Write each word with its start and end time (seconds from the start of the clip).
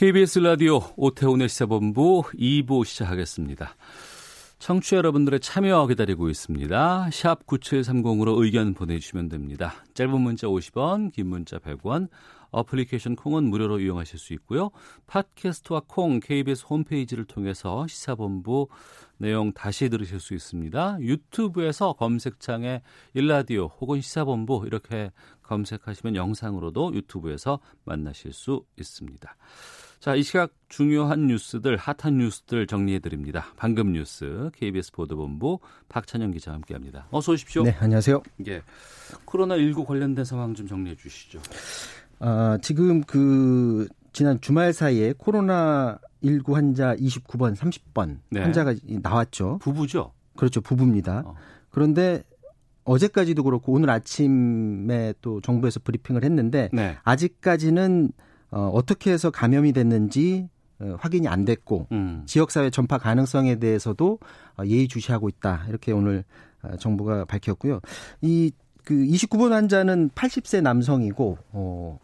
KBS 0.00 0.38
라디오 0.38 0.80
오태훈의 0.96 1.50
시사본부 1.50 2.22
2부 2.32 2.86
시작하겠습니다. 2.86 3.76
청취자 4.58 4.96
여러분들의 4.96 5.40
참여 5.40 5.86
기다리고 5.88 6.30
있습니다. 6.30 7.10
샵 7.12 7.46
9730으로 7.46 8.42
의견 8.42 8.72
보내주시면 8.72 9.28
됩니다. 9.28 9.74
짧은 9.92 10.18
문자 10.18 10.46
50원, 10.46 11.12
긴 11.12 11.26
문자 11.26 11.58
100원, 11.58 12.08
어플리케이션 12.50 13.14
콩은 13.14 13.44
무료로 13.44 13.80
이용하실 13.80 14.18
수 14.18 14.32
있고요. 14.32 14.70
팟캐스트와 15.06 15.82
콩, 15.86 16.18
KBS 16.20 16.64
홈페이지를 16.70 17.26
통해서 17.26 17.86
시사본부 17.86 18.68
내용 19.18 19.52
다시 19.52 19.90
들으실 19.90 20.18
수 20.18 20.32
있습니다. 20.32 20.96
유튜브에서 21.02 21.92
검색창에 21.92 22.80
일라디오 23.12 23.66
혹은 23.66 24.00
시사본부 24.00 24.64
이렇게 24.66 25.10
검색하시면 25.42 26.16
영상으로도 26.16 26.94
유튜브에서 26.94 27.60
만나실 27.84 28.32
수 28.32 28.64
있습니다. 28.78 29.36
자, 30.00 30.14
이 30.14 30.22
시각 30.22 30.54
중요한 30.70 31.26
뉴스들, 31.26 31.76
핫한 31.76 32.16
뉴스들 32.16 32.66
정리해 32.66 33.00
드립니다. 33.00 33.48
방금 33.58 33.92
뉴스 33.92 34.50
KBS 34.54 34.92
보도본부 34.92 35.58
박찬영 35.90 36.30
기자와 36.30 36.54
함께합니다. 36.54 37.06
어서 37.10 37.32
오십시오. 37.32 37.64
네, 37.64 37.76
안녕하세요. 37.78 38.22
예. 38.48 38.62
코로나 39.26 39.58
19 39.58 39.84
관련된 39.84 40.24
상황 40.24 40.54
좀 40.54 40.66
정리해 40.66 40.96
주시죠. 40.96 41.42
아, 42.18 42.56
지금 42.62 43.02
그 43.02 43.88
지난 44.14 44.40
주말 44.40 44.72
사이에 44.72 45.12
코로나 45.18 45.98
19 46.24 46.56
환자 46.56 46.96
29번, 46.96 47.54
30번 47.54 48.20
네. 48.30 48.40
환자가 48.40 48.74
나왔죠. 49.02 49.58
부부죠? 49.60 50.12
그렇죠, 50.34 50.62
부부입니다. 50.62 51.24
어. 51.26 51.34
그런데 51.68 52.22
어제까지도 52.84 53.42
그렇고 53.42 53.74
오늘 53.74 53.90
아침에 53.90 55.12
또 55.20 55.42
정부에서 55.42 55.80
브리핑을 55.80 56.24
했는데 56.24 56.70
네. 56.72 56.96
아직까지는 57.04 58.12
어, 58.50 58.70
어떻게 58.72 59.12
해서 59.12 59.30
감염이 59.30 59.72
됐는지 59.72 60.48
어, 60.80 60.96
확인이 60.98 61.28
안 61.28 61.44
됐고 61.44 61.86
음. 61.92 62.22
지역사회 62.26 62.70
전파 62.70 62.98
가능성에 62.98 63.56
대해서도 63.56 64.18
어, 64.56 64.62
예의주시하고 64.64 65.28
있다. 65.28 65.66
이렇게 65.68 65.92
오늘 65.92 66.24
어, 66.62 66.76
정부가 66.76 67.24
밝혔고요. 67.24 67.80
이 68.22 68.52
그 68.84 68.94
29번 68.94 69.50
환자는 69.50 70.10
80세 70.10 70.62
남성이고 70.62 71.38
어 71.52 71.98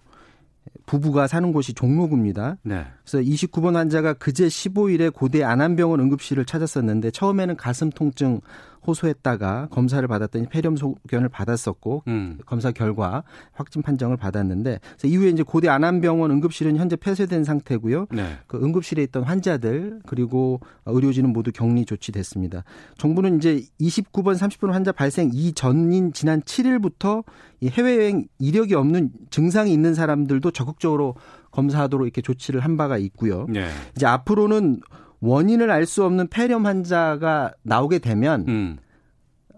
부부가 0.84 1.27
사는 1.27 1.52
곳이 1.52 1.74
종로구입니다. 1.74 2.58
네. 2.62 2.84
그래서 3.05 3.19
29번 3.19 3.74
환자가 3.74 4.14
그제 4.14 4.47
15일에 4.47 5.12
고대 5.12 5.42
안암병원 5.42 6.00
응급실을 6.00 6.44
찾았었는데 6.44 7.11
처음에는 7.11 7.56
가슴 7.56 7.91
통증 7.91 8.41
호소했다가 8.87 9.69
검사를 9.70 10.06
받았더니 10.06 10.47
폐렴 10.48 10.77
소견을 10.77 11.29
받았었고 11.29 12.05
음. 12.09 12.39
검사 12.47 12.70
결과 12.70 13.23
확진 13.53 13.83
판정을 13.83 14.17
받았는데 14.17 14.81
이후에 15.05 15.29
이제 15.31 15.42
고대 15.42 15.69
안암병원 15.69 16.31
응급실은 16.31 16.77
현재 16.77 16.97
폐쇄된 16.97 17.45
상태고요. 17.45 18.07
네. 18.12 18.37
그 18.47 18.62
응급실에 18.62 19.03
있던 19.05 19.25
환자들 19.25 20.01
그리고 20.07 20.61
의료진은 20.87 21.33
모두 21.33 21.53
격리 21.53 21.84
조치됐습니다. 21.84 22.64
정부는 22.98 23.39
이제 23.39 23.62
29번 23.81 24.37
30번 24.37 24.70
환자 24.70 24.92
발생 24.92 25.31
이전인 25.33 26.13
지난 26.13 26.41
7일부터 26.42 27.25
이 27.61 27.69
해외여행 27.69 28.27
이력이 28.39 28.75
없는 28.75 29.11
증상이 29.30 29.73
있는 29.73 29.95
사람들도 29.95 30.51
적극적으로 30.51 31.14
검사하도록 31.51 32.07
이렇게 32.07 32.20
조치를 32.20 32.61
한 32.61 32.77
바가 32.77 32.98
있고요. 32.98 33.46
네. 33.48 33.69
이제 33.96 34.07
앞으로는 34.07 34.80
원인을 35.20 35.70
알 35.70 35.86
수 35.86 36.04
없는 36.04 36.28
폐렴 36.28 36.66
환자가 36.66 37.54
나오게 37.62 37.98
되면 38.00 38.44
음. 38.48 38.77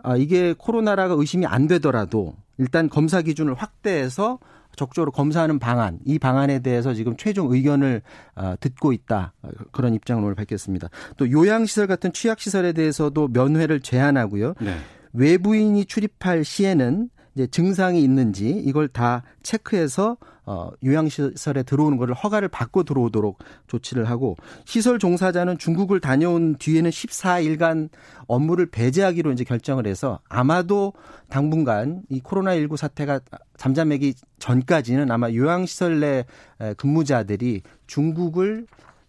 아, 0.02 0.16
이게 0.16 0.54
코로나라가 0.56 1.14
의심이 1.14 1.46
안 1.46 1.66
되더라도 1.66 2.34
일단 2.58 2.88
검사 2.88 3.22
기준을 3.22 3.54
확대해서 3.54 4.38
적극적으로 4.76 5.10
검사하는 5.10 5.58
방안, 5.58 5.98
이 6.04 6.18
방안에 6.20 6.60
대해서 6.60 6.94
지금 6.94 7.16
최종 7.16 7.52
의견을 7.52 8.02
아, 8.36 8.56
듣고 8.60 8.92
있다. 8.92 9.32
아, 9.42 9.48
그런 9.72 9.94
입장을 9.94 10.22
오늘 10.22 10.34
밝혔습니다. 10.36 10.88
또 11.16 11.30
요양시설 11.30 11.86
같은 11.88 12.12
취약시설에 12.12 12.72
대해서도 12.72 13.28
면회를 13.28 13.80
제한하고요. 13.80 14.54
네. 14.60 14.76
외부인이 15.14 15.84
출입할 15.84 16.44
시에는 16.44 17.08
이제 17.38 17.46
증상이 17.46 18.02
있는지 18.02 18.48
이걸 18.50 18.88
다 18.88 19.22
체크해서 19.44 20.16
어, 20.44 20.70
요양시설에 20.84 21.62
들어오는 21.62 21.96
것을 21.96 22.12
허가를 22.12 22.48
받고 22.48 22.82
들어오도록 22.82 23.38
조치를 23.68 24.06
하고 24.06 24.34
시설 24.64 24.98
종사자는 24.98 25.58
중국을 25.58 26.00
다녀온 26.00 26.56
뒤에는 26.56 26.90
14일간 26.90 27.90
업무를 28.26 28.66
배제하기로 28.66 29.30
이제 29.30 29.44
결정을 29.44 29.86
해서 29.86 30.18
아마도 30.28 30.94
당분간 31.28 32.02
이 32.08 32.20
코로나19 32.20 32.76
사태가 32.76 33.20
잠잠하기 33.56 34.14
전까지는 34.40 35.08
아마 35.12 35.30
요양시설 35.30 36.00
내 36.00 36.24
에, 36.60 36.74
근무자들이 36.74 37.62
중국을 37.86 38.66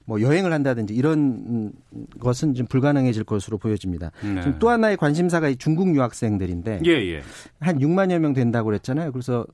뭐 0.09 0.21
여행을 0.21 0.51
한다든지 0.51 0.95
이런 0.95 1.19
음, 1.19 1.71
것은 2.19 2.55
좀 2.55 2.65
불가능해질 2.65 3.25
것으로 3.25 3.59
보여집니다. 3.59 4.09
네. 4.23 4.41
지금 4.41 4.57
또 4.57 4.69
하나의 4.69 4.97
관심사가 4.97 5.49
이 5.49 5.55
중국 5.55 5.93
유학생들인데 5.95 6.81
예, 6.87 6.91
예. 6.91 7.21
한 7.59 7.77
6만여 7.77 8.17
명 8.17 8.33
된다고 8.33 8.65
그랬잖아요. 8.65 9.11
그래서 9.11 9.45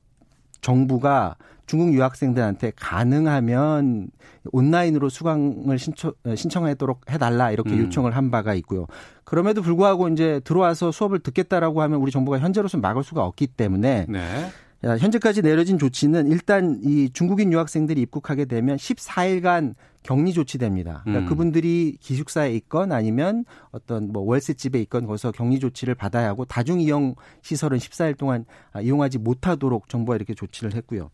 정부가 0.62 1.36
중국 1.66 1.92
유학생들한테 1.92 2.72
가능하면 2.74 4.08
온라인으로 4.50 5.10
수강을 5.10 5.78
신청, 5.78 6.14
신청하도록 6.34 7.02
해달라 7.10 7.50
이렇게 7.50 7.74
음. 7.74 7.80
요청을 7.80 8.16
한 8.16 8.30
바가 8.30 8.54
있고요. 8.54 8.86
그럼에도 9.24 9.60
불구하고 9.60 10.08
이제 10.08 10.40
들어와서 10.44 10.90
수업을 10.90 11.18
듣겠다라고 11.18 11.82
하면 11.82 12.00
우리 12.00 12.10
정부가 12.10 12.38
현재로서 12.38 12.78
막을 12.78 13.04
수가 13.04 13.26
없기 13.26 13.48
때문에 13.48 14.06
네. 14.08 14.46
야, 14.84 14.96
현재까지 14.96 15.42
내려진 15.42 15.78
조치는 15.78 16.28
일단 16.28 16.80
이 16.82 17.10
중국인 17.12 17.52
유학생들이 17.52 18.00
입국하게 18.02 18.44
되면 18.44 18.76
14일간 18.76 19.74
격리 20.06 20.32
조치됩니다. 20.32 21.02
그러니까 21.02 21.26
음. 21.26 21.28
그분들이 21.28 21.96
기숙사에 22.00 22.52
있건 22.54 22.92
아니면 22.92 23.44
어떤 23.72 24.12
뭐 24.12 24.22
월세집에 24.22 24.80
있건 24.82 25.06
거기서 25.06 25.32
격리 25.32 25.58
조치를 25.58 25.96
받아야 25.96 26.28
하고 26.28 26.44
다중 26.44 26.80
이용 26.80 27.16
시설은 27.42 27.78
14일 27.78 28.16
동안 28.16 28.44
아, 28.72 28.80
이용하지 28.80 29.18
못하도록 29.18 29.88
정부가 29.88 30.14
이렇게 30.16 30.32
조치를 30.34 30.74
했고요. 30.74 31.10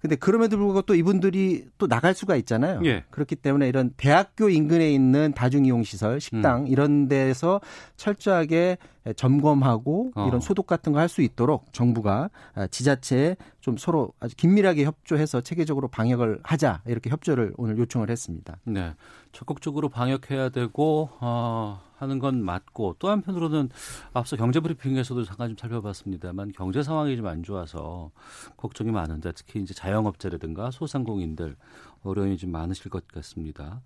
근데 0.00 0.14
그럼에도 0.14 0.56
불구하고 0.56 0.82
또 0.82 0.94
이분들이 0.94 1.64
또 1.76 1.88
나갈 1.88 2.14
수가 2.14 2.36
있잖아요. 2.36 2.80
예. 2.84 3.02
그렇기 3.10 3.34
때문에 3.34 3.66
이런 3.68 3.90
대학교 3.96 4.48
인근에 4.48 4.92
있는 4.92 5.32
다중이용 5.34 5.82
시설, 5.82 6.20
식당 6.20 6.62
음. 6.62 6.66
이런 6.68 7.08
데서 7.08 7.60
철저하게 7.96 8.78
점검하고 9.16 10.12
어. 10.14 10.26
이런 10.28 10.40
소독 10.40 10.68
같은 10.68 10.92
거 10.92 11.00
할 11.00 11.08
수 11.08 11.22
있도록 11.22 11.72
정부가 11.72 12.30
지자체에 12.70 13.36
좀 13.68 13.76
서로 13.76 14.14
아주 14.18 14.34
긴밀하게 14.34 14.86
협조해서 14.86 15.42
체계적으로 15.42 15.88
방역을 15.88 16.40
하자 16.42 16.80
이렇게 16.86 17.10
협조를 17.10 17.52
오늘 17.58 17.76
요청을 17.76 18.08
했습니다. 18.08 18.56
네. 18.64 18.94
적극적으로 19.32 19.90
방역해야 19.90 20.48
되고 20.48 21.10
어, 21.20 21.82
하는 21.98 22.18
건 22.18 22.42
맞고 22.42 22.96
또 22.98 23.10
한편으로는 23.10 23.68
앞서 24.14 24.36
경제 24.36 24.60
브리핑에서도 24.60 25.22
잠깐 25.24 25.48
좀 25.48 25.56
살펴봤습니다만 25.58 26.52
경제 26.52 26.82
상황이 26.82 27.14
좀 27.14 27.26
안 27.26 27.42
좋아서 27.42 28.10
걱정이 28.56 28.90
많은데 28.90 29.32
특히 29.32 29.60
이제 29.60 29.74
자영업자라든가 29.74 30.70
소상공인들 30.70 31.56
어려움이 32.04 32.38
좀 32.38 32.50
많으실 32.50 32.90
것 32.90 33.06
같습니다. 33.08 33.82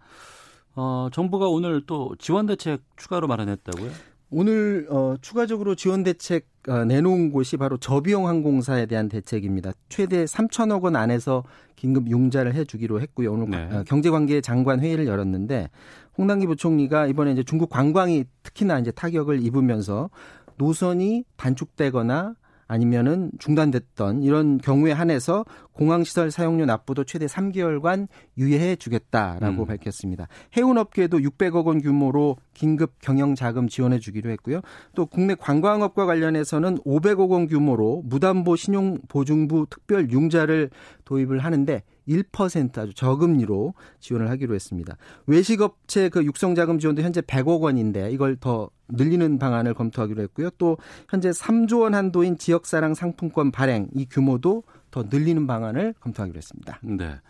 어, 0.77 1.09
정부가 1.13 1.49
오늘 1.49 1.85
또 1.87 2.15
지원 2.21 2.47
대책 2.47 2.83
추가로 2.97 3.27
마련했다고요? 3.27 3.91
오늘 4.35 4.87
어, 4.89 5.15
추가적으로 5.21 5.75
지원 5.75 6.03
대책 6.03 6.47
어, 6.67 6.87
내놓은 6.87 7.33
곳이 7.33 7.59
바로 7.59 7.77
저비용 7.77 8.27
항공사에 8.27 8.87
대한 8.87 9.11
대책입니다. 9.11 9.73
최대 9.91 10.25
3천억 10.25 10.83
원 10.85 10.97
안에서 10.97 11.45
긴급 11.77 12.09
융자를 12.09 12.55
해주기로 12.55 13.03
했고요. 13.03 13.31
오늘 13.31 13.51
네. 13.51 13.77
어, 13.77 13.85
경제관계 13.87 14.41
장관 14.41 14.81
회의를 14.81 15.07
열었는데 15.07 15.69
홍남기 16.17 16.47
부총리가 16.47 17.09
이번에 17.09 17.33
이제 17.33 17.43
중국 17.43 17.69
관광이 17.69 18.25
특히나 18.43 18.79
이제 18.79 18.91
타격을 18.91 19.45
입으면서 19.45 20.09
노선이 20.57 21.25
단축되거나 21.37 22.35
아니면은 22.67 23.31
중단됐던 23.39 24.23
이런 24.23 24.59
경우에 24.59 24.93
한해서 24.93 25.45
공항시설 25.73 26.31
사용료 26.31 26.67
납부도 26.67 27.05
최대 27.05 27.27
3개월간 27.27 28.09
유예해 28.39 28.77
주겠다라고 28.77 29.63
음. 29.63 29.67
밝혔습니다. 29.67 30.29
해운업계도 30.57 31.19
600억 31.19 31.67
원 31.67 31.81
규모로 31.81 32.37
긴급 32.55 32.95
경영 33.01 33.35
자금 33.35 33.69
지원해 33.69 33.99
주기로 33.99 34.31
했고요. 34.31 34.61
또 34.95 35.07
국내 35.07 35.35
관광업과 35.35 36.07
관련해서는 36.07 36.79
500억 36.79 37.31
원 37.31 37.47
규모로 37.47 38.03
무담보 38.05 38.57
신용 38.57 38.99
보증부 39.09 39.67
특별 39.69 40.11
융자를 40.11 40.71
도입을 41.05 41.39
하는데 41.41 41.83
1% 42.09 42.79
아주 42.79 42.95
저금리로 42.95 43.75
지원을 44.01 44.31
하기로 44.31 44.55
했습니다. 44.55 44.97
외식업체 45.27 46.09
그 46.09 46.25
육성자금 46.25 46.79
지원도 46.79 47.03
현재 47.03 47.21
100억 47.21 47.61
원인데 47.61 48.11
이걸 48.11 48.37
더 48.37 48.71
늘리는 48.89 49.39
방안을 49.39 49.75
검토하기로 49.75 50.23
했고요. 50.23 50.51
또 50.59 50.77
현재 51.09 51.31
3조 51.31 51.81
원 51.81 51.95
한도인 51.95 52.37
지역사랑 52.39 52.95
상품권 52.95 53.51
발행 53.51 53.89
이 53.95 54.07
규모도 54.07 54.65
더 54.91 55.05
늘리는 55.09 55.47
방안을 55.47 55.95
검토하기로 56.01 56.37
했습니다. 56.37 56.79
네. 56.83 57.21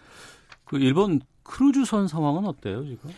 그 0.65 0.79
일본 0.79 1.21
크루즈선 1.45 2.09
상황은 2.09 2.47
어때요, 2.47 2.85
지금? 2.85 3.11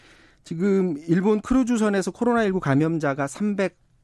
지금 0.45 0.97
일본 1.09 1.41
크루즈선에서 1.41 2.11
코로나19 2.11 2.61
감염자가 2.61 3.27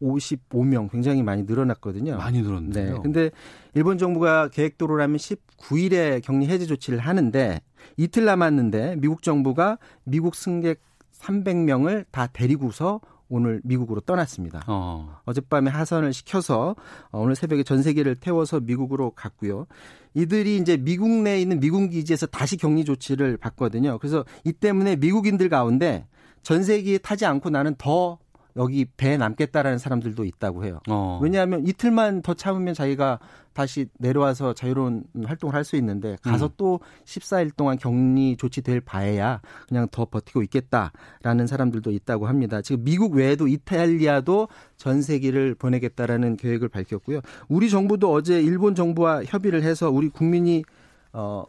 355명 0.00 0.90
굉장히 0.90 1.22
많이 1.22 1.42
늘어났거든요. 1.44 2.16
많이 2.16 2.42
늘었네요. 2.42 2.94
네. 2.94 3.00
근데 3.02 3.30
일본 3.74 3.98
정부가 3.98 4.48
계획대로라면 4.48 5.16
19일에 5.16 6.22
격리 6.22 6.46
해제 6.48 6.66
조치를 6.66 6.98
하는데 6.98 7.60
이틀 7.96 8.24
남았는데 8.24 8.96
미국 8.98 9.22
정부가 9.22 9.78
미국 10.04 10.34
승객 10.34 10.80
300명을 11.12 12.06
다 12.10 12.26
데리고서 12.26 13.00
오늘 13.30 13.60
미국으로 13.62 14.00
떠났습니다. 14.00 14.64
어. 14.66 15.20
어젯밤에 15.24 15.70
하선을 15.70 16.12
시켜서 16.12 16.74
오늘 17.12 17.36
새벽에 17.36 17.62
전 17.62 17.80
세계를 17.82 18.16
태워서 18.16 18.58
미국으로 18.58 19.12
갔고요. 19.12 19.66
이들이 20.14 20.56
이제 20.56 20.76
미국 20.76 21.08
내에 21.08 21.40
있는 21.40 21.60
미군 21.60 21.88
기지에서 21.88 22.26
다시 22.26 22.56
격리 22.56 22.84
조치를 22.84 23.36
받거든요. 23.36 23.98
그래서 23.98 24.24
이 24.44 24.52
때문에 24.52 24.96
미국인들 24.96 25.48
가운데 25.48 26.06
전 26.42 26.64
세기에 26.64 26.98
타지 26.98 27.24
않고 27.24 27.50
나는 27.50 27.76
더 27.78 28.18
여기 28.56 28.84
배에 28.84 29.16
남겠다라는 29.16 29.78
사람들도 29.78 30.24
있다고 30.24 30.64
해요. 30.64 30.80
어. 30.88 31.18
왜냐하면 31.22 31.66
이틀만 31.66 32.22
더 32.22 32.34
참으면 32.34 32.74
자기가 32.74 33.18
다시 33.52 33.86
내려와서 33.98 34.54
자유로운 34.54 35.04
활동을 35.24 35.54
할 35.54 35.64
수 35.64 35.76
있는데 35.76 36.16
가서 36.22 36.46
음. 36.46 36.50
또 36.56 36.80
14일 37.04 37.54
동안 37.56 37.76
격리 37.76 38.36
조치될 38.38 38.80
바에야 38.80 39.40
그냥 39.68 39.86
더 39.90 40.06
버티고 40.06 40.42
있겠다라는 40.44 41.46
사람들도 41.46 41.90
있다고 41.90 42.26
합니다. 42.26 42.62
지금 42.62 42.84
미국 42.84 43.14
외에도 43.14 43.46
이탈리아도 43.46 44.48
전 44.76 45.02
세기를 45.02 45.54
보내겠다라는 45.56 46.36
계획을 46.38 46.68
밝혔고요. 46.68 47.20
우리 47.48 47.68
정부도 47.68 48.10
어제 48.12 48.40
일본 48.40 48.74
정부와 48.74 49.24
협의를 49.24 49.62
해서 49.62 49.90
우리 49.90 50.08
국민이 50.08 50.64
어 51.12 51.44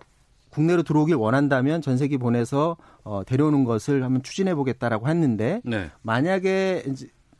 국내로 0.51 0.83
들어오길 0.83 1.15
원한다면 1.15 1.81
전세기 1.81 2.17
보내서 2.17 2.77
어, 3.03 3.23
데려오는 3.25 3.63
것을 3.63 4.03
한번 4.03 4.21
추진해 4.21 4.53
보겠다라고 4.53 5.09
했는데 5.09 5.61
네. 5.63 5.89
만약에 6.01 6.83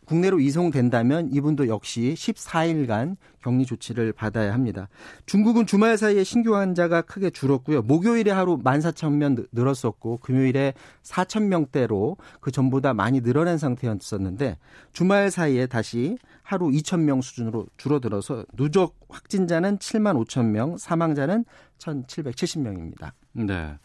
국내로 0.06 0.40
이송된다면 0.40 1.30
이분도 1.32 1.68
역시 1.68 2.14
14일간 2.18 3.16
격리 3.42 3.66
조치를 3.66 4.14
받아야 4.14 4.54
합니다. 4.54 4.88
중국은 5.26 5.66
주말 5.66 5.98
사이에 5.98 6.24
신규 6.24 6.56
환자가 6.56 7.02
크게 7.02 7.30
줄었고요. 7.30 7.82
목요일에 7.82 8.32
하루 8.32 8.58
14,000명 8.58 9.48
늘었었고 9.52 10.18
금요일에 10.18 10.74
4,000명대로 11.04 12.18
그 12.40 12.52
전보다 12.52 12.94
많이 12.94 13.22
늘어난 13.22 13.58
상태였었는데 13.58 14.58
주말 14.94 15.32
사이에 15.32 15.68
다시 15.68 16.18
하루 16.44 16.68
2,000명 16.68 17.22
수준으로 17.22 17.68
줄어들어서 17.78 18.46
누적 18.56 19.00
확진자는 19.10 19.78
7만 19.78 20.24
5천 20.26 20.46
명, 20.48 20.78
사망자는 20.78 21.46
1,770명입니다. 21.80 23.12
네. 23.34 23.78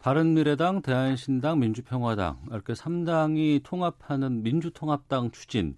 바른미래당, 0.00 0.82
대한신당, 0.82 1.60
민주평화당 1.60 2.38
이렇게 2.50 2.72
3당이 2.72 3.62
통합하는 3.62 4.42
민주통합당 4.42 5.30
추진. 5.30 5.76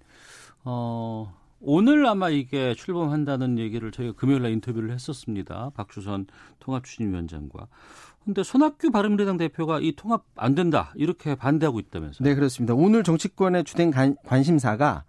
어, 0.65 1.35
오늘 1.61 2.07
아마 2.07 2.31
이게 2.31 2.75
출범한다는 2.75 3.59
얘기를 3.59 3.91
저희가 3.91 4.15
금요일 4.15 4.43
날 4.43 4.53
인터뷰를 4.53 4.93
했었습니다. 4.93 5.71
박주선 5.75 6.27
통합추진위원장과. 6.61 7.67
근데 8.25 8.45
손학규 8.45 8.93
바른미래당 8.93 9.37
대표가 9.37 9.81
이 9.81 9.93
통합 9.97 10.25
안 10.37 10.55
된다 10.55 10.93
이렇게 10.95 11.35
반대하고 11.35 11.81
있다면서요? 11.81 12.27
네 12.27 12.37
그렇습니다. 12.37 12.75
오늘 12.75 13.03
정치권의 13.03 13.65
주된 13.65 13.93
관심사가 14.25 15.05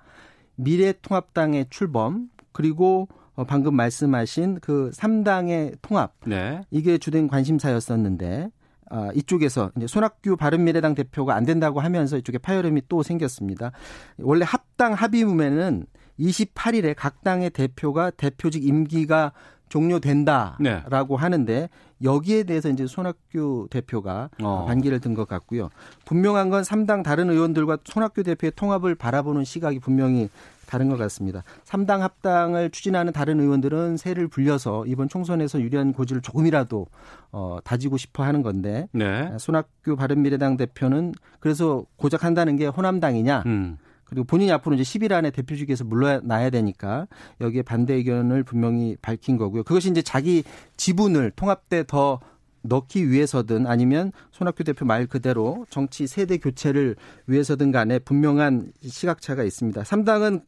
미래통합당의 0.56 1.68
출범 1.70 2.30
그리고 2.52 3.08
어, 3.36 3.44
방금 3.44 3.76
말씀하신 3.76 4.60
그 4.62 4.90
3당의 4.96 5.78
통합 5.84 6.14
네. 6.26 6.62
이게 6.72 6.98
주된 6.98 7.28
관심사였었는데 7.28 8.50
아, 8.96 9.10
이쪽에서 9.16 9.72
이제 9.76 9.88
손학규 9.88 10.38
바른미래당 10.38 10.94
대표가 10.94 11.34
안 11.34 11.46
된다고 11.46 11.80
하면서 11.80 12.16
이쪽에 12.16 12.38
파열음이 12.38 12.84
또 12.88 13.02
생겼습니다. 13.02 13.72
원래 14.20 14.46
합당 14.48 14.94
합의문에는 14.94 15.88
28일에 16.20 16.94
각 16.96 17.24
당의 17.24 17.50
대표가 17.50 18.12
대표직 18.12 18.64
임기가 18.64 19.32
종료된다라고 19.70 21.18
네. 21.18 21.22
하는데 21.22 21.70
여기에 22.04 22.44
대해서 22.44 22.70
이제 22.70 22.86
손학규 22.86 23.68
대표가 23.72 24.30
어. 24.44 24.66
반기를 24.68 25.00
든 25.00 25.16
것 25.16 25.28
같고요. 25.28 25.70
분명한 26.06 26.52
건 26.52 26.62
3당 26.62 27.04
다른 27.04 27.32
의원들과 27.32 27.80
손학규 27.86 28.22
대표의 28.22 28.52
통합을 28.56 28.94
바라보는 28.94 29.44
시각이 29.44 29.80
분명히 29.80 30.30
다른 30.66 30.90
것 30.90 30.98
같습니다. 30.98 31.44
3당 31.66 32.00
합당을 32.00 32.70
추진하는 32.72 33.14
다른 33.14 33.40
의원들은 33.40 33.98
새를 33.98 34.28
불려서 34.28 34.86
이번 34.86 35.10
총선에서 35.10 35.62
유리한 35.62 35.94
고지를 35.94 36.22
조금이라도 36.22 36.88
어, 37.32 37.58
다지고 37.64 37.98
싶어 37.98 38.24
하는 38.24 38.42
건데 38.42 38.88
네. 38.92 39.32
손학규 39.40 39.96
바른미래당 39.96 40.58
대표는 40.58 41.14
그래서 41.40 41.86
고작 41.96 42.24
한다는 42.24 42.56
게 42.56 42.68
호남당이냐 42.68 43.44
음. 43.46 43.78
그리고 44.06 44.26
본인이 44.26 44.52
앞으로 44.52 44.76
이제 44.76 44.84
10일 44.84 45.12
안에 45.12 45.32
대표직에서 45.32 45.84
물러나야 45.86 46.52
되니까 46.52 47.08
여기에 47.42 47.64
반대 47.64 47.96
의견을 47.96 48.44
분명히 48.44 48.96
밝힌 49.02 49.38
거고요. 49.38 49.64
그것이 49.64 49.90
이제 49.90 50.02
자기 50.02 50.44
지분을 50.78 51.32
통합돼 51.32 51.86
더 51.88 52.20
넣기 52.64 53.10
위해서든 53.10 53.68
아니면 53.68 54.12
손학규 54.32 54.64
대표 54.64 54.86
말 54.86 55.06
그대로 55.06 55.66
정치 55.70 56.08
세대 56.08 56.38
교체를 56.38 56.96
위해서든 57.28 57.72
간에 57.72 58.00
분명한 58.00 58.72
시각차가 58.82 59.44
있습니다. 59.44 59.82
3당은 59.84 60.44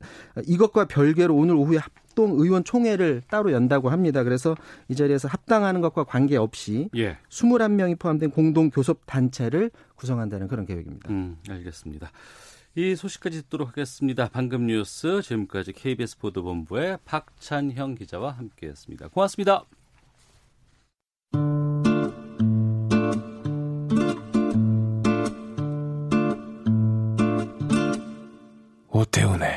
이것과 0.48 0.86
별개로 0.86 1.36
오늘 1.36 1.56
오후에 1.56 1.78
합동 1.78 2.40
의원 2.40 2.64
총회를 2.64 3.22
따로 3.30 3.52
연다고 3.52 3.90
합니다. 3.90 4.24
그래서 4.24 4.56
이 4.88 4.96
자리에서 4.96 5.28
합당하는 5.28 5.82
것과 5.82 6.06
관계없이 6.06 6.90
예. 6.96 7.18
21명이 7.30 8.00
포함된 8.00 8.32
공동 8.32 8.70
교섭 8.70 9.06
단체를 9.06 9.70
구성한다는 9.96 10.48
그런 10.48 10.66
계획입니다. 10.66 11.10
음, 11.10 11.38
알겠습니다. 11.50 12.12
이 12.78 12.96
소식까지 12.96 13.44
듣도록 13.44 13.70
하겠습니다. 13.70 14.30
방금 14.32 14.68
뉴스 14.68 15.22
지금까지 15.22 15.72
KBS 15.72 16.18
보도본부의 16.18 17.00
박찬형 17.06 17.96
기자와 17.96 18.32
함께했습니다. 18.32 19.10
고맙습니다. 19.10 19.64
오태훈의 28.96 29.52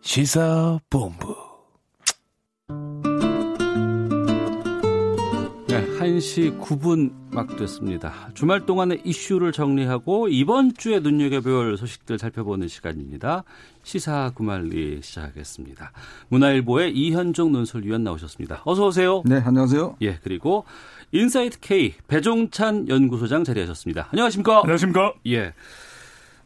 시사본부 0.00 1.25
1시 6.16 6.58
9분 6.60 7.12
막 7.30 7.56
됐습니다. 7.56 8.30
주말 8.32 8.64
동안의 8.64 9.02
이슈를 9.04 9.52
정리하고 9.52 10.28
이번 10.28 10.72
주에 10.74 11.00
눈여겨볼 11.00 11.76
소식들 11.76 12.18
살펴보는 12.18 12.68
시간입니다. 12.68 13.44
시사 13.82 14.32
구말리 14.34 15.00
시작하겠습니다. 15.02 15.92
문화일보의 16.28 16.92
이현종 16.92 17.52
논설위원 17.52 18.02
나오셨습니다. 18.02 18.62
어서 18.64 18.86
오세요. 18.86 19.22
네, 19.26 19.42
안녕하세요. 19.44 19.96
예, 20.02 20.18
그리고 20.22 20.64
인사이트 21.12 21.60
K 21.60 21.94
배종찬 22.08 22.88
연구소장 22.88 23.44
자리하셨습니다. 23.44 24.08
안녕하십니까? 24.10 24.60
안녕하십니까? 24.60 25.14
예. 25.26 25.52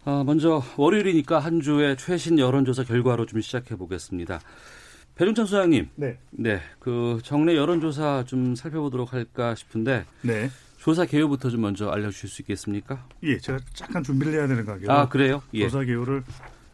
어, 0.05 0.25
먼저 0.25 0.63
월요일이니까 0.77 1.39
한 1.39 1.61
주의 1.61 1.97
최신 1.97 2.39
여론조사 2.39 2.85
결과로 2.85 3.27
좀 3.27 3.41
시작해 3.41 3.77
보겠습니다. 3.77 4.41
배종찬 5.15 5.47
소장님. 5.47 5.91
네. 5.97 6.19
네. 6.31 6.61
그 6.79 7.19
정례 7.23 7.57
여론조사 7.57 8.25
좀 8.27 8.55
살펴보도록 8.55 9.13
할까 9.13 9.55
싶은데. 9.55 10.05
네. 10.23 10.51
조사 10.79 11.05
개요부터 11.05 11.51
좀 11.51 11.61
먼저 11.61 11.91
알려주실 11.91 12.29
수 12.31 12.43
있겠습니까? 12.43 13.07
예, 13.23 13.37
제가 13.37 13.59
잠깐 13.75 14.03
준비를 14.03 14.33
해야 14.33 14.47
되는 14.47 14.65
관계로. 14.65 14.91
아, 14.91 15.09
그래요? 15.09 15.43
예. 15.53 15.69
조사 15.69 15.85
개요를 15.85 16.25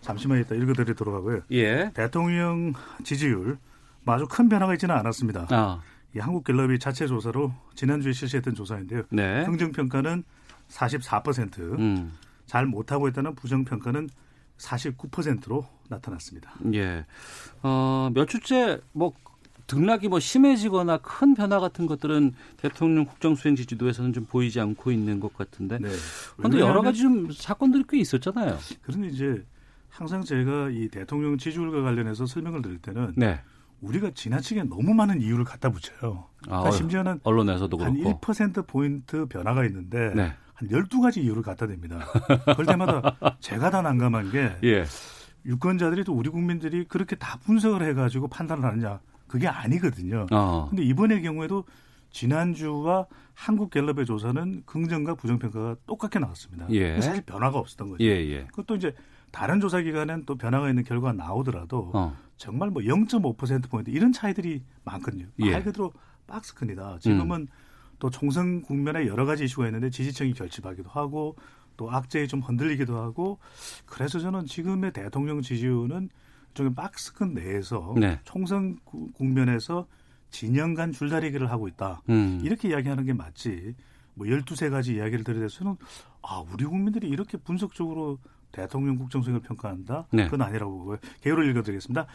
잠시만 0.01 0.41
있다 0.43 0.55
읽어드리도록 0.55 1.13
하고요. 1.13 1.41
예. 1.51 1.91
대통령 1.93 2.73
지지율 3.03 3.59
아주 4.05 4.27
큰 4.29 4.49
변화가 4.49 4.75
있지는 4.75 4.95
않았습니다. 4.95 5.49
아. 5.51 5.81
이 6.15 6.21
한국갤럽이 6.21 6.79
자체 6.79 7.09
조사로 7.09 7.53
지난주에 7.75 8.13
실시했던 8.13 8.55
조사인데요. 8.55 9.03
네. 9.11 9.45
긍정평가는 9.45 10.23
44%, 10.69 11.79
음. 11.79 12.13
잘 12.47 12.65
못하고 12.65 13.09
있다는 13.09 13.35
부정평가는 13.35 14.09
49%로 14.59 15.67
나타났습니다. 15.89 16.55
예. 16.75 17.05
어, 17.63 18.11
몇 18.15 18.29
주째 18.29 18.81
뭐 18.93 19.13
등락이 19.67 20.09
뭐 20.09 20.21
심해지거나 20.21 20.99
큰 20.99 21.35
변화 21.35 21.59
같은 21.59 21.87
것들은 21.87 22.35
대통령 22.57 23.05
국정수행 23.05 23.57
지지도에서는 23.57 24.13
좀 24.13 24.25
보이지 24.25 24.61
않고 24.61 24.93
있는 24.93 25.21
것 25.21 25.35
같은데. 25.37 25.79
네. 25.79 25.89
그런데 26.37 26.61
여러 26.61 26.83
가지 26.83 27.03
좀 27.03 27.31
사건들이 27.33 27.85
꽤 27.89 27.99
있었잖아요. 27.99 28.59
그런데 28.83 29.09
이제 29.09 29.45
항상 29.89 30.23
제가 30.23 30.71
이 30.71 30.89
대통령 30.89 31.37
지지율과 31.37 31.83
관련해서 31.83 32.27
설명을 32.27 32.63
드릴 32.63 32.79
때는 32.79 33.15
네. 33.17 33.41
우리가 33.81 34.11
지나치게 34.15 34.65
너무 34.65 34.95
많은 34.95 35.21
이유를 35.21 35.45
갖다 35.45 35.71
붙여요. 35.71 36.27
그러니까 36.43 36.69
아, 36.69 36.71
심지어는 36.71 37.21
언론에서도 37.25 37.77
한 37.79 37.95
그렇고. 37.95 38.21
1% 38.21 38.67
포인트 38.67 39.27
변화가 39.27 39.65
있는데 39.67 40.13
네. 40.15 40.35
한 40.57 40.69
12가지 40.69 41.19
이유를 41.19 41.43
갖다 41.43 41.67
댑니다. 41.67 42.01
그럴 42.57 42.67
때마다 42.67 43.17
제가 43.41 43.71
다 43.71 43.83
난감한 43.83 44.31
게 44.31 44.57
예. 44.65 44.85
유권자들이 45.45 46.03
또 46.05 46.15
우리 46.15 46.31
국민들이 46.31 46.85
그렇게 46.85 47.15
다 47.15 47.39
분석을 47.45 47.87
해가지고 47.89 48.29
판단을 48.29 48.65
하느냐 48.65 49.01
그게 49.29 49.47
아니거든요. 49.49 50.27
어. 50.33 50.67
근데 50.71 50.83
이번의 50.83 51.23
경우에도 51.23 51.65
지난주와 52.11 53.07
한국갤럽의 53.35 54.07
조사는 54.07 54.63
긍정과 54.65 55.17
부정평가가 55.17 55.77
똑같게 55.87 56.19
나왔습니다. 56.19 56.67
예. 56.71 57.01
사실 57.03 57.23
변화가 57.23 57.59
없었던 57.59 57.91
거죠. 57.91 58.03
예, 58.03 58.09
예. 58.09 58.47
그것도 58.47 58.77
이제 58.77 58.95
다른 59.31 59.61
조사 59.61 59.83
기관은 59.83 60.25
또 60.25 60.37
변화가 60.37 60.71
있는 60.71 60.85
결과가 60.85 61.13
나오더라도 61.13 61.91
어. 61.93 62.17
정말 62.39 62.71
뭐 62.71 62.83
0.5% 62.83 63.69
포인트 63.69 63.91
이런 63.91 64.13
차이들이 64.13 64.63
많거든요. 64.85 65.27
예. 65.41 65.51
말 65.51 65.65
그대로 65.65 65.93
박스큰이다. 66.27 67.01
지금은 67.01 67.43
음. 67.43 67.47
또 67.99 68.11
총선 68.11 68.63
국면에 68.63 69.07
여러 69.07 69.25
가지 69.25 69.45
이슈가 69.45 69.67
있는데 69.67 69.91
지지층이 69.91 70.35
결집하기도 70.35 70.91
하고 70.91 71.37
또 71.77 71.91
악재에 71.91 72.27
좀 72.27 72.41
흔들리기도 72.41 72.99
하고 72.99 73.39
그래서 73.85 74.19
저는 74.19 74.47
지금의 74.47 74.93
대통령 74.93 75.43
지지율은 75.43 76.11
좀 76.55 76.75
박스큰 76.75 77.35
내에서 77.35 77.95
네. 77.99 78.19
총선 78.25 78.79
국면에서 79.15 79.87
진영 80.31 80.75
간 80.75 80.91
줄다리기를 80.93 81.51
하고 81.51 81.69
있다. 81.69 82.03
음. 82.09 82.41
이렇게 82.43 82.71
이야기하는 82.71 83.05
게 83.05 83.13
맞지. 83.13 83.75
뭐 84.15 84.27
12세 84.27 84.71
가지 84.71 84.95
이야기를 84.95 85.25
들여대서는 85.25 85.77
아, 86.23 86.43
우리 86.53 86.65
국민들이 86.65 87.09
이렇게 87.09 87.37
분석적으로 87.37 88.19
대통령 88.51 88.97
국정수행을 88.97 89.41
평가한다? 89.43 90.07
네. 90.13 90.25
그건 90.25 90.43
아니라고 90.43 90.79
보고요. 90.79 90.99
개요를 91.21 91.49
읽어드리겠습니다. 91.51 92.07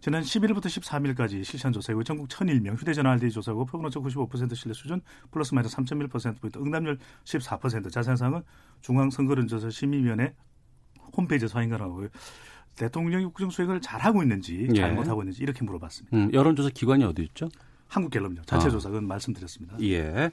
지난 0.00 0.22
11일부터 0.22 0.66
13일까지 0.66 1.42
실시한 1.44 1.72
조사이고 1.72 2.04
전국 2.04 2.28
1001명 2.28 2.78
휴대전화 2.78 3.12
RD 3.12 3.30
조사고 3.30 3.64
표본오차 3.66 4.00
95% 4.00 4.54
신뢰 4.54 4.74
수준 4.74 5.00
플러스 5.30 5.54
마이너스 5.54 5.76
3.1%포인트 5.76 6.58
응답률 6.58 6.98
14% 7.24 7.90
자세한 7.90 8.16
사항은 8.16 8.42
중앙선거론조사 8.82 9.70
심의위원회 9.70 10.34
홈페이지에서 11.16 11.58
확인 11.58 11.70
가능하고요. 11.70 12.08
대통령이 12.76 13.24
국정 13.24 13.50
수행을 13.50 13.80
잘하고 13.80 14.22
있는지 14.22 14.68
예. 14.70 14.74
잘못하고 14.74 15.22
있는지 15.22 15.42
이렇게 15.42 15.64
물어봤습니다. 15.64 16.16
음, 16.16 16.30
여론조사 16.32 16.70
기관이 16.74 17.04
어디 17.04 17.22
있죠? 17.22 17.48
한국갤럽요. 17.88 18.42
자체 18.44 18.66
아. 18.66 18.70
조사는 18.70 19.06
말씀드렸습니다. 19.06 19.76
예. 19.80 20.30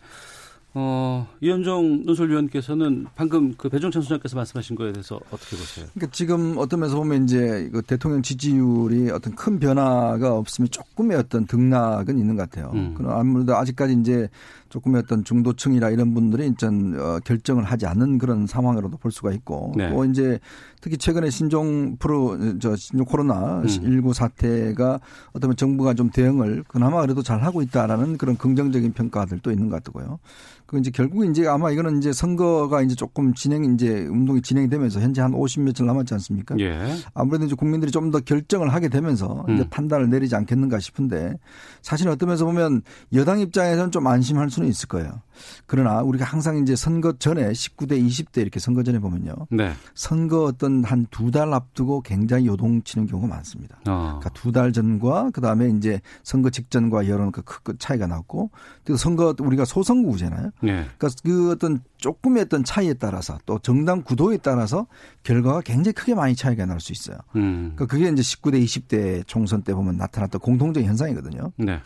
어, 0.76 1.28
이현정 1.40 2.04
논설위원께서는 2.06 3.06
방금 3.16 3.54
그 3.56 3.70
배종찬 3.70 4.02
소장께서 4.02 4.36
말씀하신 4.36 4.76
거에 4.76 4.92
대해서 4.92 5.20
어떻게 5.30 5.56
보세요? 5.56 5.86
그러니까 5.94 6.12
지금 6.12 6.56
어떤 6.58 6.80
면에서 6.80 6.98
보면 6.98 7.26
이제 7.26 7.70
그 7.72 7.84
대통령 7.84 8.24
지지율이 8.24 9.12
어떤 9.12 9.36
큰 9.36 9.60
변화가 9.60 10.34
없으면 10.34 10.70
조금의 10.70 11.18
어떤 11.18 11.46
등락은 11.46 12.18
있는 12.18 12.36
것 12.36 12.50
같아요. 12.50 12.72
음. 12.74 12.96
그럼 12.98 13.12
아무래도 13.12 13.56
아직까지 13.56 13.98
이제 14.00 14.30
조금의 14.74 15.04
어떤 15.04 15.24
중도층이라 15.24 15.92
이런 15.92 16.16
분들이 16.16 16.52
전 16.56 17.00
어, 17.00 17.20
결정을 17.24 17.64
하지 17.64 17.86
않는 17.86 18.18
그런 18.18 18.48
상황으로도 18.48 18.98
볼 18.98 19.12
수가 19.12 19.32
있고 19.34 19.72
네. 19.78 19.92
또 19.92 20.04
이제 20.04 20.40
특히 20.82 20.98
최근에 20.98 21.30
신종 21.30 21.96
프로 21.98 22.36
저 22.60 22.76
신종 22.76 23.06
코로나 23.06 23.60
음. 23.60 23.68
19 23.68 24.14
사태가 24.14 25.00
어떤 25.34 25.56
정부가 25.56 25.94
좀 25.94 26.10
대응을 26.10 26.64
그나마 26.68 27.02
그래도 27.02 27.22
잘 27.22 27.44
하고 27.44 27.62
있다라는 27.62 28.18
그런 28.18 28.36
긍정적인 28.36 28.94
평가들도 28.94 29.52
있는 29.52 29.70
것 29.70 29.84
같고요. 29.84 30.18
그 30.66 30.80
이제 30.80 30.90
결국 30.92 31.26
이제 31.26 31.46
아마 31.46 31.70
이거는 31.70 32.00
이제 32.00 32.12
선거가 32.12 32.82
이제 32.82 32.96
조금 32.96 33.36
진행 33.36 33.76
이제 33.76 34.08
운동이 34.08 34.42
진행이 34.42 34.70
되면서 34.70 35.00
현재 35.02 35.22
한 35.22 35.34
50 35.36 35.62
며칠 35.62 35.86
남았지 35.86 36.16
않습니까? 36.16 36.56
예. 36.58 36.96
아무래도 37.14 37.46
이제 37.46 37.54
국민들이 37.56 37.92
좀 37.92 38.14
더 38.14 38.20
결정을 38.20 38.70
하게 38.74 38.90
되면서 38.90 39.46
음. 39.50 39.56
이제 39.56 39.68
판단을 39.70 40.10
내리지 40.10 40.36
않겠는가 40.36 40.80
싶은데 40.80 41.36
사실 41.82 42.08
어떤 42.10 42.28
면에서 42.28 42.46
보면 42.46 42.82
여당 43.14 43.40
입장에서는 43.40 43.92
좀 43.92 44.06
안심할 44.06 44.50
수는 44.50 44.63
있을 44.68 44.88
거예요. 44.88 45.22
그러나 45.66 46.02
우리가 46.02 46.26
항상 46.26 46.58
이제 46.58 46.76
선거 46.76 47.14
전에 47.18 47.52
19대 47.52 47.94
20대 48.08 48.38
이렇게 48.42 48.60
선거 48.60 48.84
전에 48.84 49.00
보면요. 49.00 49.34
네. 49.50 49.74
선거 49.96 50.44
어떤 50.44 50.84
한 50.84 51.08
두 51.10 51.32
달 51.32 51.52
앞두고 51.54 52.02
굉장히 52.02 52.46
요동치는 52.48 53.08
경우가 53.08 53.28
많습니다. 53.28 53.78
어. 53.88 54.20
그러니까 54.20 54.30
두 54.30 54.52
달 54.52 54.72
전과 54.72 55.32
그다음에 55.32 55.70
이제 55.70 56.00
선거 56.24 56.50
직전과 56.52 57.08
여론 57.08 57.32
그 57.32 57.44
차이가 57.80 58.06
났고 58.08 58.52
또 58.86 58.96
선거 58.96 59.34
우리가 59.40 59.66
소선구잖아요. 59.66 60.52
네. 60.62 60.86
그러니까 60.98 61.10
그 61.24 61.52
어떤 61.52 61.80
조금의 61.98 62.44
어떤 62.44 62.64
차이에 62.64 62.94
따라서 62.94 63.38
또 63.48 63.58
정당 63.60 64.04
구도에 64.04 64.38
따라서 64.38 64.86
결과가 65.24 65.62
굉장히 65.62 65.94
크게 65.94 66.14
많이 66.16 66.36
차이가 66.36 66.66
날 66.68 66.80
수 66.80 66.92
있어요. 66.92 67.18
음. 67.36 67.72
그러니까 67.76 67.86
그게 67.88 68.10
이제 68.10 68.22
19대 68.22 68.64
20대 68.64 69.24
총선 69.26 69.62
때 69.64 69.74
보면 69.74 69.96
나타났던 69.98 70.42
공통적인 70.42 70.88
현상이거든요. 70.90 71.52
네. 71.58 71.82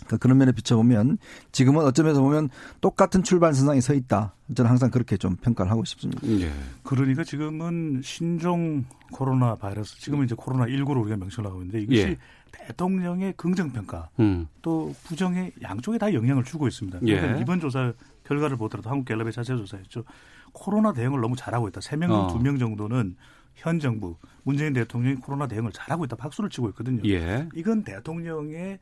그러니까 0.00 0.16
그런 0.18 0.38
면에 0.38 0.52
비춰보면 0.52 1.18
지금은 1.52 1.84
어쩌면서 1.84 2.20
보면 2.20 2.50
똑같은 2.80 3.22
출발선상에 3.22 3.80
서 3.80 3.94
있다. 3.94 4.34
저는 4.54 4.70
항상 4.70 4.90
그렇게 4.90 5.16
좀 5.16 5.36
평가를 5.36 5.70
하고 5.70 5.84
싶습니다. 5.84 6.20
예. 6.26 6.50
그러니까 6.82 7.24
지금은 7.24 8.02
신종 8.04 8.84
코로나 9.12 9.54
바이러스, 9.54 9.98
지금은 10.00 10.26
이제 10.26 10.34
코로나 10.36 10.66
19로 10.66 11.00
우리가 11.02 11.16
명칭을 11.16 11.48
하고 11.48 11.62
있는데 11.62 11.80
이것이 11.80 12.00
예. 12.00 12.18
대통령의 12.52 13.34
긍정 13.36 13.70
평가 13.70 14.10
음. 14.20 14.46
또 14.62 14.94
부정의 15.04 15.52
양쪽에 15.62 15.98
다 15.98 16.12
영향을 16.12 16.44
주고 16.44 16.68
있습니다. 16.68 17.00
그러니까 17.00 17.36
예. 17.36 17.40
이번 17.40 17.60
조사 17.60 17.92
결과를 18.24 18.56
보더라도 18.56 18.90
한국갤럽의 18.90 19.32
자체 19.32 19.56
조사였죠. 19.56 20.04
코로나 20.52 20.92
대응을 20.92 21.20
너무 21.20 21.36
잘하고 21.36 21.68
있다. 21.68 21.80
3명 21.80 22.06
중 22.08 22.12
어. 22.12 22.28
2명 22.28 22.58
정도는 22.58 23.16
현 23.54 23.78
정부 23.78 24.16
문재인 24.42 24.72
대통령이 24.72 25.16
코로나 25.16 25.46
대응을 25.46 25.72
잘하고 25.72 26.04
있다. 26.04 26.16
박수를 26.16 26.50
치고 26.50 26.68
있거든요. 26.70 27.02
예. 27.08 27.48
이건 27.54 27.82
대통령의 27.82 28.78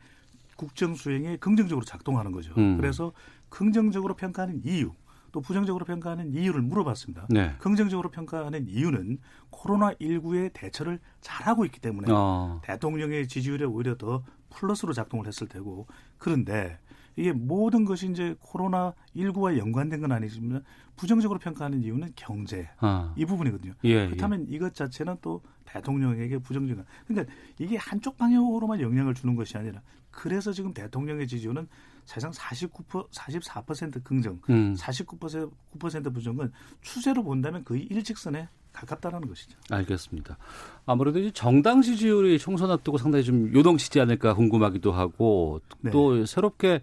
국정 0.56 0.94
수행에 0.94 1.36
긍정적으로 1.36 1.84
작동하는 1.84 2.32
거죠. 2.32 2.52
음. 2.56 2.76
그래서 2.76 3.12
긍정적으로 3.48 4.14
평가하는 4.14 4.62
이유 4.64 4.92
또 5.32 5.40
부정적으로 5.40 5.84
평가하는 5.84 6.34
이유를 6.34 6.60
물어봤습니다. 6.60 7.26
네. 7.30 7.54
긍정적으로 7.58 8.10
평가하는 8.10 8.68
이유는 8.68 9.18
코로나 9.50 9.92
19의 9.94 10.52
대처를 10.52 11.00
잘하고 11.20 11.64
있기 11.64 11.80
때문에 11.80 12.08
어. 12.12 12.60
대통령의 12.62 13.26
지지율에 13.26 13.64
오히려 13.64 13.96
더 13.96 14.22
플러스로 14.50 14.92
작동을 14.92 15.26
했을 15.26 15.48
테고 15.48 15.86
그런데 16.18 16.78
이게 17.16 17.32
모든 17.32 17.84
것이 17.84 18.10
이제 18.10 18.36
코로나 18.40 18.94
19와 19.16 19.58
연관된 19.58 20.00
건 20.00 20.12
아니지만 20.12 20.62
부정적으로 20.96 21.38
평가하는 21.38 21.82
이유는 21.82 22.12
경제 22.14 22.68
어. 22.80 23.12
이 23.16 23.24
부분이거든요. 23.24 23.72
예, 23.84 23.88
예. 23.88 24.06
그렇다면 24.06 24.46
예. 24.48 24.54
이것 24.54 24.74
자체는 24.74 25.16
또 25.22 25.42
대통령에게 25.64 26.38
부정적인 26.38 26.84
그러니까 27.06 27.34
이게 27.58 27.76
한쪽 27.76 28.18
방향으로만 28.18 28.80
영향을 28.80 29.14
주는 29.14 29.34
것이 29.34 29.56
아니라 29.56 29.80
그래서 30.12 30.52
지금 30.52 30.72
대통령의 30.72 31.26
지지율은 31.26 31.66
사실상 32.04 32.30
49% 32.30 33.10
44% 33.10 34.04
긍정, 34.04 34.40
음. 34.50 34.74
49% 34.78 35.50
9% 35.78 36.14
부정은 36.14 36.52
추세로 36.80 37.22
본다면 37.24 37.64
거의 37.64 37.82
일직선에 37.84 38.48
가깝다라는 38.72 39.28
것이죠. 39.28 39.58
알겠습니다. 39.70 40.38
아무래도 40.86 41.18
이제 41.18 41.30
정당 41.32 41.82
지지율이 41.82 42.38
총선 42.38 42.70
앞두고 42.70 42.98
상당히 42.98 43.24
좀 43.24 43.52
요동치지 43.54 44.00
않을까 44.00 44.34
궁금하기도 44.34 44.92
하고 44.92 45.60
네. 45.80 45.90
또 45.90 46.24
새롭게 46.24 46.80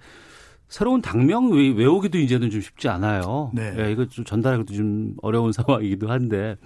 새로운 0.67 1.01
당명 1.01 1.49
외우기도 1.49 2.19
이제는 2.19 2.51
좀 2.51 2.61
쉽지 2.61 2.87
않아요. 2.89 3.51
네. 3.53 3.71
네 3.71 3.91
이거 3.91 4.05
좀 4.07 4.23
전달하기도 4.23 4.73
좀 4.73 5.15
어려운 5.21 5.51
상황이기도 5.53 6.09
한데 6.11 6.57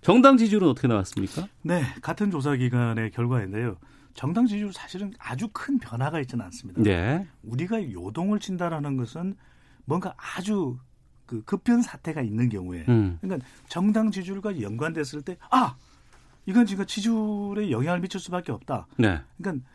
정당 0.00 0.36
지지율은 0.36 0.68
어떻게 0.68 0.88
나왔습니까? 0.88 1.46
네, 1.62 1.82
같은 2.00 2.30
조사 2.30 2.56
기관의 2.56 3.12
결과인데요. 3.12 3.76
정당 4.14 4.46
지지율 4.46 4.72
사실은 4.72 5.12
아주 5.18 5.48
큰 5.52 5.78
변화가 5.78 6.20
있지는 6.20 6.44
않습니다. 6.46 6.82
네. 6.82 7.26
우리가 7.42 7.90
요동을 7.92 8.40
친다라는 8.40 8.96
것은 8.96 9.36
뭔가 9.84 10.14
아주 10.16 10.78
그 11.26 11.42
급변 11.44 11.82
사태가 11.82 12.20
있는 12.22 12.48
경우에 12.48 12.84
음. 12.88 13.18
그러니까 13.20 13.46
정당 13.68 14.10
지지율과 14.10 14.60
연관됐을 14.60 15.22
때 15.22 15.36
아 15.50 15.76
이건 16.46 16.66
지금 16.66 16.84
지지율에 16.84 17.70
영향을 17.70 18.00
미칠 18.00 18.18
수밖에 18.20 18.52
없다. 18.52 18.86
네. 18.98 19.20
그러니까 19.38 19.66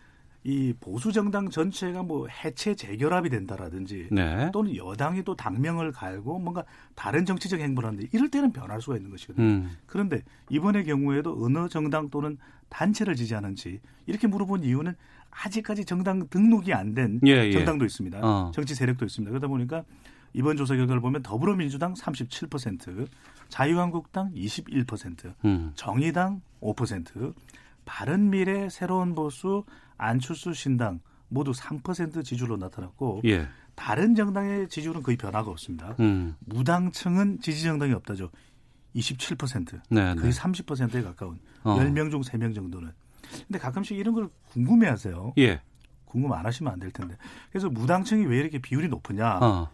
이 0.48 0.74
보수 0.80 1.12
정당 1.12 1.50
전체가 1.50 2.04
뭐 2.04 2.26
해체 2.30 2.74
재결합이 2.74 3.30
된다라든지 3.30 4.08
네. 4.12 4.50
또는 4.54 4.78
여당이 4.78 5.24
또 5.24 5.36
당명을 5.36 5.92
갈고 5.92 6.40
뭔가 6.40 6.64
다른 6.96 7.26
정치적 7.26 7.60
행보를 7.60 7.88
하는데 7.90 8.08
이럴 8.14 8.30
때는 8.30 8.54
변할 8.54 8.82
수가 8.82 8.96
있는 8.96 9.12
것이거든요. 9.12 9.46
음. 9.46 9.78
그런데 9.86 10.22
이번의 10.50 10.86
경우에도 10.86 11.38
어느 11.44 11.68
정당 11.68 12.10
또는 12.10 12.38
단체를 12.70 13.16
지지하는지 13.16 13.82
이렇게 14.06 14.28
물어본 14.28 14.64
이유는 14.64 14.94
아직까지 15.32 15.84
정당 15.84 16.30
등록이 16.30 16.74
안된 16.74 17.20
예, 17.28 17.32
예. 17.48 17.52
정당도 17.52 17.84
있습니다. 17.84 18.20
어. 18.24 18.52
정치 18.56 18.74
세력도 18.74 19.04
있습니다. 19.04 19.30
그러다 19.30 19.48
보니까 19.48 19.84
이번 20.32 20.56
조사 20.56 20.78
결과를 20.78 21.02
보면 21.02 21.24
더불어민주당 21.24 21.94
37%, 21.94 23.06
자유한국당 23.50 24.32
21%, 24.34 25.34
음. 25.44 25.74
정의당 25.76 26.42
5%, 26.62 27.34
바른미래, 27.84 28.70
새로운 28.70 29.14
보수, 29.14 29.66
안철수 29.98 30.54
신당 30.54 31.00
모두 31.30 31.52
3% 31.52 32.24
지지율로 32.24 32.58
나타났고 32.58 33.22
예. 33.26 33.48
다른 33.76 34.16
정당의 34.16 34.70
지지율은 34.70 35.04
거의 35.04 35.18
변화가 35.18 35.52
없습니다. 35.52 35.96
음. 36.00 36.36
무당층은 36.40 37.42
지지 37.42 37.64
정당이 37.64 37.94
없다죠. 37.94 38.30
27%, 38.96 39.80
네, 39.90 40.16
거의 40.16 40.32
네. 40.32 40.40
30%에 40.40 41.02
가까운 41.04 41.40
어. 41.64 41.76
10명 41.78 42.10
중 42.10 42.22
3명 42.22 42.56
정도는. 42.56 42.92
근데 43.46 43.60
가끔씩 43.60 43.98
이런 43.98 44.14
걸 44.16 44.30
궁금해 44.50 44.88
하세요. 44.88 45.34
예. 45.38 45.62
궁금 46.06 46.32
안 46.32 46.46
하시면 46.46 46.72
안 46.74 46.80
될 46.80 46.90
텐데. 46.92 47.16
그래서 47.52 47.70
무당층이 47.70 48.26
왜 48.26 48.40
이렇게 48.40 48.58
비율이 48.60 48.88
높으냐. 48.88 49.40
어. 49.42 49.70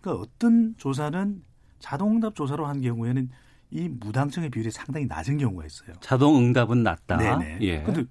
그러니까 0.00 0.22
어떤 0.22 0.74
조사는 0.76 1.42
자동응답 1.80 2.34
조사로 2.34 2.66
한 2.66 2.80
경우에는 2.82 3.30
이 3.70 3.88
무당층의 3.88 4.50
비율이 4.50 4.70
상당히 4.70 5.06
낮은 5.06 5.38
경우가 5.38 5.64
있어요. 5.66 5.94
자동응답은 6.00 6.82
낮다. 6.82 7.16
네네. 7.16 7.58
예. 7.62 7.82
근데 7.82 8.04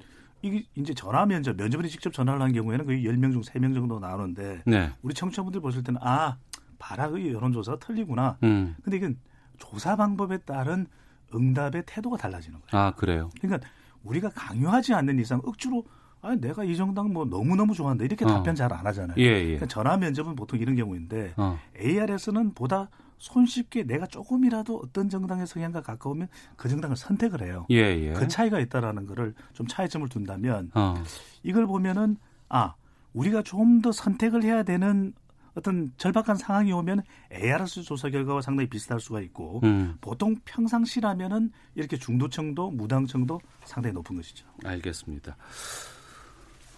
이게 0.48 0.66
이제 0.76 0.94
전화 0.94 1.26
면접, 1.26 1.56
면접원이 1.56 1.90
직접 1.90 2.14
전화를 2.14 2.42
한 2.42 2.52
경우에는 2.54 2.86
거의 2.86 3.04
10명 3.04 3.32
중 3.34 3.42
3명 3.42 3.74
정도 3.74 4.00
나오는데 4.00 4.64
네. 4.66 4.92
우리 5.02 5.14
청취자분들 5.14 5.62
보실 5.62 5.84
때는 5.84 6.00
아, 6.04 6.38
바라의 6.80 7.34
여론조사가 7.34 7.80
틀리구나. 7.80 8.38
음. 8.44 8.76
근데 8.84 8.98
이건 8.98 9.18
조사 9.58 9.96
방법에 9.96 10.38
따른 10.40 10.88
응답의 11.34 11.84
태도가 11.86 12.18
달라지는 12.18 12.60
거예요. 12.60 12.86
아, 12.86 12.92
그래요? 12.92 13.30
그러니까 13.42 13.68
우리가 14.04 14.30
강요하지 14.30 14.94
않는 14.94 15.20
이상 15.20 15.42
억지로 15.44 15.84
아, 16.22 16.36
내가 16.36 16.64
이 16.64 16.76
정당 16.76 17.12
뭐 17.14 17.26
너무너무 17.26 17.74
좋아한다. 17.74 18.04
이렇게 18.06 18.26
어. 18.26 18.28
답변 18.28 18.56
잘 18.56 18.72
안 18.74 18.86
하잖아요. 18.88 19.16
예, 19.20 19.24
예. 19.24 19.44
그러니까 19.44 19.66
전화 19.68 19.98
면접은 19.98 20.36
보통 20.36 20.60
이런 20.60 20.76
경우인데 20.76 21.34
어. 21.38 21.58
ARS는 21.80 22.54
보다 22.54 22.90
손쉽게 23.18 23.84
내가 23.84 24.06
조금이라도 24.06 24.82
어떤 24.84 25.10
정당의 25.10 25.48
성향과 25.48 25.82
가까우면 25.82 26.28
그 26.56 26.70
정당을 26.70 26.96
선택을 26.96 27.42
해요. 27.44 27.66
예, 27.70 27.78
예. 27.78 28.14
그 28.14 28.28
차이가 28.28 28.60
있다라는 28.60 29.06
거를 29.06 29.34
좀 29.54 29.68
차이점을 29.68 30.08
둔다면 30.10 30.72
어. 30.74 30.96
이걸 31.44 31.66
보면은 31.66 32.18
아 32.50 32.76
우리가 33.14 33.42
좀 33.44 33.82
더 33.82 33.92
선택을 33.92 34.44
해야 34.44 34.64
되는 34.64 35.14
어떤 35.58 35.92
절박한 35.98 36.36
상황이 36.36 36.72
오면 36.72 37.02
ARS 37.34 37.82
조사 37.82 38.10
결과와 38.10 38.42
상당히 38.42 38.70
비슷할 38.70 39.00
수가 39.00 39.22
있고 39.22 39.62
음. 39.64 39.98
보통 40.02 40.36
평상시라면은 40.46 41.52
이렇게 41.74 41.98
중도층도 41.98 42.72
무당층도 42.72 43.42
상당히 43.66 43.94
높은 43.94 44.16
것이죠. 44.18 44.46
알겠습니다. 44.64 45.36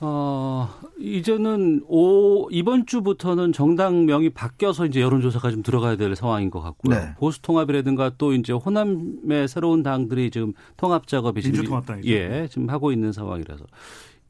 어, 0.01 0.70
이제는 0.98 1.84
오, 1.88 2.50
이번 2.51 2.86
주부터는 2.86 3.51
정당명이 3.51 4.29
바뀌어서 4.29 4.86
이제 4.86 5.01
여론조사가 5.01 5.51
좀 5.51 5.62
들어가야 5.62 5.98
될 5.98 6.15
상황인 6.15 6.50
것 6.50 6.62
같고요. 6.62 6.98
네. 6.98 7.13
보수 7.18 7.41
통합이라든가 7.41 8.13
또 8.18 8.34
이제 8.34 8.53
호남의 8.53 9.48
새로운 9.50 9.84
당들이 9.84 10.32
지금 10.32 10.53
통합 10.77 11.08
작업이 11.08 11.41
지금 11.41 11.63
예, 12.06 12.48
지금 12.50 12.70
하고 12.70 12.91
있는 12.91 13.12
상황이라서 13.12 13.65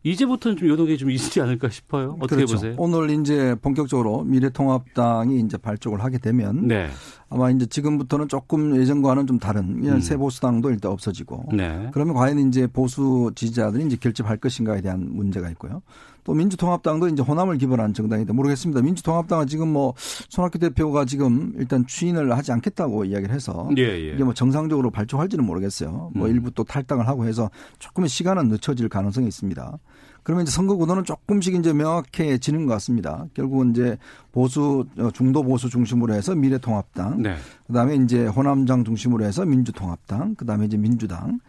이제부터는 0.04 0.58
좀 0.58 0.70
요동이 0.70 0.98
좀 0.98 1.12
있지 1.12 1.42
않을까 1.42 1.70
싶어요. 1.70 2.16
어떻게 2.20 2.38
그렇죠. 2.38 2.56
보세요? 2.56 2.76
오늘 2.78 3.10
이제 3.10 3.56
본격적으로 3.62 4.24
미래통합당이 4.24 5.40
이제 5.42 5.58
발족을 5.58 6.04
하게 6.04 6.18
되면 6.18 6.68
네. 6.68 6.88
아마 7.30 7.52
이제 7.52 7.66
지금부터는 7.66 8.28
조금 8.30 8.78
예전과는 8.78 9.28
좀 9.28 9.40
다른 9.40 9.84
음. 9.84 10.00
새 10.00 10.16
보수당도 10.16 10.72
일단 10.72 10.92
없어지고 10.92 11.50
네. 11.54 11.90
그러면 11.94 12.16
과연 12.16 12.40
이제 12.40 12.66
보수 12.68 13.32
지지자들이 13.36 13.86
이제 13.86 13.98
결집할 14.00 14.38
것인가에 14.38 14.82
대한 14.82 15.10
문제가 15.12 15.50
있고요. 15.52 15.82
또 16.24 16.34
민주통합당도 16.34 17.10
이제 17.10 17.22
호남을 17.22 17.58
기본한 17.58 17.94
정당인데 17.94 18.34
모르겠습니다. 18.34 18.82
민주통합당은 18.82 19.48
지금 19.48 19.72
뭐 19.72 19.94
손학규 19.98 20.60
대표가 20.60 21.06
지금 21.06 21.54
일단 21.58 21.86
추인을 21.86 22.36
하지 22.38 22.52
않겠다고 22.52 23.06
이야기를 23.06 23.34
해서 23.34 23.70
예, 23.78 23.84
예. 23.84 24.14
이게 24.14 24.24
뭐 24.24 24.34
정상적으로 24.34 24.92
발족할지는 24.92 25.46
모르겠어요. 25.46 26.12
뭐 26.14 26.28
음. 26.28 26.32
일부 26.32 26.52
또 26.52 26.64
탈당을 26.64 27.08
하고 27.08 27.26
해서 27.26 27.50
조금의 27.80 28.10
시간은 28.10 28.50
늦춰질 28.50 28.90
가능성이 28.90 29.28
있습니다. 29.28 29.78
그러면 30.24 30.44
이제 30.44 30.52
선거 30.52 30.76
구도는 30.76 31.06
조금씩 31.06 31.56
이제 31.56 31.74
명확해지는 31.74 32.66
것 32.66 32.74
같습니다. 32.74 33.26
결국은 33.34 33.72
이제 33.72 33.98
보수 34.32 34.86
어, 34.98 35.10
중도 35.12 35.44
보수 35.44 35.70
중심으로 35.70 36.14
해서 36.14 36.36
미래통합당, 36.36 37.22
네. 37.24 37.36
그다음에 37.68 37.96
이제 37.96 38.28
호남장 38.28 38.84
중심으로 38.84 39.26
해서 39.26 39.46
민주통합당, 39.46 40.36
그다음에 40.36 40.66
이제 40.66 40.78
민주당, 40.78 41.40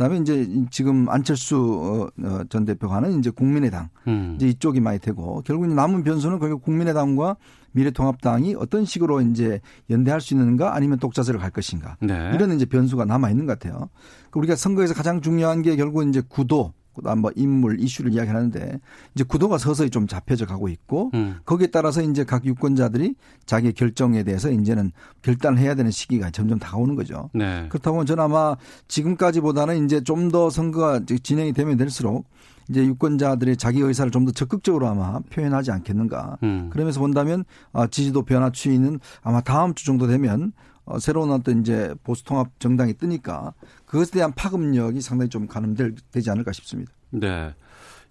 그다음에 0.00 0.16
이제 0.16 0.48
지금 0.70 1.10
안철수 1.10 2.10
어, 2.16 2.26
어, 2.26 2.44
전 2.48 2.64
대표가 2.64 2.96
하는 2.96 3.18
이제 3.18 3.28
국민의당 3.28 3.90
음. 4.08 4.32
이제 4.36 4.48
이쪽이 4.48 4.80
많이 4.80 4.98
되고 4.98 5.42
결국 5.44 5.66
남은 5.66 6.04
변수는 6.04 6.38
결국 6.38 6.62
국민의당과 6.62 7.36
미래통합당이 7.72 8.54
어떤 8.54 8.86
식으로 8.86 9.20
이제 9.20 9.60
연대할 9.90 10.22
수 10.22 10.32
있는가 10.32 10.74
아니면 10.74 10.98
독자세를 10.98 11.38
갈 11.38 11.50
것인가 11.50 11.98
네. 12.00 12.32
이런 12.34 12.52
이제 12.52 12.64
변수가 12.64 13.04
남아 13.04 13.28
있는 13.28 13.44
것 13.44 13.58
같아요. 13.58 13.90
우리가 14.32 14.56
선거에서 14.56 14.94
가장 14.94 15.20
중요한 15.20 15.60
게 15.60 15.76
결국 15.76 16.08
이제 16.08 16.22
구도 16.26 16.72
뭐 17.16 17.30
인물 17.36 17.80
이슈를 17.80 18.12
이야기하는데 18.12 18.80
이제 19.14 19.24
구도가 19.24 19.58
서서히 19.58 19.90
좀 19.90 20.06
잡혀져 20.06 20.46
가고 20.46 20.68
있고 20.68 21.10
음. 21.14 21.36
거기에 21.44 21.68
따라서 21.68 22.02
이제 22.02 22.24
각 22.24 22.44
유권자들이 22.44 23.14
자기 23.46 23.72
결정에 23.72 24.22
대해서 24.22 24.50
이제는 24.50 24.92
결단을 25.22 25.58
해야 25.58 25.74
되는 25.74 25.90
시기가 25.90 26.30
점점 26.30 26.58
다가오는 26.58 26.94
거죠. 26.94 27.30
네. 27.32 27.66
그렇다고 27.68 28.04
저는 28.04 28.22
아마 28.24 28.56
지금까지보다는 28.88 29.84
이제 29.84 30.00
좀 30.02 30.30
더 30.30 30.48
선거가 30.50 31.00
진행이 31.22 31.52
되면 31.54 31.76
될수록 31.76 32.26
이제 32.68 32.84
유권자들의 32.84 33.56
자기 33.56 33.80
의사를 33.80 34.12
좀 34.12 34.24
더 34.26 34.30
적극적으로 34.32 34.86
아마 34.86 35.18
표현하지 35.30 35.72
않겠는가. 35.72 36.36
음. 36.44 36.68
그러면서 36.70 37.00
본다면 37.00 37.44
아, 37.72 37.86
지지도 37.88 38.22
변화 38.22 38.50
추이는 38.50 39.00
아마 39.22 39.40
다음 39.40 39.74
주 39.74 39.84
정도 39.86 40.06
되면 40.06 40.52
어, 40.84 40.98
새로운 40.98 41.30
어떤 41.30 41.60
이제 41.60 41.94
보수통합 42.02 42.58
정당이 42.58 42.94
뜨니까 42.94 43.54
그것에 43.86 44.12
대한 44.12 44.32
파급력이 44.32 45.00
상당히 45.00 45.28
좀 45.28 45.46
가늠되지 45.46 46.30
않을까 46.30 46.52
싶습니다. 46.52 46.92
네. 47.10 47.54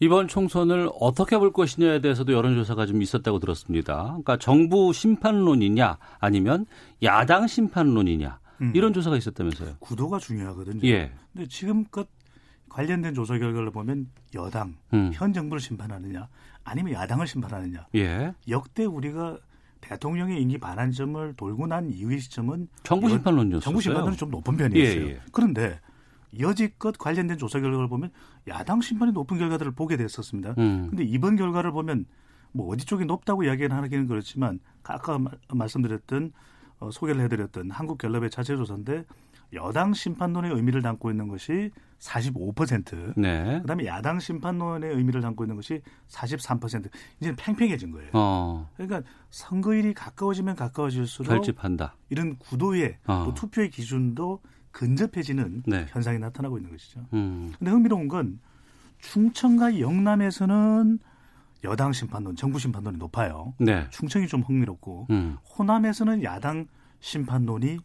이번 0.01 0.27
총선을 0.29 0.89
어떻게 0.99 1.37
볼 1.37 1.51
것이냐에 1.51 1.99
대해서도 1.99 2.31
여론조사가 2.31 2.85
좀 2.85 3.01
있었다고 3.01 3.39
들었습니다. 3.39 4.03
그러니까 4.03 4.37
정부 4.37 4.93
심판론이냐 4.93 5.97
아니면 6.19 6.65
야당 7.03 7.47
심판론이냐 7.47 8.39
음. 8.61 8.71
이런 8.73 8.93
조사가 8.93 9.17
있었다면서요. 9.17 9.75
구도가 9.79 10.19
중요하거든요. 10.19 10.87
예. 10.87 11.11
근데 11.33 11.47
지금껏 11.47 12.07
관련된 12.69 13.13
조사 13.13 13.37
결과를 13.37 13.71
보면 13.71 14.07
여당, 14.35 14.75
음. 14.93 15.11
현 15.13 15.33
정부를 15.33 15.59
심판하느냐 15.59 16.27
아니면 16.63 16.93
야당을 16.93 17.27
심판하느냐. 17.27 17.87
예. 17.95 18.33
역대 18.47 18.85
우리가 18.85 19.37
대통령의 19.81 20.41
임기 20.41 20.57
반환점을 20.57 21.33
돌고 21.35 21.67
난 21.67 21.89
이후의 21.89 22.19
시점은 22.19 22.67
정부 22.83 23.09
심판론이었어요. 23.09 23.61
정부 23.61 23.81
심판론이 23.81 24.17
좀 24.17 24.29
높은 24.29 24.57
편이었어요. 24.57 25.01
예, 25.01 25.09
예. 25.11 25.21
그런데 25.31 25.79
여지껏 26.37 26.97
관련된 26.97 27.37
조사 27.37 27.59
결과를 27.59 27.87
보면 27.87 28.11
야당 28.47 28.81
심판이 28.81 29.11
높은 29.11 29.37
결과들을 29.37 29.71
보게 29.71 29.97
됐었습니다. 29.97 30.55
음. 30.57 30.87
근데 30.89 31.03
이번 31.03 31.35
결과를 31.35 31.71
보면 31.71 32.05
뭐 32.51 32.71
어디 32.71 32.85
쪽이 32.85 33.05
높다고 33.05 33.43
이야기는 33.43 33.75
하기는 33.75 34.07
그렇지만 34.07 34.59
아까 34.83 35.19
말씀드렸던 35.49 36.33
어, 36.79 36.91
소개를 36.91 37.21
해드렸던 37.23 37.71
한국갤럽의 37.71 38.29
자체 38.29 38.55
조사인데 38.55 39.05
여당 39.53 39.93
심판론의 39.93 40.51
의미를 40.53 40.81
담고 40.81 41.09
있는 41.09 41.27
것이 41.27 41.71
45%. 41.99 43.13
네. 43.17 43.59
그다음에 43.61 43.85
야당 43.85 44.19
심판론의 44.19 44.91
의미를 44.93 45.21
담고 45.21 45.43
있는 45.43 45.55
것이 45.55 45.81
43%. 46.07 46.89
이제는 47.19 47.35
팽팽해진 47.35 47.91
거예요. 47.91 48.09
어. 48.13 48.69
그러니까 48.75 49.01
선거일이 49.29 49.93
가까워지면 49.93 50.55
가까워질수록 50.55 51.29
결집한다. 51.29 51.95
이런 52.09 52.37
구도의 52.37 52.97
어. 53.05 53.23
또 53.25 53.33
투표의 53.33 53.69
기준도 53.69 54.41
근접해지는 54.71 55.63
네. 55.65 55.85
현상이 55.89 56.19
나타나고 56.19 56.57
있는 56.57 56.71
것이죠. 56.71 57.05
음. 57.13 57.51
근데 57.57 57.71
흥미로운 57.71 58.07
건 58.07 58.39
충청과 58.99 59.79
영남에서는 59.79 60.99
여당 61.63 61.91
심판론, 61.91 62.35
정부 62.35 62.59
심판론이 62.59 62.97
높아요. 62.97 63.53
네. 63.59 63.87
충청이 63.89 64.27
좀 64.27 64.41
흥미롭고 64.41 65.07
음. 65.09 65.37
호남에서는 65.57 66.23
야당 66.23 66.67
심판론이 67.01 67.79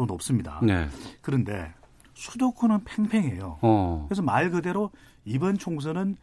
또 0.00 0.06
높습니다. 0.06 0.58
네. 0.62 0.88
그런데 1.20 1.74
수도권은 2.14 2.84
팽팽해요. 2.84 3.58
어. 3.60 4.06
그래서 4.08 4.22
말 4.22 4.50
그대로 4.50 4.90
이번 5.26 5.58
총선은 5.58 6.16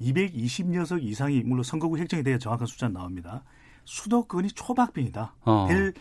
220녀석 0.00 1.00
이상이 1.04 1.42
물론 1.44 1.62
선거구 1.62 1.98
획정에 1.98 2.24
대해 2.24 2.38
정확한 2.38 2.66
숫자는 2.66 2.92
나옵니다. 2.92 3.44
수도권이 3.84 4.48
초박빙이다. 4.48 5.34
어. 5.42 5.66
될 5.68 5.94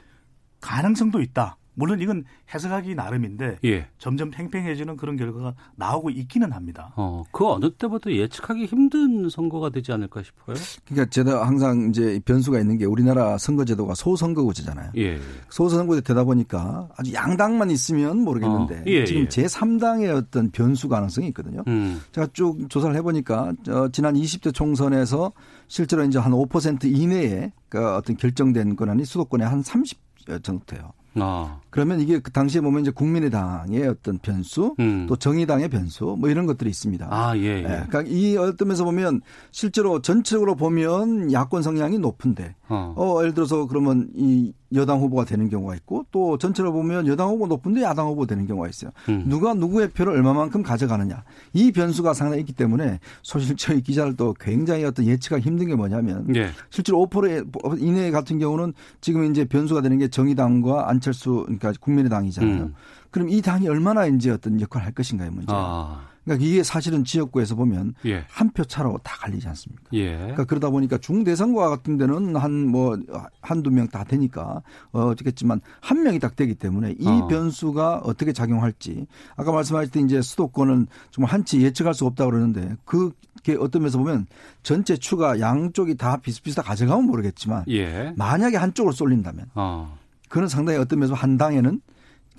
가능성도 0.59 1.21
있다. 1.21 1.57
물론 1.79 2.01
이건 2.01 2.25
해석하기 2.53 2.93
나름인데 2.93 3.59
예. 3.63 3.87
점점 3.97 4.31
팽팽해지는 4.31 4.97
그런 4.97 5.15
결과가 5.15 5.53
나오고 5.77 6.09
있기는 6.09 6.51
합니다. 6.51 6.91
어, 6.97 7.23
그 7.31 7.47
어느 7.47 7.71
때보다 7.71 8.11
예측하기 8.11 8.65
힘든 8.65 9.29
선거가 9.29 9.69
되지 9.69 9.93
않을까 9.93 10.21
싶어요. 10.21 10.57
그러니까 10.85 11.09
제가 11.09 11.47
항상 11.47 11.87
이제 11.89 12.19
변수가 12.25 12.59
있는 12.59 12.77
게 12.77 12.83
우리나라 12.83 13.37
선거제도가 13.37 13.95
소선거구제잖아요. 13.95 14.91
예. 14.97 15.19
소선거구제 15.49 16.01
되다 16.01 16.25
보니까 16.25 16.89
아주 16.97 17.13
양당만 17.13 17.71
있으면 17.71 18.19
모르겠는데 18.23 18.79
어. 18.79 18.83
예, 18.85 19.05
지금 19.05 19.21
예. 19.21 19.29
제 19.29 19.43
3당의 19.43 20.13
어떤 20.13 20.51
변수 20.51 20.89
가능성이 20.89 21.29
있거든요. 21.29 21.63
음. 21.67 22.01
제가 22.11 22.27
쭉 22.33 22.69
조사를 22.69 22.93
해보니까 22.97 23.53
어, 23.69 23.87
지난 23.93 24.15
20대 24.15 24.53
총선에서 24.53 25.31
실제로 25.69 26.03
이제 26.03 26.19
한 26.19 26.33
5% 26.33 26.83
이내에 26.83 27.53
그 27.69 27.95
어떤 27.95 28.17
결정된 28.17 28.75
권한이 28.75 29.05
수도권에 29.05 29.45
한30 29.45 29.95
정도 30.43 30.65
돼요. 30.65 30.91
아. 31.15 31.59
그러면 31.69 31.99
이게 31.99 32.19
그 32.19 32.31
당시에 32.31 32.61
보면 32.61 32.81
이제 32.81 32.91
국민의당의 32.91 33.87
어떤 33.87 34.17
변수, 34.17 34.75
음. 34.79 35.05
또 35.07 35.15
정의당의 35.15 35.69
변수, 35.69 36.15
뭐 36.17 36.29
이런 36.29 36.45
것들이 36.45 36.69
있습니다. 36.69 37.07
아, 37.09 37.37
예, 37.37 37.41
예. 37.41 37.57
예. 37.57 37.63
그러니까 37.63 38.03
이 38.07 38.37
어떤 38.37 38.67
면에서 38.67 38.83
보면 38.85 39.21
실제로 39.51 40.01
전체적으로 40.01 40.55
보면 40.55 41.31
야권 41.31 41.61
성향이 41.61 41.99
높은데, 41.99 42.55
어, 42.67 42.93
어 42.97 43.21
예를 43.21 43.33
들어서 43.33 43.67
그러면 43.67 44.09
이 44.15 44.53
여당 44.73 44.99
후보가 44.99 45.25
되는 45.25 45.49
경우가 45.49 45.75
있고 45.75 46.05
또 46.11 46.37
전체로 46.37 46.71
보면 46.71 47.07
여당 47.07 47.29
후보 47.29 47.47
높은데 47.47 47.81
야당 47.81 48.07
후보 48.07 48.25
되는 48.25 48.45
경우가 48.45 48.67
있어요. 48.69 48.91
음. 49.09 49.25
누가 49.27 49.53
누구의 49.53 49.89
표를 49.89 50.13
얼마만큼 50.13 50.61
가져가느냐 50.61 51.23
이 51.53 51.71
변수가 51.71 52.13
상당히 52.13 52.41
있기 52.41 52.53
때문에 52.53 52.99
사실 53.23 53.55
저희 53.55 53.81
기자들도 53.81 54.35
굉장히 54.39 54.85
어떤 54.85 55.07
예측하기 55.07 55.43
힘든 55.43 55.67
게 55.67 55.75
뭐냐면 55.75 56.27
예. 56.35 56.49
실제로 56.69 57.05
5% 57.07 57.79
이내 57.79 58.11
같은 58.11 58.37
경우는 58.37 58.73
지금 59.01 59.25
이제 59.25 59.45
변수가 59.45 59.81
되는 59.81 59.97
게 59.97 60.07
정의당과 60.07 60.89
안철수 60.89 61.45
그러니까 61.59 61.79
국민의당이잖아요. 61.83 62.63
음. 62.63 62.73
그럼 63.11 63.29
이 63.29 63.41
당이 63.41 63.67
얼마나 63.67 64.05
이제 64.05 64.31
어떤 64.31 64.59
역할을 64.61 64.85
할 64.85 64.93
것인가의 64.93 65.31
문제. 65.31 65.47
아. 65.49 66.07
그러니까 66.25 66.45
이게 66.45 66.61
사실은 66.61 67.03
지역구에서 67.05 67.55
보면 67.55 67.95
예. 68.05 68.23
한표 68.29 68.65
차로 68.65 68.99
다 69.03 69.15
갈리지 69.19 69.47
않습니까? 69.47 69.83
예. 69.93 70.15
그러니까 70.15 70.43
그러다 70.45 70.69
보니까 70.69 70.99
중대선거 70.99 71.67
같은 71.69 71.97
데는 71.97 72.35
한 72.35 72.67
뭐 72.67 72.99
한두 73.41 73.71
명 73.71 73.87
다 73.87 74.03
되니까 74.03 74.61
어, 74.91 75.05
어쨌겠지만 75.07 75.59
한 75.81 76.03
명이 76.03 76.19
딱 76.19 76.35
되기 76.35 76.53
때문에 76.53 76.95
이 76.99 77.07
어. 77.07 77.27
변수가 77.27 78.01
어떻게 78.03 78.31
작용할지 78.31 79.07
아까 79.37 79.51
말씀하실 79.51 79.91
때 79.91 79.99
이제 80.01 80.21
수도권은 80.21 80.85
정말 81.09 81.33
한치 81.33 81.61
예측할 81.61 81.95
수 81.95 82.05
없다 82.05 82.25
그러는데 82.25 82.75
그게 82.85 83.55
어떤 83.59 83.81
면에서 83.81 83.97
보면 83.97 84.27
전체 84.61 84.97
추가 84.97 85.39
양쪽이 85.39 85.95
다 85.95 86.17
비슷비슷하게 86.17 86.67
가져가면 86.67 87.05
모르겠지만 87.05 87.63
예. 87.69 88.13
만약에 88.17 88.57
한쪽으로 88.57 88.91
쏠린다면 88.93 89.45
어. 89.55 89.97
그는 90.29 90.47
상당히 90.47 90.79
어떤 90.79 90.99
면에서 90.99 91.13
한 91.15 91.37
당에는 91.37 91.81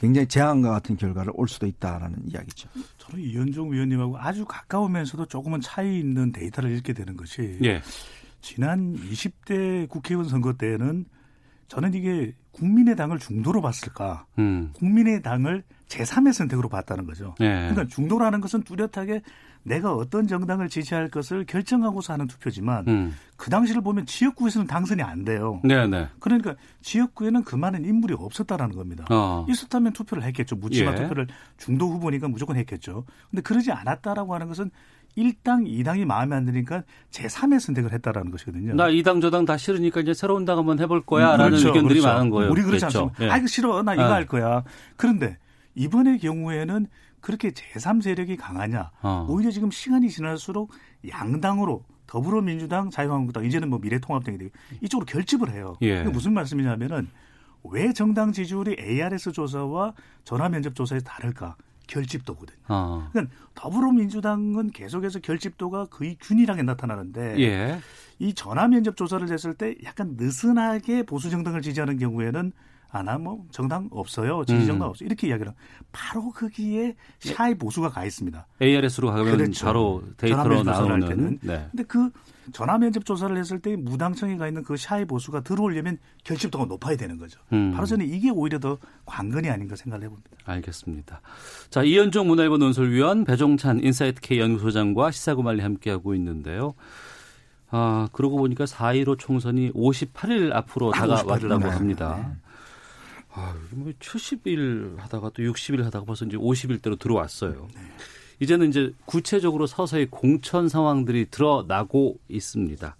굉장히 0.00 0.26
재앙과 0.26 0.70
같은 0.70 0.96
결과를 0.96 1.32
올 1.36 1.46
수도 1.46 1.66
있다라는 1.66 2.16
이야기죠. 2.24 2.70
저는 2.96 3.22
이현종 3.22 3.72
위원님하고 3.72 4.18
아주 4.18 4.46
가까우면서도 4.46 5.26
조금은 5.26 5.60
차이 5.60 6.00
있는 6.00 6.32
데이터를 6.32 6.70
읽게 6.76 6.94
되는 6.94 7.16
것이 7.16 7.58
예. 7.62 7.82
지난 8.40 8.96
20대 8.96 9.88
국회의원 9.88 10.26
선거 10.26 10.54
때는 10.54 11.04
저는 11.68 11.94
이게 11.94 12.34
국민의당을 12.52 13.18
중도로 13.18 13.60
봤을까, 13.60 14.26
음. 14.38 14.70
국민의당을 14.72 15.62
제3의 15.86 16.32
선택으로 16.32 16.68
봤다는 16.68 17.06
거죠. 17.06 17.34
예. 17.40 17.68
그러니까 17.70 17.86
중도라는 17.86 18.40
것은 18.40 18.62
뚜렷하게 18.62 19.22
내가 19.62 19.94
어떤 19.94 20.26
정당을 20.26 20.68
지지할 20.68 21.08
것을 21.08 21.44
결정하고서 21.44 22.14
하는 22.14 22.26
투표지만 22.26 22.84
음. 22.88 23.16
그 23.36 23.50
당시를 23.50 23.82
보면 23.82 24.06
지역구에서는 24.06 24.66
당선이 24.66 25.02
안 25.02 25.24
돼요. 25.24 25.60
네네. 25.64 25.86
네. 25.86 26.08
그러니까 26.18 26.54
지역구에는 26.82 27.44
그 27.44 27.56
많은 27.56 27.84
인물이 27.84 28.14
없었다라는 28.18 28.74
겁니다. 28.74 29.04
어. 29.10 29.46
있었다면 29.48 29.92
투표를 29.92 30.24
했겠죠. 30.24 30.56
묻지마 30.56 30.92
예. 30.92 30.94
투표를 30.96 31.26
중도 31.58 31.88
후보니까 31.88 32.28
무조건 32.28 32.56
했겠죠. 32.56 33.04
근데 33.30 33.42
그러지 33.42 33.70
않았다라고 33.72 34.34
하는 34.34 34.48
것은 34.48 34.70
1당, 35.16 35.66
2당이 35.66 36.04
마음에 36.04 36.36
안 36.36 36.44
드니까 36.44 36.84
제3의 37.10 37.58
선택을 37.60 37.92
했다라는 37.92 38.30
것이거든요. 38.30 38.74
나 38.74 38.88
2당, 38.88 39.20
저당 39.20 39.44
다 39.44 39.56
싫으니까 39.56 40.00
이제 40.00 40.14
새로운 40.14 40.44
당 40.44 40.58
한번 40.58 40.78
해볼 40.78 41.04
거야. 41.04 41.36
라는 41.36 41.46
그렇죠, 41.50 41.68
의견들이 41.68 42.00
그렇죠. 42.00 42.14
많은 42.14 42.30
거예요. 42.30 42.50
우리 42.50 42.62
그렇지 42.62 42.80
그렇죠. 42.80 42.98
않습니까? 43.10 43.24
예. 43.24 43.30
아, 43.30 43.36
이거 43.38 43.46
싫어. 43.46 43.82
나 43.82 43.94
이거 43.94 44.04
예. 44.04 44.06
할 44.06 44.26
거야. 44.26 44.62
그런데 44.96 45.36
이번의 45.74 46.18
경우에는 46.18 46.86
그렇게 47.20 47.50
제3 47.50 48.02
세력이 48.02 48.36
강하냐. 48.36 48.90
어. 49.02 49.26
오히려 49.28 49.50
지금 49.50 49.70
시간이 49.70 50.10
지날수록 50.10 50.72
양당으로 51.08 51.84
더불어민주당, 52.06 52.90
자유한국당, 52.90 53.44
이제는 53.44 53.70
뭐 53.70 53.78
미래통합당이 53.78 54.38
되고 54.38 54.50
이쪽으로 54.80 55.06
결집을 55.06 55.52
해요. 55.52 55.76
예. 55.82 56.02
무슨 56.02 56.32
말씀이냐면은 56.34 57.08
왜 57.62 57.92
정당 57.92 58.32
지지율이 58.32 58.76
ARS 58.80 59.32
조사와 59.32 59.94
전화 60.24 60.48
면접 60.48 60.74
조사에서 60.74 61.04
다를까? 61.04 61.56
결집도거든요. 61.86 62.58
어. 62.68 63.08
그러니까 63.12 63.34
더불어민주당은 63.54 64.70
계속해서 64.70 65.18
결집도가 65.18 65.86
거의 65.86 66.16
균일하게 66.20 66.62
나타나는데 66.62 67.38
예. 67.40 67.80
이 68.18 68.32
전화 68.34 68.68
면접 68.68 68.96
조사를 68.96 69.28
했을 69.28 69.54
때 69.54 69.74
약간 69.84 70.14
느슨하게 70.16 71.02
보수 71.02 71.30
정당을 71.30 71.62
지지하는 71.62 71.98
경우에는 71.98 72.52
아나 72.92 73.18
뭐 73.18 73.44
정당 73.50 73.88
없어요 73.92 74.44
지지 74.44 74.66
정당 74.66 74.88
음. 74.88 74.90
없어 74.90 75.04
요 75.04 75.06
이렇게 75.06 75.28
이야기를 75.28 75.52
바로 75.92 76.30
거기에 76.30 76.96
shy 77.18 77.54
보수가 77.54 77.90
가 77.90 78.04
있습니다. 78.04 78.46
ARS로 78.60 79.10
가면 79.10 79.36
그렇죠. 79.36 79.66
바로 79.66 80.02
데이터로 80.16 80.62
나오는. 80.62 81.08
때는. 81.08 81.38
네. 81.42 81.66
근데 81.70 81.84
그 81.84 82.10
전화 82.52 82.78
면접 82.78 83.04
조사를 83.04 83.36
했을 83.36 83.60
때 83.60 83.76
무당층에 83.76 84.36
가 84.36 84.48
있는 84.48 84.62
그 84.62 84.76
shy 84.76 85.04
보수가 85.04 85.42
들어오려면 85.42 85.98
결집도가 86.24 86.64
높아야 86.64 86.96
되는 86.96 87.16
거죠. 87.16 87.40
음. 87.52 87.72
바로 87.72 87.86
저는 87.86 88.06
이게 88.08 88.30
오히려 88.30 88.58
더 88.58 88.78
관건이 89.04 89.48
아닌가 89.48 89.76
생각을 89.76 90.04
해봅니다. 90.04 90.30
알겠습니다. 90.44 91.20
자 91.70 91.82
이현종 91.82 92.26
문화일보 92.26 92.58
논설위원 92.58 93.24
배종찬 93.24 93.84
인사이트 93.84 94.20
K 94.20 94.40
연구소장과 94.40 95.10
시사구말리 95.12 95.62
함께하고 95.62 96.14
있는데요. 96.14 96.74
아, 97.72 98.08
그러고 98.12 98.36
보니까 98.36 98.64
4.15 98.64 99.18
총선이 99.18 99.72
58일 99.72 100.52
앞으로 100.52 100.92
아, 100.92 100.98
다가왔다고 100.98 101.70
합니다. 101.70 102.16
네. 102.16 102.49
아, 103.32 103.54
뭐 103.70 103.92
70일 103.98 104.96
하다가 104.98 105.30
또 105.30 105.42
60일 105.42 105.82
하다가 105.84 106.04
벌써 106.04 106.24
이제 106.24 106.36
50일대로 106.36 106.98
들어왔어요. 106.98 107.68
네. 107.74 107.80
이제는 108.40 108.70
이제 108.70 108.92
구체적으로 109.04 109.66
서서히 109.66 110.06
공천 110.06 110.68
상황들이 110.68 111.26
드러나고 111.30 112.18
있습니다. 112.28 112.96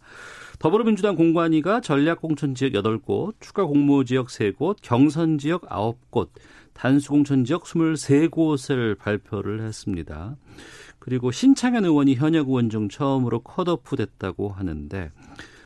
더불어민주당 0.58 1.16
공관위가 1.16 1.80
전략 1.80 2.20
공천 2.20 2.54
지역 2.54 2.72
8곳, 2.72 3.34
추가 3.40 3.64
공모 3.64 4.04
지역 4.04 4.28
3곳, 4.28 4.76
경선 4.82 5.38
지역 5.38 5.62
9곳, 5.62 6.28
단수 6.74 7.10
공천 7.10 7.46
지역 7.46 7.64
23곳을 7.64 8.98
발표를 8.98 9.62
했습니다. 9.62 10.36
그리고 10.98 11.32
신창현 11.32 11.86
의원이 11.86 12.16
현역 12.16 12.48
의원 12.48 12.68
중 12.68 12.90
처음으로 12.90 13.40
컷오프 13.40 13.96
됐다고 13.96 14.50
하는데 14.50 15.10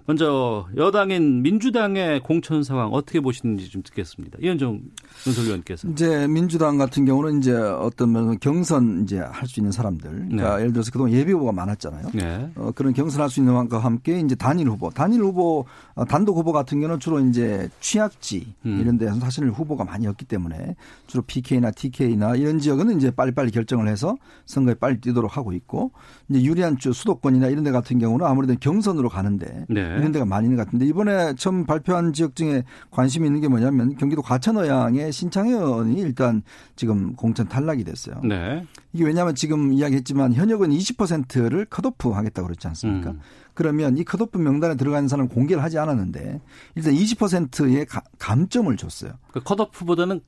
먼저 0.06 0.66
여당인 0.76 1.42
민주당의 1.42 2.20
공천 2.20 2.62
상황 2.62 2.92
어떻게 2.92 3.20
보시는지 3.20 3.70
좀 3.70 3.82
듣겠습니다. 3.82 4.38
이현정 4.42 4.80
논설위원께서. 5.26 5.88
이제 5.88 6.26
민주당 6.28 6.76
같은 6.76 7.06
경우는 7.06 7.38
이제 7.38 7.54
어떤 7.54 8.38
경선 8.38 9.04
이제 9.04 9.18
할 9.18 9.48
수 9.48 9.60
있는 9.60 9.72
사람들. 9.72 10.10
그러니까 10.10 10.56
네. 10.56 10.60
예를 10.62 10.72
들어서 10.72 10.90
그동안 10.90 11.12
예비 11.12 11.32
후보가 11.32 11.52
많았잖아요. 11.52 12.08
네. 12.14 12.50
어, 12.56 12.70
그런 12.74 12.92
경선할 12.92 13.30
수 13.30 13.40
있는 13.40 13.54
것과 13.54 13.78
함께 13.78 14.18
이제 14.20 14.34
단일 14.34 14.68
후보, 14.68 14.90
단일 14.90 15.20
후보, 15.20 15.64
어, 15.94 16.04
단독 16.04 16.36
후보 16.36 16.52
같은 16.52 16.80
경우는 16.80 16.98
주로 17.00 17.20
이제 17.20 17.68
취약지 17.80 18.54
음. 18.66 18.78
이런 18.80 18.98
데서 18.98 19.14
사실 19.20 19.48
후보가 19.50 19.84
많이 19.84 20.06
없기 20.06 20.24
때문에 20.24 20.76
주로 21.06 21.22
PK나 21.26 21.70
TK나 21.70 22.36
이런 22.36 22.58
지역은 22.58 22.96
이제 22.96 23.10
빨리빨리 23.10 23.50
결정을 23.52 23.88
해서 23.88 24.16
선거에 24.46 24.74
빨리 24.74 25.00
뛰도록 25.00 25.36
하고 25.36 25.52
있고 25.52 25.92
이제 26.28 26.42
유리한 26.42 26.78
주 26.78 26.92
수도권이나 26.92 27.48
이런 27.48 27.64
데 27.64 27.70
같은 27.70 27.98
경우는 27.98 28.26
아무래도 28.26 28.54
경선으로 28.58 29.08
가는데 29.08 29.66
네. 29.68 29.93
이런 29.98 30.12
데가 30.12 30.24
많이 30.24 30.46
있는 30.46 30.56
것 30.56 30.64
같은데 30.64 30.86
이번에 30.86 31.34
처음 31.34 31.64
발표한 31.64 32.12
지역 32.12 32.36
중에 32.36 32.64
관심이 32.90 33.26
있는 33.26 33.40
게 33.40 33.48
뭐냐면 33.48 33.96
경기도 33.96 34.22
과천어양의 34.22 35.12
신창현이 35.12 36.00
일단 36.00 36.42
지금 36.76 37.14
공천 37.14 37.48
탈락이 37.48 37.84
됐어요. 37.84 38.20
네. 38.24 38.66
이게 38.92 39.04
왜냐하면 39.04 39.34
지금 39.34 39.72
이야기했지만 39.72 40.34
현역은 40.34 40.70
20%를 40.70 41.66
컷오프 41.66 42.10
하겠다고 42.10 42.46
그랬지 42.46 42.68
않습니까? 42.68 43.10
음. 43.10 43.20
그러면 43.54 43.96
이 43.96 44.04
컷오프 44.04 44.38
명단에 44.38 44.76
들어가는 44.76 45.08
사람 45.08 45.28
공개를 45.28 45.62
하지 45.62 45.78
않았는데 45.78 46.40
일단 46.74 46.92
20%의 46.92 47.86
감점을 48.18 48.76
줬어요. 48.76 49.12
그 49.32 49.40
컷오프보다는 49.42 50.20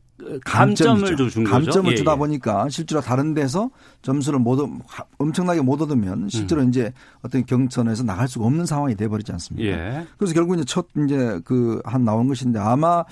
감점을 0.45 1.17
준 1.17 1.45
거죠. 1.45 1.45
감점을 1.45 1.93
예, 1.93 1.97
주다 1.97 2.13
예. 2.13 2.17
보니까 2.17 2.69
실제로 2.69 3.01
다른 3.01 3.35
데서 3.35 3.71
점수를 4.03 4.39
못 4.39 4.59
엄청나게 5.19 5.61
못 5.63 5.81
얻으면 5.81 6.29
실제로 6.29 6.63
음. 6.63 6.69
이제 6.69 6.93
어떤 7.23 7.45
경선에서 7.45 8.03
나갈 8.05 8.29
수가 8.29 8.47
없는 8.47 8.67
상황이 8.67 8.95
돼 8.95 9.09
버리지 9.09 9.33
않습니까? 9.33 9.69
예. 9.69 10.07
그래서 10.19 10.35
결국 10.35 10.55
이제 10.57 10.65
첫 10.65 10.87
이제 11.05 11.41
그 11.45 11.81
한 11.85 12.05
나온 12.05 12.29
것인데 12.29 12.59
아마 12.59 13.05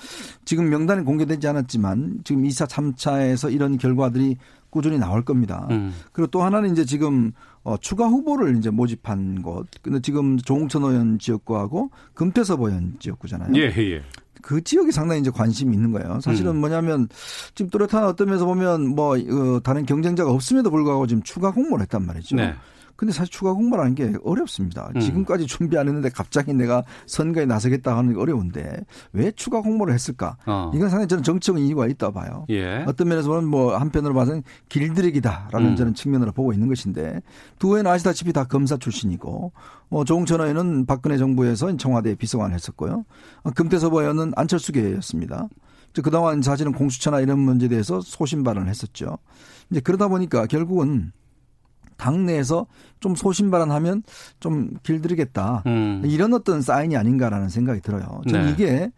지금 0.43 0.69
명단이 0.69 1.03
공개되지 1.03 1.47
않았지만 1.47 2.21
지금 2.23 2.43
2차 2.43 2.67
3차에서 2.67 3.53
이런 3.53 3.77
결과들이 3.77 4.37
꾸준히 4.69 4.97
나올 4.97 5.23
겁니다. 5.23 5.67
음. 5.71 5.93
그리고 6.11 6.29
또 6.31 6.43
하나는 6.43 6.71
이제 6.71 6.83
지금 6.83 7.31
어, 7.63 7.77
추가 7.77 8.07
후보를 8.07 8.57
이제 8.57 8.69
모집한 8.69 9.41
곳. 9.41 9.67
근데 9.81 10.01
지금 10.01 10.37
조홍천 10.37 10.83
의원 10.83 11.17
지역구하고 11.17 11.91
금태섭 12.13 12.61
의원 12.61 12.95
지역구잖아요. 12.99 13.51
예, 13.55 13.73
예. 13.77 14.03
그 14.45 14.63
지역이 14.63 14.91
상당히 14.91 15.21
이제 15.21 15.31
관심이 15.31 15.73
있는 15.73 15.91
거예요. 15.91 16.19
사실은 16.21 16.51
음. 16.51 16.57
뭐냐면 16.57 17.09
지금 17.55 17.71
뚜렷한 17.71 18.05
어떤 18.05 18.27
면에서 18.27 18.45
보면 18.45 18.89
뭐 18.89 19.17
어, 19.17 19.59
다른 19.63 19.87
경쟁자가 19.87 20.29
없음에도 20.29 20.69
불구하고 20.69 21.07
지금 21.07 21.23
추가 21.23 21.49
공모를 21.49 21.81
했단 21.81 22.05
말이죠. 22.05 22.35
네. 22.35 22.53
근데 22.95 23.13
사실 23.13 23.31
추가 23.31 23.53
공모라는 23.53 23.95
게 23.95 24.13
어렵습니다. 24.23 24.89
음. 24.95 24.99
지금까지 24.99 25.47
준비 25.47 25.77
안 25.77 25.87
했는데 25.87 26.09
갑자기 26.09 26.53
내가 26.53 26.83
선거에 27.05 27.45
나서겠다 27.45 27.97
하는 27.97 28.13
게 28.13 28.19
어려운데 28.19 28.85
왜 29.13 29.31
추가 29.31 29.61
공모를 29.61 29.93
했을까? 29.93 30.37
어. 30.45 30.71
이건 30.73 30.89
상당히 30.89 31.07
저는 31.07 31.23
정치적인 31.23 31.65
이유가 31.65 31.87
있다 31.87 32.11
봐요. 32.11 32.45
예. 32.49 32.83
어떤 32.87 33.07
면에서 33.09 33.27
보면 33.29 33.45
뭐 33.45 33.75
한편으로 33.75 34.13
봐서는 34.13 34.43
길들이기다라는 34.69 35.71
음. 35.71 35.75
저는 35.75 35.93
측면으로 35.93 36.31
보고 36.31 36.53
있는 36.53 36.67
것인데 36.67 37.21
두 37.59 37.77
회는 37.77 37.91
아시다시피 37.91 38.31
다 38.33 38.45
검사 38.45 38.77
출신이고 38.77 39.51
뭐 39.89 40.05
조홍천 40.05 40.41
의원은 40.41 40.85
박근혜 40.85 41.17
정부에서 41.17 41.75
청와대 41.77 42.15
비서관을 42.15 42.55
했었고요. 42.55 43.05
금태섭 43.55 43.93
의원은 43.93 44.33
안철수계였습니다. 44.35 45.47
그동안 46.03 46.41
사실은 46.41 46.73
공수처나 46.73 47.21
이런 47.21 47.39
문제에 47.39 47.69
대해서 47.69 48.01
소신 48.01 48.43
발언을 48.43 48.67
했었죠. 48.69 49.17
이제 49.69 49.79
그러다 49.79 50.07
보니까 50.07 50.45
결국은 50.45 51.11
당내에서 51.97 52.67
좀 52.99 53.15
소신발언하면 53.15 54.03
좀 54.39 54.71
길들이겠다. 54.83 55.63
음. 55.65 56.01
이런 56.05 56.33
어떤 56.33 56.61
사인이 56.61 56.95
아닌가라는 56.95 57.49
생각이 57.49 57.81
들어요. 57.81 58.21
저는 58.29 58.45
네. 58.45 58.51
이게 58.51 58.91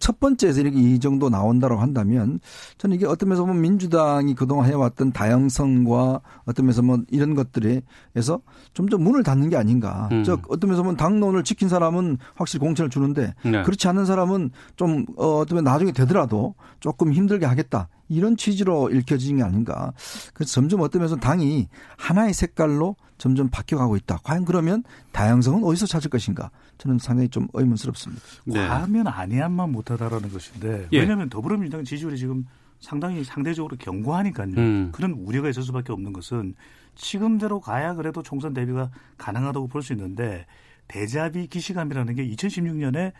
첫 0.00 0.18
번째에서 0.18 0.60
이렇게 0.62 0.80
이 0.80 0.98
정도 0.98 1.28
나온다고 1.28 1.76
한다면 1.76 2.40
저는 2.78 2.96
이게 2.96 3.06
어떤 3.06 3.28
면에서 3.28 3.44
보면 3.44 3.60
민주당이 3.60 4.34
그동안 4.34 4.68
해왔던 4.68 5.12
다양성과 5.12 6.20
어떤 6.46 6.66
면에서 6.66 6.82
뭐 6.82 6.98
이런 7.10 7.34
것들에서 7.34 8.40
점점 8.74 9.04
문을 9.04 9.22
닫는 9.22 9.50
게 9.50 9.56
아닌가. 9.56 10.08
음. 10.10 10.24
즉 10.24 10.42
어떤 10.48 10.68
면에서 10.70 10.82
보면 10.82 10.96
당론을 10.96 11.44
지킨 11.44 11.68
사람은 11.68 12.18
확실히 12.34 12.60
공천을 12.60 12.90
주는데 12.90 13.34
네. 13.44 13.62
그렇지 13.62 13.86
않은 13.88 14.06
사람은 14.06 14.50
좀 14.74 15.04
어, 15.16 15.38
어떤 15.38 15.56
면 15.56 15.64
나중에 15.64 15.92
되더라도 15.92 16.54
조금 16.80 17.12
힘들게 17.12 17.46
하겠다. 17.46 17.88
이런 18.08 18.36
취지로 18.36 18.90
읽혀지는 18.90 19.36
게 19.36 19.42
아닌가. 19.44 19.92
그래서 20.34 20.52
점점 20.52 20.80
어떤 20.80 21.00
면에서 21.00 21.16
당이 21.16 21.68
하나의 21.96 22.34
색깔로 22.34 22.96
점점 23.18 23.48
바뀌어가고 23.50 23.96
있다. 23.96 24.18
과연 24.24 24.44
그러면 24.44 24.82
다양성은 25.12 25.62
어디서 25.62 25.86
찾을 25.86 26.10
것인가? 26.10 26.50
저는 26.80 26.98
상당히 26.98 27.28
좀 27.28 27.46
의문스럽습니다. 27.52 28.22
네. 28.46 28.66
과하면 28.66 29.06
아니한만 29.06 29.70
못하다라는 29.70 30.30
것인데 30.30 30.88
예. 30.92 31.00
왜냐하면 31.00 31.28
더불어민주당 31.28 31.84
지지율이 31.84 32.16
지금 32.16 32.46
상당히 32.80 33.22
상대적으로 33.22 33.76
견고하니까요. 33.76 34.54
음. 34.56 34.88
그런 34.92 35.12
우려가 35.12 35.50
있을 35.50 35.62
수밖에 35.62 35.92
없는 35.92 36.14
것은 36.14 36.54
지금대로 36.94 37.60
가야 37.60 37.94
그래도 37.94 38.22
총선 38.22 38.54
대비가 38.54 38.90
가능하다고 39.18 39.68
볼 39.68 39.82
수 39.82 39.92
있는데 39.92 40.46
대자비 40.88 41.46
기시감이라는 41.46 42.14
게 42.14 42.26
2016년에 42.28 43.12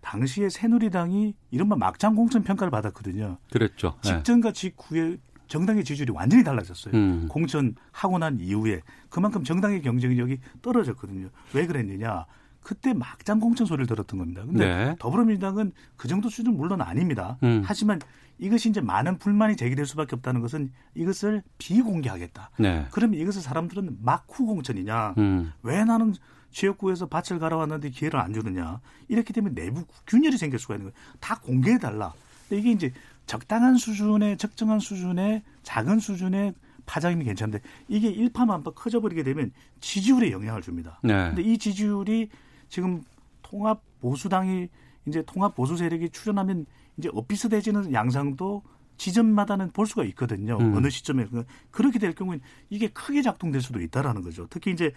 당시에 0.00 0.48
새누리당이 0.48 1.34
이른바 1.50 1.76
막장 1.76 2.14
공천 2.14 2.42
평가를 2.42 2.70
받았거든요. 2.70 3.38
그랬죠. 3.52 3.94
네. 4.04 4.10
직전과 4.14 4.52
직후에 4.52 5.16
정당의 5.48 5.84
지지율이 5.84 6.12
완전히 6.12 6.42
달라졌어요. 6.44 6.94
음. 6.94 7.28
공천하고 7.28 8.18
난 8.18 8.38
이후에 8.40 8.80
그만큼 9.10 9.44
정당의 9.44 9.82
경쟁력이 9.82 10.38
떨어졌거든요. 10.62 11.28
왜 11.52 11.66
그랬느냐? 11.66 12.24
그때 12.62 12.92
막장 12.92 13.40
공천 13.40 13.66
소리를 13.66 13.86
들었던 13.86 14.18
겁니다. 14.18 14.44
근데 14.44 14.66
네. 14.66 14.96
더불어민주당은 14.98 15.72
그 15.96 16.08
정도 16.08 16.28
수준은 16.28 16.56
물론 16.56 16.80
아닙니다. 16.80 17.38
음. 17.42 17.62
하지만 17.64 18.00
이것이 18.38 18.68
이제 18.70 18.80
많은 18.80 19.18
불만이 19.18 19.56
제기될 19.56 19.86
수밖에 19.86 20.16
없다는 20.16 20.40
것은 20.40 20.72
이것을 20.94 21.42
비공개하겠다. 21.58 22.50
네. 22.58 22.86
그러면 22.90 23.20
이것을 23.20 23.42
사람들은 23.42 23.98
막후 24.02 24.46
공천이냐? 24.46 25.14
음. 25.18 25.52
왜 25.62 25.84
나는 25.84 26.14
지역구에서 26.50 27.06
밭을 27.06 27.38
갈아왔는데 27.38 27.90
기회를 27.90 28.20
안 28.20 28.32
주느냐? 28.32 28.80
이렇게 29.08 29.32
되면 29.32 29.54
내부 29.54 29.84
균열이 30.06 30.36
생길 30.38 30.58
수가 30.58 30.74
있는 30.74 30.90
거예요. 30.90 31.16
다 31.20 31.38
공개해 31.40 31.78
달라. 31.78 32.12
이게 32.50 32.70
이제 32.70 32.92
적당한 33.26 33.76
수준의 33.76 34.36
적정한 34.36 34.78
수준의 34.78 35.42
작은 35.62 36.00
수준의 36.00 36.54
파장이면 36.84 37.24
괜찮은데 37.24 37.60
이게 37.88 38.08
일파만파 38.08 38.72
커져버리게 38.72 39.22
되면 39.22 39.52
지지율에 39.80 40.32
영향을 40.32 40.62
줍니다. 40.62 40.98
네. 41.02 41.28
근데 41.28 41.42
이 41.42 41.56
지지율이 41.56 42.28
지금 42.72 43.02
통합 43.42 43.82
보수당이 44.00 44.70
이제 45.06 45.22
통합 45.26 45.54
보수 45.54 45.76
세력이 45.76 46.08
출연하면 46.08 46.64
이제 46.96 47.10
엇비슷해지는 47.12 47.92
양상도 47.92 48.62
지점마다는 48.96 49.72
볼 49.72 49.86
수가 49.86 50.04
있거든요. 50.04 50.56
음. 50.58 50.74
어느 50.74 50.88
시점에 50.88 51.26
그렇게 51.70 51.98
될 51.98 52.14
경우엔 52.14 52.40
이게 52.70 52.88
크게 52.88 53.20
작동될 53.20 53.60
수도 53.60 53.78
있다라는 53.82 54.22
거죠. 54.22 54.46
특히 54.48 54.70
이제 54.70 54.94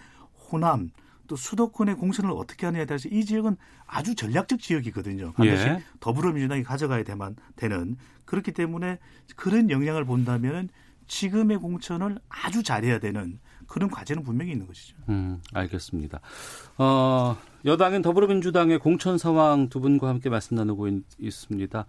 호남 0.50 0.90
또 1.28 1.36
수도권의 1.36 1.96
공천을 1.96 2.32
어떻게 2.32 2.66
하느냐에 2.66 2.86
따라서 2.86 3.10
이 3.10 3.26
지역은 3.26 3.58
아주 3.86 4.16
전략적 4.16 4.62
지역이거든요. 4.62 5.34
반드시 5.34 5.68
예. 5.68 5.84
더불어민주당이 6.00 6.64
가져가야 6.64 7.04
되만 7.04 7.36
되는 7.58 7.98
그렇기 8.24 8.54
때문에 8.54 9.00
그런 9.36 9.70
영향을 9.70 10.06
본다면 10.06 10.70
지금의 11.08 11.58
공천을 11.58 12.20
아주 12.30 12.64
잘해야 12.64 13.00
되는 13.00 13.40
그런 13.68 13.90
과제는 13.90 14.24
분명히 14.24 14.52
있는 14.52 14.68
것이죠. 14.68 14.96
음, 15.10 15.42
알겠습니다. 15.54 16.20
어, 16.78 17.38
여당인 17.66 18.02
더불어민주당의 18.02 18.80
공천 18.80 19.18
상황 19.18 19.70
두 19.70 19.80
분과 19.80 20.08
함께 20.08 20.30
말씀 20.30 20.56
나누고 20.56 20.88
있, 20.88 21.04
있습니다. 21.20 21.86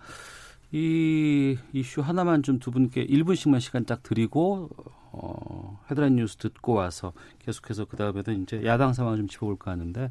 이 0.72 1.56
이슈 1.72 2.00
하나만 2.00 2.42
좀 2.42 2.58
두 2.58 2.70
분께 2.70 3.06
1분씩만 3.06 3.60
시간 3.60 3.84
딱 3.84 4.02
드리고 4.02 4.70
어, 5.12 5.80
헤드라인 5.90 6.16
뉴스 6.16 6.36
듣고 6.36 6.74
와서 6.74 7.12
계속해서 7.38 7.84
그 7.86 7.96
다음에는 7.96 8.42
이제 8.42 8.64
야당 8.64 8.92
상황을 8.92 9.18
좀 9.18 9.28
짚어볼까 9.28 9.70
하는데 9.70 10.10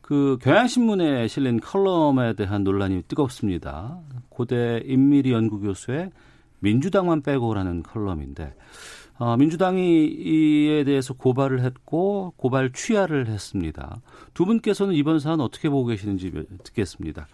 그 0.00 0.38
경향신문에 0.40 1.28
실린 1.28 1.60
컬럼에 1.60 2.34
대한 2.34 2.64
논란이 2.64 3.02
뜨겁습니다. 3.08 4.00
고대 4.28 4.80
인미리 4.84 5.32
연구교수의 5.32 6.10
민주당만 6.60 7.22
빼고라는 7.22 7.82
컬럼인데 7.82 8.54
어, 9.20 9.36
민주당이 9.36 10.06
이에 10.06 10.82
대해서 10.84 11.12
고발을 11.12 11.60
했고 11.60 12.32
고발 12.38 12.72
취하를 12.72 13.26
했습니다. 13.26 14.00
두 14.32 14.46
분께서는 14.46 14.94
이번 14.94 15.20
사안 15.20 15.40
어떻게 15.40 15.68
보고 15.68 15.84
계시는지 15.84 16.32
듣겠습니다. 16.64 17.28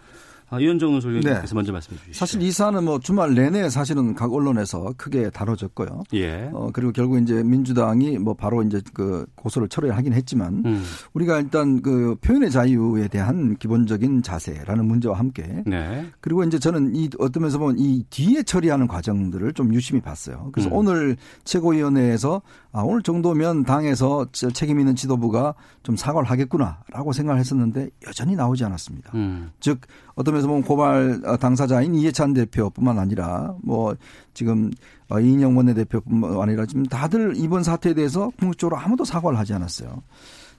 아, 0.49 0.59
이현정 0.59 0.91
논설위원께서 0.91 1.41
네. 1.41 1.53
먼저 1.53 1.71
말씀해 1.73 1.97
주시죠. 1.97 2.17
사실 2.17 2.41
이 2.41 2.51
사안은 2.51 2.85
뭐 2.85 2.99
주말 2.99 3.33
내내 3.33 3.69
사실은 3.69 4.15
각 4.15 4.33
언론에서 4.33 4.93
크게 4.95 5.29
다뤄졌고요. 5.29 6.03
예. 6.13 6.49
어, 6.53 6.69
그리고 6.71 6.93
결국 6.93 7.21
이제 7.21 7.43
민주당이 7.43 8.17
뭐 8.17 8.33
바로 8.33 8.63
이제 8.63 8.81
그 8.93 9.25
고소를 9.35 9.67
처리하긴 9.67 10.13
했지만 10.13 10.63
음. 10.65 10.83
우리가 11.13 11.41
일단 11.41 11.81
그 11.81 12.15
표현의 12.21 12.51
자유에 12.51 13.09
대한 13.09 13.57
기본적인 13.57 14.23
자세라는 14.23 14.85
문제와 14.85 15.19
함께 15.19 15.63
네. 15.65 16.07
그리고 16.21 16.43
이제 16.45 16.59
저는 16.59 16.95
이 16.95 17.09
어떤 17.19 17.41
면에서 17.41 17.57
보면 17.57 17.75
이 17.77 18.03
뒤에 18.09 18.43
처리하는 18.43 18.87
과정들을 18.87 19.51
좀 19.53 19.73
유심히 19.73 19.99
봤어요. 19.99 20.49
그래서 20.53 20.69
음. 20.69 20.75
오늘 20.75 21.17
최고위원회에서 21.43 22.41
아, 22.71 22.81
오늘 22.81 23.01
정도면 23.01 23.63
당에서 23.63 24.27
책임 24.53 24.79
있는 24.79 24.95
지도부가 24.95 25.55
좀 25.83 25.95
사과를 25.95 26.29
하겠구나라고 26.29 27.11
생각을 27.11 27.39
했었는데 27.39 27.89
여전히 28.07 28.35
나오지 28.35 28.63
않았습니다. 28.63 29.11
음. 29.15 29.51
즉 29.59 29.81
어떤 30.17 30.33
면에서 30.33 30.47
보면 30.47 30.63
고발 30.63 31.21
당사자인 31.39 31.93
이해찬 31.93 32.33
대표뿐만 32.33 32.97
아니라 32.97 33.55
뭐 33.61 33.95
지금 34.33 34.71
이인영 35.11 35.55
원내대표뿐만 35.55 36.41
아니라 36.41 36.65
지금 36.65 36.83
다들 36.87 37.33
이번 37.37 37.63
사태에 37.63 37.93
대해서 37.93 38.31
궁극적으로 38.39 38.77
아무도 38.77 39.05
사과를 39.05 39.37
하지 39.37 39.53
않았어요. 39.53 40.01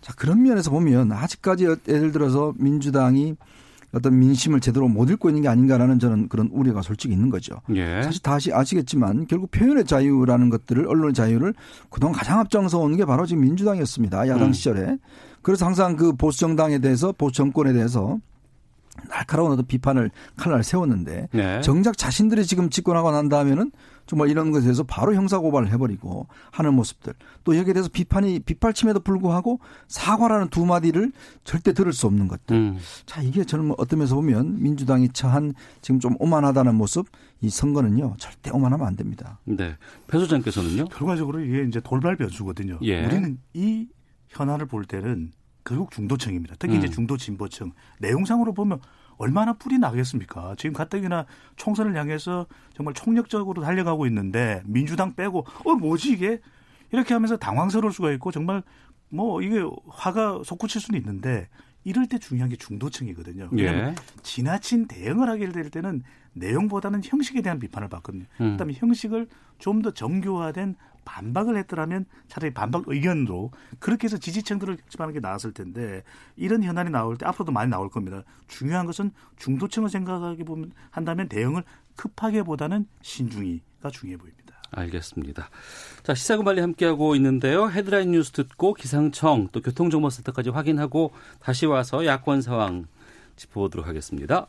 자 0.00 0.14
그런 0.14 0.42
면에서 0.44 0.70
보면 0.70 1.10
아직까지 1.10 1.66
예를 1.88 2.12
들어서 2.12 2.54
민주당이 2.56 3.34
어떤 3.92 4.16
민심을 4.18 4.60
제대로 4.60 4.86
못 4.86 5.10
읽고 5.10 5.28
있는 5.28 5.42
게 5.42 5.48
아닌가라는 5.48 5.98
저는 5.98 6.28
그런 6.28 6.48
우려가 6.52 6.80
솔직히 6.82 7.14
있는 7.14 7.28
거죠. 7.28 7.56
예. 7.74 8.02
사실 8.02 8.22
다시 8.22 8.52
아시겠지만 8.52 9.26
결국 9.26 9.50
표현의 9.50 9.86
자유라는 9.86 10.50
것들을 10.50 10.86
언론의 10.86 11.14
자유를 11.14 11.52
그동안 11.90 12.14
가장 12.14 12.38
앞장서 12.38 12.78
온게 12.78 13.04
바로 13.04 13.26
지금 13.26 13.42
민주당이었습니다. 13.42 14.28
야당 14.28 14.48
음. 14.48 14.52
시절에. 14.52 14.98
그래서 15.42 15.66
항상 15.66 15.96
그 15.96 16.12
보수 16.12 16.38
정당에 16.38 16.78
대해서 16.78 17.12
보수 17.12 17.32
정권에 17.32 17.72
대해서 17.72 18.18
날카로운 19.08 19.52
어떤 19.52 19.66
비판을 19.66 20.11
칼날 20.37 20.62
세웠는데 20.62 21.28
네. 21.32 21.61
정작 21.61 21.96
자신들이 21.96 22.44
지금 22.46 22.70
집권하고 22.70 23.11
난 23.11 23.28
다음에는 23.28 23.70
정말 24.06 24.30
이런 24.30 24.50
것에 24.50 24.64
대해서 24.64 24.82
바로 24.84 25.14
형사 25.14 25.38
고발을 25.38 25.70
해버리고 25.70 26.26
하는 26.50 26.74
모습들 26.74 27.12
또 27.44 27.56
여기에 27.56 27.74
대해서 27.74 27.90
비판이 27.92 28.40
빗발침에도 28.40 29.00
불구하고 29.00 29.61
사과라는 29.87 30.48
두 30.48 30.64
마디를 30.64 31.12
절대 31.44 31.74
들을 31.74 31.92
수 31.92 32.06
없는 32.06 32.26
것들. 32.26 32.56
음. 32.56 32.78
자 33.04 33.20
이게 33.20 33.44
저는 33.44 33.66
뭐 33.66 33.76
어떤 33.78 33.98
면에서 33.98 34.14
보면 34.14 34.62
민주당이 34.62 35.11
처한 35.12 35.52
지금 35.82 36.00
좀 36.00 36.14
오만하다는 36.18 36.74
모습 36.74 37.06
이 37.42 37.50
선거는요 37.50 38.16
절대 38.18 38.50
오만하면 38.50 38.87
안 38.87 38.96
됩니다. 38.96 39.40
네, 39.44 39.76
배 40.06 40.18
소장께서는요. 40.18 40.87
결과적으로 40.87 41.40
이게 41.40 41.64
이제 41.64 41.80
돌발 41.80 42.16
변수거든요. 42.16 42.78
예. 42.82 43.04
우리는 43.04 43.38
이 43.52 43.88
현안을 44.28 44.66
볼 44.66 44.84
때는 44.87 45.32
결국 45.68 45.90
중도층입니다. 45.90 46.57
특히 46.59 46.74
음. 46.74 46.78
이제 46.78 46.88
중도 46.88 47.18
진보층 47.18 47.72
내용상으로 48.00 48.54
보면 48.54 48.81
얼마나 49.18 49.52
풀이 49.52 49.78
나겠습니까? 49.78 50.54
지금 50.57 50.72
가뜩이나 50.72 51.26
총선을 51.57 51.94
향해서 51.94 52.46
정말 52.74 52.94
총력적으로 52.94 53.61
달려가고 53.62 54.07
있는데 54.07 54.62
민주당 54.64 55.14
빼고 55.14 55.44
어 55.64 55.74
뭐지 55.74 56.12
이게 56.12 56.40
이렇게 56.92 57.12
하면서 57.12 57.37
당황스러울 57.37 57.92
수가 57.92 58.12
있고 58.12 58.31
정말 58.33 58.62
뭐 59.11 59.42
이게 59.42 59.62
화가 59.88 60.42
솟구칠 60.44 60.81
수는 60.81 60.98
있는데 61.00 61.48
이럴 61.85 62.07
때 62.07 62.18
중요한 62.18 62.48
게 62.48 62.57
중도층이거든요. 62.57 63.50
예. 63.59 63.94
지나친 64.22 64.87
대응을 64.87 65.28
하게 65.28 65.48
될 65.50 65.70
때는 65.70 66.02
내용보다는 66.33 67.02
형식에 67.04 67.42
대한 67.42 67.59
비판을 67.59 67.88
받거든요. 67.88 68.24
음. 68.40 68.52
그다음에 68.52 68.72
형식을 68.74 69.28
좀 69.59 69.83
더 69.83 69.90
정교화된 69.90 70.76
반박을 71.08 71.56
했더라면 71.56 72.04
차라리 72.28 72.52
반박 72.52 72.84
의견으로 72.86 73.50
그렇게 73.78 74.04
해서 74.04 74.18
지지층들을 74.18 74.76
집하는 74.90 75.14
게 75.14 75.20
나았을 75.20 75.52
텐데 75.52 76.02
이런 76.36 76.62
현안이 76.62 76.90
나올 76.90 77.16
때 77.16 77.24
앞으로도 77.24 77.50
많이 77.50 77.70
나올 77.70 77.88
겁니다. 77.88 78.22
중요한 78.46 78.84
것은 78.84 79.10
중도층을 79.38 79.88
생각하게 79.88 80.44
보면 80.44 80.72
한다면 80.90 81.28
대응을 81.28 81.64
급하게보다는 81.96 82.86
신중히가 83.00 83.90
중요해 83.90 84.18
보입니다. 84.18 84.38
알겠습니다. 84.70 85.48
자, 86.02 86.14
시사구 86.14 86.42
말리 86.42 86.60
함께하고 86.60 87.16
있는데요. 87.16 87.70
헤드라인 87.70 88.12
뉴스 88.12 88.32
듣고 88.32 88.74
기상청 88.74 89.48
또 89.50 89.62
교통정보센터까지 89.62 90.50
확인하고 90.50 91.12
다시 91.40 91.64
와서 91.64 92.04
야권 92.04 92.42
상황 92.42 92.86
짚어보도록 93.36 93.86
하겠습니다. 93.86 94.46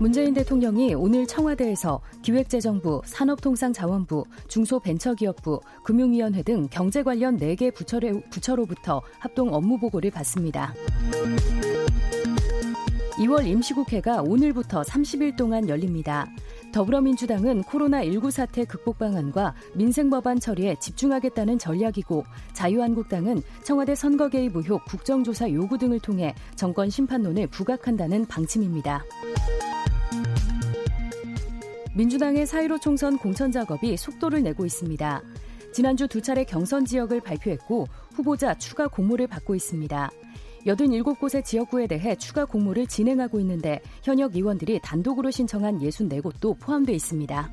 문재인 0.00 0.32
대통령이 0.32 0.94
오늘 0.94 1.26
청와대에서 1.26 2.00
기획재정부, 2.22 3.02
산업통상자원부, 3.04 4.24
중소벤처기업부, 4.48 5.60
금융위원회 5.84 6.42
등 6.42 6.68
경제 6.70 7.02
관련 7.02 7.36
4개 7.36 7.70
부처로부터 8.30 9.02
합동 9.18 9.52
업무 9.52 9.78
보고를 9.78 10.10
받습니다. 10.10 10.72
2월 13.18 13.46
임시국회가 13.46 14.22
오늘부터 14.22 14.80
30일 14.80 15.36
동안 15.36 15.68
열립니다. 15.68 16.26
더불어민주당은 16.72 17.64
코로나19 17.64 18.30
사태 18.30 18.64
극복 18.64 18.98
방안과 18.98 19.54
민생 19.74 20.08
법안 20.08 20.40
처리에 20.40 20.76
집중하겠다는 20.80 21.58
전략이고 21.58 22.24
자유한국당은 22.54 23.42
청와대 23.64 23.94
선거 23.94 24.30
개입 24.30 24.56
의혹 24.56 24.86
국정조사 24.86 25.52
요구 25.52 25.76
등을 25.76 26.00
통해 26.00 26.34
정권 26.56 26.88
심판론을 26.88 27.48
부각한다는 27.48 28.24
방침입니다. 28.24 29.04
민주당의 32.00 32.46
사1로 32.46 32.80
총선 32.80 33.18
공천 33.18 33.52
작업이 33.52 33.94
속도를 33.94 34.42
내고 34.42 34.64
있습니다. 34.64 35.22
지난주 35.70 36.08
두 36.08 36.22
차례 36.22 36.44
경선 36.44 36.86
지역을 36.86 37.20
발표했고 37.20 37.86
후보자 38.14 38.54
추가 38.54 38.88
공모를 38.88 39.26
받고 39.26 39.54
있습니다. 39.54 40.10
87곳의 40.64 41.44
지역구에 41.44 41.86
대해 41.86 42.16
추가 42.16 42.46
공모를 42.46 42.86
진행하고 42.86 43.38
있는데 43.40 43.82
현역 44.02 44.34
의원들이 44.34 44.80
단독으로 44.82 45.30
신청한 45.30 45.80
64곳도 45.80 46.58
포함되어 46.58 46.94
있습니다. 46.94 47.50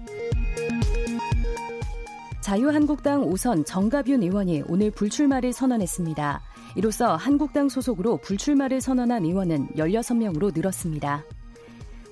자유한국당 2.40 3.24
오선 3.24 3.66
정가윤 3.66 4.24
의원이 4.24 4.64
오늘 4.70 4.92
불출마를 4.92 5.52
선언했습니다. 5.52 6.42
이로써 6.78 7.18
한국당 7.18 7.68
소속으로 7.68 8.16
불출마를 8.16 8.80
선언한 8.80 9.26
의원은 9.26 9.68
16명으로 9.76 10.56
늘었습니다. 10.56 11.26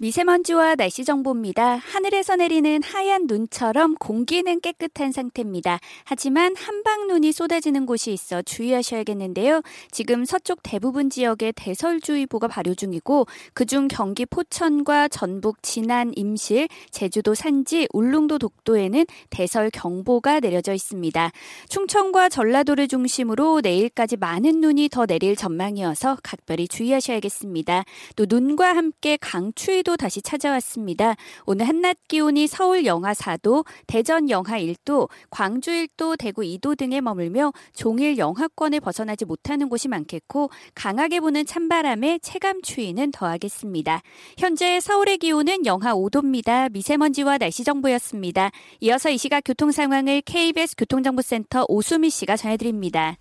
미세먼지와 0.00 0.76
날씨 0.76 1.04
정보입니다. 1.04 1.76
하늘에서 1.76 2.36
내리는 2.36 2.82
하얀 2.82 3.26
눈처럼 3.26 3.96
공기는 3.96 4.58
깨끗한 4.62 5.12
상태입니다. 5.12 5.78
하지만 6.04 6.56
한방눈이 6.56 7.32
쏟아지는 7.32 7.84
곳이 7.84 8.10
있어 8.10 8.40
주의하셔야겠는데요. 8.40 9.60
지금 9.90 10.24
서쪽 10.24 10.60
대부분 10.62 11.10
지역에 11.10 11.52
대설주의보가 11.54 12.48
발효 12.48 12.74
중이고 12.74 13.26
그중 13.52 13.88
경기 13.88 14.24
포천과 14.24 15.08
전북 15.08 15.62
진안 15.62 16.12
임실, 16.16 16.68
제주도 16.90 17.34
산지, 17.34 17.86
울릉도 17.92 18.38
독도에는 18.38 19.04
대설 19.28 19.68
경보가 19.68 20.40
내려져 20.40 20.72
있습니다. 20.72 21.30
충청과 21.68 22.30
전라도를 22.30 22.88
중심으로 22.88 23.60
내일까지 23.62 24.16
많은 24.16 24.62
눈이 24.62 24.88
더 24.88 25.04
내릴 25.04 25.36
전망이어서 25.36 26.16
각별히 26.22 26.68
주의하셔야겠습니다. 26.68 27.84
또 28.16 28.24
눈과 28.26 28.74
함께 28.74 29.18
강추위도 29.20 29.89
또 29.90 29.96
다시 29.96 30.22
찾아왔습니다. 30.22 31.16
오늘 31.46 31.66
한낮 31.66 31.96
기온이 32.06 32.46
서울 32.46 32.86
영하 32.86 33.12
4도, 33.12 33.66
대전 33.88 34.30
영하 34.30 34.60
1도, 34.60 35.08
광주 35.30 35.72
1도, 35.72 36.16
대구 36.16 36.42
2도 36.42 36.78
등에 36.78 37.00
머물며 37.00 37.52
종일 37.74 38.16
영하권을 38.16 38.78
벗어나지 38.78 39.24
못하는 39.24 39.68
곳이 39.68 39.88
많겠고 39.88 40.50
강하게 40.76 41.18
부는 41.18 41.44
찬바람에 41.44 42.20
체감 42.22 42.62
추위는 42.62 43.10
더하겠습니다. 43.10 44.00
현재 44.38 44.78
서울의 44.78 45.18
기온은 45.18 45.66
영하 45.66 45.92
5도입니다. 45.92 46.70
미세먼지와 46.70 47.38
날씨 47.38 47.64
정보였습니다. 47.64 48.52
이어서 48.78 49.10
이 49.10 49.18
시각 49.18 49.40
교통 49.44 49.72
상황을 49.72 50.20
KBS 50.20 50.76
교통정보센터 50.78 51.64
오수미 51.66 52.10
씨가 52.10 52.36
전해드립니다. 52.36 53.16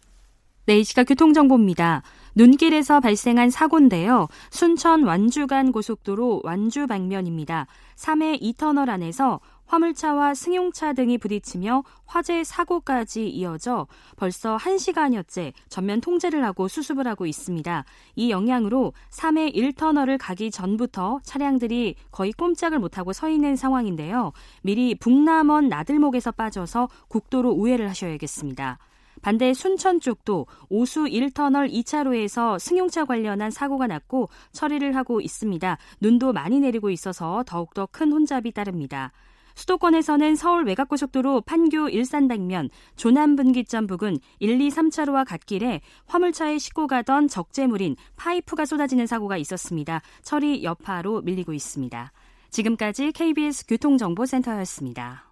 네, 0.67 0.77
이 0.77 0.83
시각 0.83 1.05
교통정보입니다. 1.05 2.03
눈길에서 2.35 2.99
발생한 2.99 3.49
사고인데요. 3.49 4.27
순천 4.51 5.03
완주 5.03 5.47
간 5.47 5.71
고속도로 5.71 6.41
완주 6.43 6.87
방면입니다. 6.87 7.67
3회 7.95 8.41
2터널 8.41 8.89
안에서 8.89 9.39
화물차와 9.69 10.33
승용차 10.33 10.93
등이 10.93 11.19
부딪히며 11.19 11.83
화재 12.05 12.43
사고까지 12.43 13.29
이어져 13.29 13.85
벌써 14.15 14.57
1시간여째 14.57 15.53
전면 15.69 16.01
통제를 16.01 16.43
하고 16.43 16.67
수습을 16.67 17.07
하고 17.07 17.27
있습니다. 17.27 17.85
이 18.15 18.31
영향으로 18.31 18.93
3회 19.11 19.53
1터널을 19.53 20.17
가기 20.19 20.49
전부터 20.49 21.19
차량들이 21.23 21.95
거의 22.11 22.31
꼼짝을 22.31 22.79
못하고 22.79 23.13
서 23.13 23.29
있는 23.29 23.55
상황인데요. 23.55 24.31
미리 24.63 24.95
북남원 24.95 25.69
나들목에서 25.69 26.31
빠져서 26.31 26.89
국도로 27.07 27.51
우회를 27.51 27.89
하셔야겠습니다. 27.89 28.79
반대 29.21 29.53
순천 29.53 29.99
쪽도 29.99 30.47
오수 30.69 31.05
1터널 31.05 31.71
2차로에서 31.71 32.59
승용차 32.59 33.05
관련한 33.05 33.51
사고가 33.51 33.87
났고 33.87 34.29
처리를 34.51 34.95
하고 34.95 35.21
있습니다. 35.21 35.77
눈도 36.01 36.33
많이 36.33 36.59
내리고 36.59 36.89
있어서 36.89 37.43
더욱더 37.45 37.87
큰 37.91 38.11
혼잡이 38.11 38.51
따릅니다. 38.51 39.11
수도권에서는 39.55 40.35
서울 40.35 40.65
외곽고속도로 40.65 41.41
판교 41.41 41.89
일산 41.89 42.29
방면 42.29 42.69
조남 42.95 43.35
분기점 43.35 43.87
부근 43.87 44.17
1, 44.39 44.61
2, 44.61 44.69
3차로와 44.69 45.27
갓길에 45.27 45.81
화물차에 46.05 46.57
싣고 46.57 46.87
가던 46.87 47.27
적재물인 47.27 47.97
파이프가 48.15 48.65
쏟아지는 48.65 49.05
사고가 49.05 49.35
있었습니다. 49.37 50.01
처리 50.23 50.63
여파로 50.63 51.21
밀리고 51.23 51.53
있습니다. 51.53 52.11
지금까지 52.51 53.11
KBS 53.11 53.65
교통정보센터였습니다. 53.67 55.25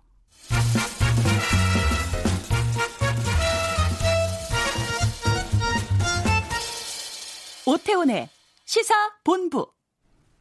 오태훈의 7.67 8.29
시사본부. 8.63 9.67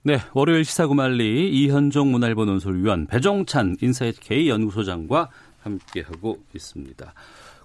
네, 0.05 0.21
월요일 0.33 0.65
시사구말리 0.65 1.51
이현종 1.51 2.13
문화일보 2.13 2.45
논설위원 2.45 3.09
배종찬 3.09 3.79
인사이트 3.81 4.21
K연구소장과 4.21 5.31
함께하고 5.59 6.39
있습니다. 6.55 7.15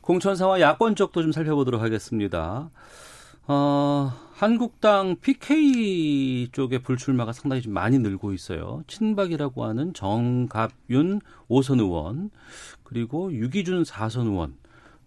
공천사와 0.02 0.62
야권 0.62 0.96
쪽도 0.96 1.22
좀 1.22 1.32
살펴보도록 1.32 1.80
하겠습니다. 1.80 2.72
어, 3.46 4.12
한국당 4.34 5.18
PK 5.22 6.50
쪽의 6.52 6.80
불출마가 6.80 7.32
상당히 7.32 7.62
좀 7.62 7.74
많이 7.74 8.00
늘고 8.00 8.34
있어요. 8.34 8.84
친박이라고 8.88 9.64
하는 9.64 9.94
정갑윤 9.94 11.22
5선 11.50 11.80
의원, 11.80 12.32
그리고 12.84 13.32
유기준 13.32 13.84
4선 13.84 14.26
의원, 14.26 14.56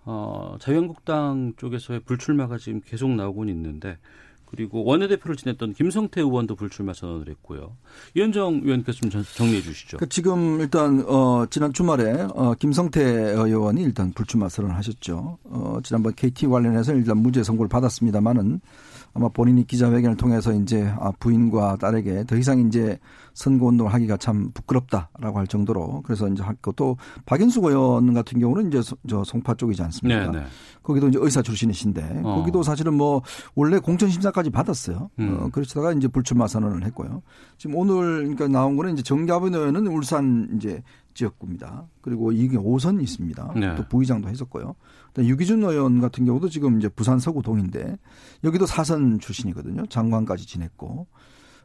어, 0.05 0.59
자유한국당 0.61 1.55
쪽에서의 1.57 2.01
불출마가 2.05 2.59
지금 2.59 2.81
계속 2.85 3.11
나오고 3.11 3.47
있는데, 3.47 3.99
그리고 4.55 4.85
원내대표를 4.85 5.37
지냈던 5.37 5.75
김성태 5.75 6.21
의원도 6.21 6.55
불출마 6.55 6.95
선언을 6.95 7.29
했고요. 7.29 7.77
이현정 8.15 8.61
의원께서 8.65 9.01
좀 9.01 9.11
정리해 9.11 9.61
주시죠. 9.61 9.97
그 9.99 10.09
지금 10.09 10.61
일단 10.61 11.05
어 11.07 11.45
지난 11.51 11.73
주말에 11.73 12.27
어 12.35 12.55
김성태 12.59 13.03
의원이 13.03 13.83
일단 13.83 14.13
불출마 14.13 14.49
선언을 14.49 14.77
하셨죠. 14.77 15.39
어 15.45 15.79
지난번 15.83 16.15
KT 16.15 16.47
관련해서 16.47 16.95
일단 16.95 17.19
무죄 17.19 17.43
선고를 17.43 17.69
받았습니다만은 17.69 18.61
아마 19.15 19.29
본인이 19.29 19.65
기자회견을 19.65 20.17
통해서 20.17 20.53
이제 20.53 20.93
아, 20.99 21.13
부인과 21.19 21.77
딸에게 21.77 22.25
더 22.25 22.37
이상 22.37 22.59
이제 22.59 22.99
선거 23.33 23.67
운동을 23.67 23.93
하기가 23.95 24.17
참 24.17 24.51
부끄럽다라고 24.53 25.39
할 25.39 25.47
정도로 25.47 26.03
그래서 26.05 26.29
이제 26.29 26.43
했고 26.43 26.73
또 26.73 26.97
박인수 27.25 27.61
의원 27.63 28.13
같은 28.13 28.41
경우는 28.41 28.69
이제 28.69 28.81
저 29.09 29.23
송파 29.23 29.55
쪽이지 29.55 29.83
않습니까? 29.83 30.27
네네. 30.27 30.39
네. 30.41 30.47
거기도 30.83 31.09
이제 31.09 31.19
의사 31.23 31.43
출신이신데 31.43 32.23
어. 32.25 32.37
거기도 32.37 32.65
사실은 32.65 32.95
뭐 32.95 33.23
원래 33.55 33.79
공천 33.79 34.11
심사까지 34.11 34.51
받았어요. 34.51 35.11
음. 35.21 35.39
어, 35.41 35.49
그러시다가 35.51 35.93
이제 35.93 36.09
불출마 36.09 36.49
선언을 36.49 36.85
했고요. 36.87 37.23
지금 37.57 37.77
오늘 37.77 38.23
그러니까 38.23 38.49
나온 38.49 38.77
거는 38.77 38.95
이제 38.95 39.03
정가분 39.03 39.55
의원은 39.55 39.87
울산 39.87 40.49
이제 40.57 40.83
지역구입니다. 41.15 41.87
그리고 42.01 42.33
이게 42.33 42.57
5선 42.57 43.03
있습니다. 43.03 43.53
네. 43.57 43.75
또 43.77 43.85
부의장도 43.89 44.29
했었고요. 44.29 44.75
유기준 45.19 45.63
의원 45.63 46.01
같은 46.01 46.25
경우도 46.25 46.49
지금 46.49 46.79
이제 46.79 46.89
부산 46.89 47.19
서구 47.19 47.43
동인데 47.43 47.97
여기도 48.43 48.67
사선 48.67 49.21
출신이거든요. 49.21 49.87
장관까지 49.87 50.47
지냈고. 50.47 51.07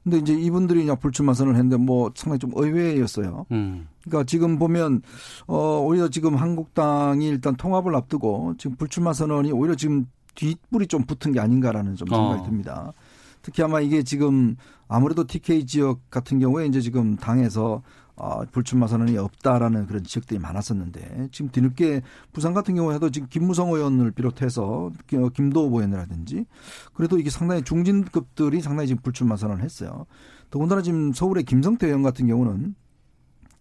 근데 0.03 0.17
이제 0.17 0.33
이분들이 0.33 0.81
그냥 0.81 0.97
불출마 0.97 1.33
선을 1.33 1.55
했는데 1.55 1.77
뭐 1.77 2.12
상당히 2.15 2.39
좀 2.39 2.51
의외였어요. 2.55 3.45
음. 3.51 3.88
그러니까 4.03 4.25
지금 4.25 4.57
보면 4.57 5.01
어 5.47 5.81
오히려 5.81 6.07
지금 6.07 6.35
한국당이 6.35 7.27
일단 7.27 7.55
통합을 7.55 7.95
앞두고 7.95 8.55
지금 8.57 8.77
불출마 8.77 9.13
선언이 9.13 9.51
오히려 9.51 9.75
지금 9.75 10.05
뒷불이 10.35 10.88
좀 10.88 11.03
붙은 11.03 11.33
게 11.33 11.39
아닌가라는 11.39 11.95
좀 11.95 12.07
생각이 12.07 12.41
어. 12.41 12.43
듭니다. 12.45 12.93
특히 13.41 13.63
아마 13.63 13.81
이게 13.81 14.03
지금 14.03 14.55
아무래도 14.88 15.26
TK 15.26 15.65
지역 15.65 16.09
같은 16.09 16.39
경우에 16.39 16.65
이제 16.65 16.82
지금 16.82 17.15
당에서 17.15 17.82
어, 18.20 18.43
불출마 18.51 18.88
선언이 18.88 19.17
없다라는 19.17 19.88
그런 19.88 20.03
지적들이 20.03 20.39
많았었는데 20.39 21.30
지금 21.32 21.49
뒤늦게 21.51 22.01
부산 22.34 22.53
같은 22.53 22.76
경우에도 22.76 23.09
지금 23.09 23.28
김무성 23.30 23.70
의원을 23.70 24.11
비롯해서 24.11 24.91
김도호 25.07 25.67
의원이라든지 25.78 26.45
그래도 26.93 27.17
이게 27.17 27.30
상당히 27.30 27.63
중진급들이 27.63 28.61
상당히 28.61 28.88
지금 28.88 29.01
불출마 29.01 29.38
선언을 29.38 29.63
했어요. 29.63 30.05
더군다나 30.49 30.82
지금 30.82 31.13
서울의 31.13 31.45
김성태 31.45 31.88
의원 31.88 32.03
같은 32.03 32.28
경우는 32.28 32.76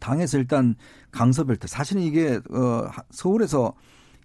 당에서 0.01 0.39
일단 0.39 0.75
강서벨트 1.13 1.69
사실은 1.69 2.03
이게 2.03 2.41
어 2.51 2.89
서울에서 3.11 3.75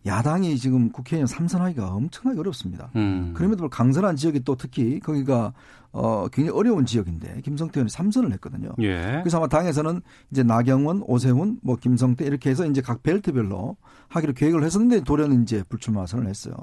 야당이 0.06 0.58
지금 0.58 0.92
국회의원 0.92 1.28
삼선하기가 1.28 1.94
엄청나게 1.94 2.40
어렵습니다. 2.40 2.90
음. 2.96 3.32
그럼에도 3.34 3.62
불구하고 3.62 3.70
강선한 3.70 4.16
지역이 4.16 4.42
또 4.42 4.56
특히 4.56 5.00
거기가 5.00 5.54
어 5.92 6.28
굉장히 6.32 6.58
어려운 6.58 6.86
지역인데 6.86 7.42
김성태 7.42 7.80
의원이 7.80 7.90
삼선을 7.90 8.34
했거든요. 8.34 8.72
예. 8.82 9.20
그래서 9.22 9.38
아마 9.38 9.48
당에서는 9.48 10.02
이제 10.32 10.44
나경원, 10.44 11.04
오세훈, 11.06 11.60
뭐 11.62 11.76
김성태 11.76 12.26
이렇게 12.26 12.50
해서 12.50 12.66
이제 12.66 12.82
각 12.82 13.04
벨트별로 13.04 13.78
하기로 14.10 14.34
계획을 14.34 14.64
했었는데 14.64 15.02
돌연 15.02 15.44
이제 15.44 15.64
불출마 15.70 16.06
선을 16.06 16.28
했어요. 16.28 16.56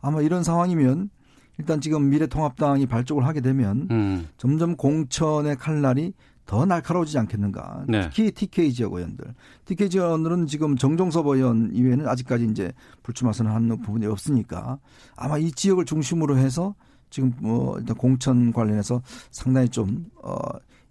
아마 0.00 0.20
이런 0.20 0.42
상황이면 0.42 1.10
일단 1.58 1.80
지금 1.80 2.10
미래통합당이 2.10 2.86
발족을 2.86 3.24
하게 3.24 3.40
되면 3.40 3.88
음. 3.90 4.28
점점 4.36 4.76
공천의 4.76 5.56
칼날이 5.56 6.12
더 6.46 6.66
날카로워지지 6.66 7.18
않겠는가. 7.18 7.84
네. 7.88 8.02
특히 8.02 8.30
TK 8.30 8.72
지역 8.72 8.92
의원들. 8.92 9.34
TK 9.64 9.88
지역 9.90 10.06
의원들은 10.06 10.46
지금 10.46 10.76
정종섭 10.76 11.26
의원 11.26 11.70
이외에는 11.72 12.06
아직까지 12.06 12.46
이제 12.50 12.72
불출마 13.02 13.32
선언하는 13.32 13.80
부분이 13.80 14.06
없으니까 14.06 14.78
아마 15.16 15.38
이 15.38 15.50
지역을 15.50 15.84
중심으로 15.86 16.36
해서 16.36 16.74
지금 17.10 17.32
뭐 17.40 17.78
일단 17.78 17.96
공천 17.96 18.52
관련해서 18.52 19.02
상당히 19.30 19.68
좀 19.68 20.06
어. 20.22 20.36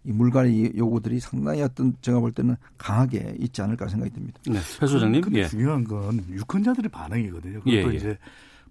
이 0.06 0.12
물갈이 0.12 0.74
요구들이 0.76 1.22
상당히 1.22 1.62
어떤 1.62 1.95
제가 2.01 2.20
볼 2.20 2.34
때는 2.34 2.58
강하게 2.78 3.38
있지 3.39 3.62
않을까 3.62 3.88
생각이 3.88 4.12
듭니다. 4.14 4.38
네, 4.45 4.60
배 4.80 4.86
소장님. 4.86 5.24
예. 5.34 5.47
중요한 5.47 5.86
건 5.86 6.26
유권자들의 6.30 6.91
반응이거든요. 6.91 7.60
그것도 7.60 7.74
예, 7.74 7.86
예. 7.88 7.95
이제 7.95 8.18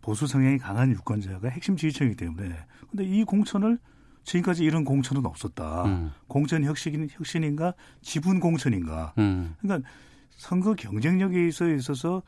보수 0.02 0.26
성향이 0.26 0.58
강한 0.58 0.90
유권자가 0.90 1.48
핵심 1.48 1.74
지지층이기 1.74 2.16
때문에 2.16 2.54
근데 2.90 3.04
이 3.04 3.24
공천을 3.24 3.78
지금까지 4.24 4.64
이런 4.64 4.84
공천은 4.84 5.26
없었다. 5.26 5.84
음. 5.84 6.12
공천 6.28 6.64
혁신, 6.64 7.08
혁신인가 7.10 7.74
지분 8.00 8.40
공천인가. 8.40 9.12
음. 9.18 9.54
그러니까 9.60 9.88
선거 10.30 10.74
경쟁력에 10.74 11.46
있어서 11.48 12.22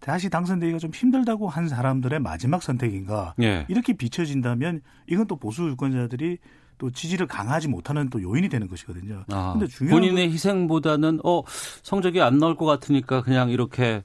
다시 0.00 0.28
당선되기가 0.28 0.78
좀 0.78 0.90
힘들다고 0.92 1.48
한 1.48 1.68
사람들의 1.68 2.18
마지막 2.20 2.62
선택인가. 2.62 3.34
예. 3.40 3.64
이렇게 3.68 3.92
비춰진다면 3.92 4.82
이건 5.06 5.26
또 5.26 5.36
보수 5.36 5.68
유권자들이 5.68 6.38
또 6.78 6.90
지지를 6.90 7.28
강하지 7.28 7.68
못하는 7.68 8.10
또 8.10 8.20
요인이 8.20 8.48
되는 8.48 8.66
것이거든요. 8.66 9.24
아, 9.30 9.52
근데 9.52 9.68
중요한 9.68 10.00
본인의 10.00 10.32
희생보다는 10.32 11.20
어 11.24 11.44
성적이 11.84 12.20
안 12.20 12.38
나올 12.38 12.56
것 12.56 12.64
같으니까 12.64 13.22
그냥 13.22 13.50
이렇게 13.50 14.02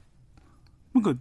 그러니까 0.92 1.20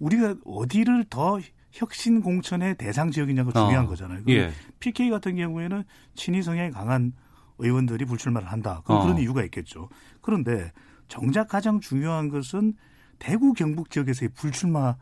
우리가 0.00 0.34
어디를 0.44 1.04
더 1.08 1.38
혁신 1.78 2.20
공천의 2.20 2.74
대상 2.76 3.10
지역이냐가 3.12 3.52
중요한 3.52 3.86
어. 3.86 3.88
거잖아요. 3.88 4.22
예. 4.28 4.50
PK 4.80 5.10
같은 5.10 5.36
경우에는 5.36 5.84
친위 6.14 6.42
성향이 6.42 6.72
강한 6.72 7.12
의원들이 7.58 8.04
불출마를 8.04 8.50
한다. 8.50 8.82
그런, 8.84 9.00
어. 9.00 9.02
그런 9.04 9.18
이유가 9.18 9.44
있겠죠. 9.44 9.88
그런데 10.20 10.72
정작 11.06 11.48
가장 11.48 11.80
중요한 11.80 12.28
것은 12.28 12.74
대구 13.20 13.52
경북 13.52 13.90
지역에서의 13.90 14.30
불출마 14.34 14.96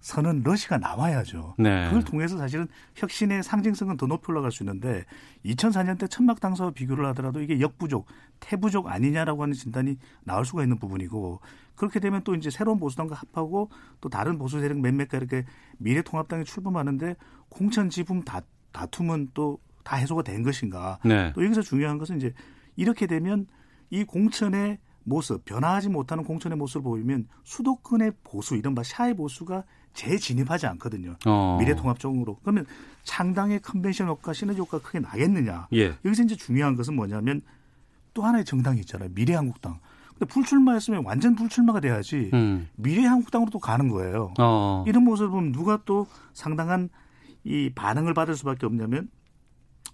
선은 0.00 0.42
러시가 0.44 0.78
나와야죠. 0.78 1.56
네. 1.58 1.86
그걸 1.86 2.04
통해서 2.04 2.36
사실은 2.36 2.68
혁신의 2.94 3.42
상징성은 3.42 3.96
더 3.96 4.06
높이 4.06 4.30
올라갈 4.30 4.52
수 4.52 4.62
있는데 4.62 5.04
2004년 5.44 5.98
때 5.98 6.06
천막 6.06 6.40
당사와 6.40 6.70
비교를 6.70 7.04
하더라도 7.06 7.40
이게 7.40 7.58
역부족, 7.58 8.06
태부족 8.38 8.86
아니냐라고 8.86 9.42
하는 9.42 9.54
진단이 9.54 9.96
나올 10.24 10.44
수가 10.44 10.62
있는 10.62 10.78
부분이고 10.78 11.40
그렇게 11.78 12.00
되면 12.00 12.22
또 12.24 12.34
이제 12.34 12.50
새로운 12.50 12.78
보수당과 12.78 13.14
합하고 13.14 13.70
또 14.00 14.08
다른 14.08 14.36
보수 14.36 14.60
세력 14.60 14.78
몇몇가 14.80 15.16
이렇게 15.16 15.44
미래통합당에 15.78 16.44
출범하는데 16.44 17.16
공천 17.48 17.88
지분 17.88 18.24
다, 18.24 18.42
다툼은 18.72 19.30
또 19.32 19.58
다 19.88 19.96
해소가 19.96 20.20
된 20.22 20.42
것인가. 20.42 20.98
네. 21.02 21.32
또 21.34 21.42
여기서 21.42 21.62
중요한 21.62 21.96
것은 21.96 22.18
이제 22.18 22.34
이렇게 22.76 23.06
되면 23.06 23.46
이 23.88 24.04
공천의 24.04 24.78
모습, 25.04 25.46
변화하지 25.46 25.88
못하는 25.88 26.24
공천의 26.24 26.58
모습을 26.58 26.82
보이면 26.82 27.26
수도권의 27.44 28.12
보수, 28.22 28.54
이른바 28.54 28.82
샤의 28.82 29.14
보수가 29.16 29.64
재진입하지 29.94 30.66
않거든요. 30.66 31.16
어. 31.24 31.56
미래통합 31.58 31.98
쪽으로. 31.98 32.36
그러면 32.42 32.66
창당의 33.04 33.60
컨벤션 33.62 34.08
효과, 34.08 34.34
시너지 34.34 34.60
효과가 34.60 34.84
크게 34.84 35.00
나겠느냐. 35.00 35.68
예. 35.72 35.94
여기서 36.04 36.24
이제 36.24 36.36
중요한 36.36 36.76
것은 36.76 36.94
뭐냐면 36.94 37.40
또 38.12 38.22
하나의 38.22 38.44
정당이 38.44 38.80
있잖아요. 38.80 39.08
미래한국당. 39.14 39.80
근데 40.18 40.32
불출마했으면 40.32 41.04
완전 41.04 41.34
불출마가 41.34 41.80
돼야지 41.80 42.30
음. 42.34 42.68
미래한국당으로 42.76 43.50
또 43.50 43.58
가는 43.58 43.88
거예요. 43.88 44.34
어. 44.38 44.84
이런 44.86 45.04
모습을 45.04 45.30
보면 45.30 45.52
누가 45.52 45.80
또 45.84 46.06
상당한 46.32 46.88
이 47.44 47.70
반응을 47.74 48.14
받을 48.14 48.34
수밖에 48.34 48.66
없냐면 48.66 49.08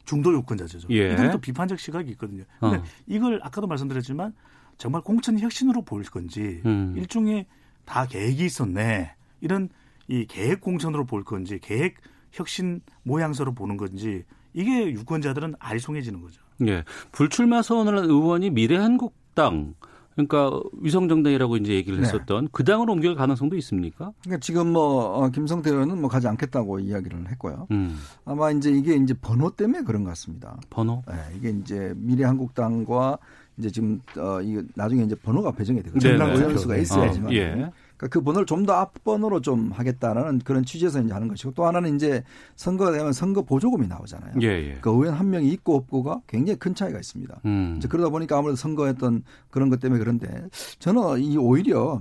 중도 0.05 0.33
유권자죠. 0.33 0.89
예. 0.91 1.13
이런 1.13 1.31
또 1.31 1.39
비판적 1.39 1.79
시각이 1.79 2.11
있거든요. 2.13 2.45
근데 2.61 2.79
어. 2.79 2.83
이걸 3.07 3.41
아까도 3.43 3.67
말씀드렸지만 3.67 4.35
정말 4.77 5.03
공천 5.03 5.39
혁신으로 5.39 5.83
볼 5.83 6.03
건지 6.03 6.63
음. 6.65 6.95
일종의 6.97 7.47
다 7.85 8.07
계획이 8.07 8.45
있었네. 8.45 9.15
이런 9.41 9.69
이 10.09 10.27
계획 10.27 10.61
공천으로 10.61 11.05
볼 11.05 11.23
건지 11.23 11.59
계획 11.63 11.97
혁신 12.33 12.81
모양새로 13.03 13.55
보는 13.55 13.77
건지 13.77 14.25
이게 14.53 14.91
유권자들은 14.91 15.55
알송해지는 15.59 16.21
거죠. 16.21 16.43
예. 16.67 16.85
불출마 17.13 17.63
선언을 17.63 17.99
한 17.99 18.05
의원이 18.05 18.51
미래한국당 18.51 19.75
그러니까 20.15 20.61
위성정당이라고 20.81 21.57
이제 21.57 21.75
얘기를 21.75 22.01
네. 22.01 22.07
했었던 22.07 22.49
그 22.53 22.65
당으로 22.65 22.93
옮길 22.93 23.15
가능성도 23.15 23.57
있습니까? 23.57 24.13
그러니까 24.23 24.41
지금 24.41 24.73
뭐 24.73 25.19
어, 25.19 25.29
김성태 25.29 25.71
의원은 25.71 26.01
뭐 26.01 26.09
가지 26.09 26.29
않겠다고 26.29 26.81
이야기를 26.81 27.31
했고요. 27.31 27.67
음. 27.71 27.99
아마 28.25 28.51
이제 28.51 28.71
이게 28.71 28.95
이제 28.95 29.15
번호 29.15 29.51
때문에 29.51 29.83
그런 29.83 30.05
것 30.05 30.11
같습니다. 30.11 30.57
번호? 30.71 31.03
네, 31.09 31.15
이게 31.37 31.51
이제 31.51 31.93
미래한국당과 31.97 33.19
이제 33.57 33.71
지금 33.71 34.01
어 34.17 34.41
이거 34.41 34.63
나중에 34.75 35.05
이제 35.05 35.15
번호가 35.15 35.53
배정이 35.53 35.83
되고 35.83 35.99
정당 35.99 36.31
의원 36.31 36.59
수가 36.59 36.77
있어야지만 36.77 37.31
어, 37.31 37.35
예. 37.35 37.71
그러니까 38.05 38.09
그 38.09 38.21
번호를 38.23 38.47
좀 38.47 38.65
더 38.65 38.73
앞번호로 38.73 39.43
좀 39.43 39.73
하겠다라는 39.73 40.39
그런 40.39 40.65
취지에서 40.65 41.03
이제 41.03 41.13
하는 41.13 41.29
것이고 41.29 41.53
또 41.53 41.67
하나는 41.67 41.97
이제 41.97 42.23
선거가 42.57 42.93
되면 42.93 43.13
선거 43.13 43.43
보조금이 43.43 43.87
나오잖아요. 43.89 44.33
예, 44.41 44.47
예. 44.47 44.79
그 44.81 44.89
의원 44.89 45.13
한 45.13 45.29
명이 45.29 45.49
있고 45.49 45.77
없고가 45.77 46.23
굉장히 46.27 46.59
큰 46.59 46.75
차이가 46.75 46.99
있습니다. 46.99 47.43
음. 47.45 47.75
이제 47.77 47.87
그러다 47.89 48.09
보니까 48.09 48.39
아무래도 48.39 48.57
선거했던 48.57 49.23
그런 49.51 49.69
것 49.69 49.81
때문에 49.81 49.99
그런데 49.99 50.49
저는 50.79 51.21
이 51.21 51.37
오히려 51.37 52.01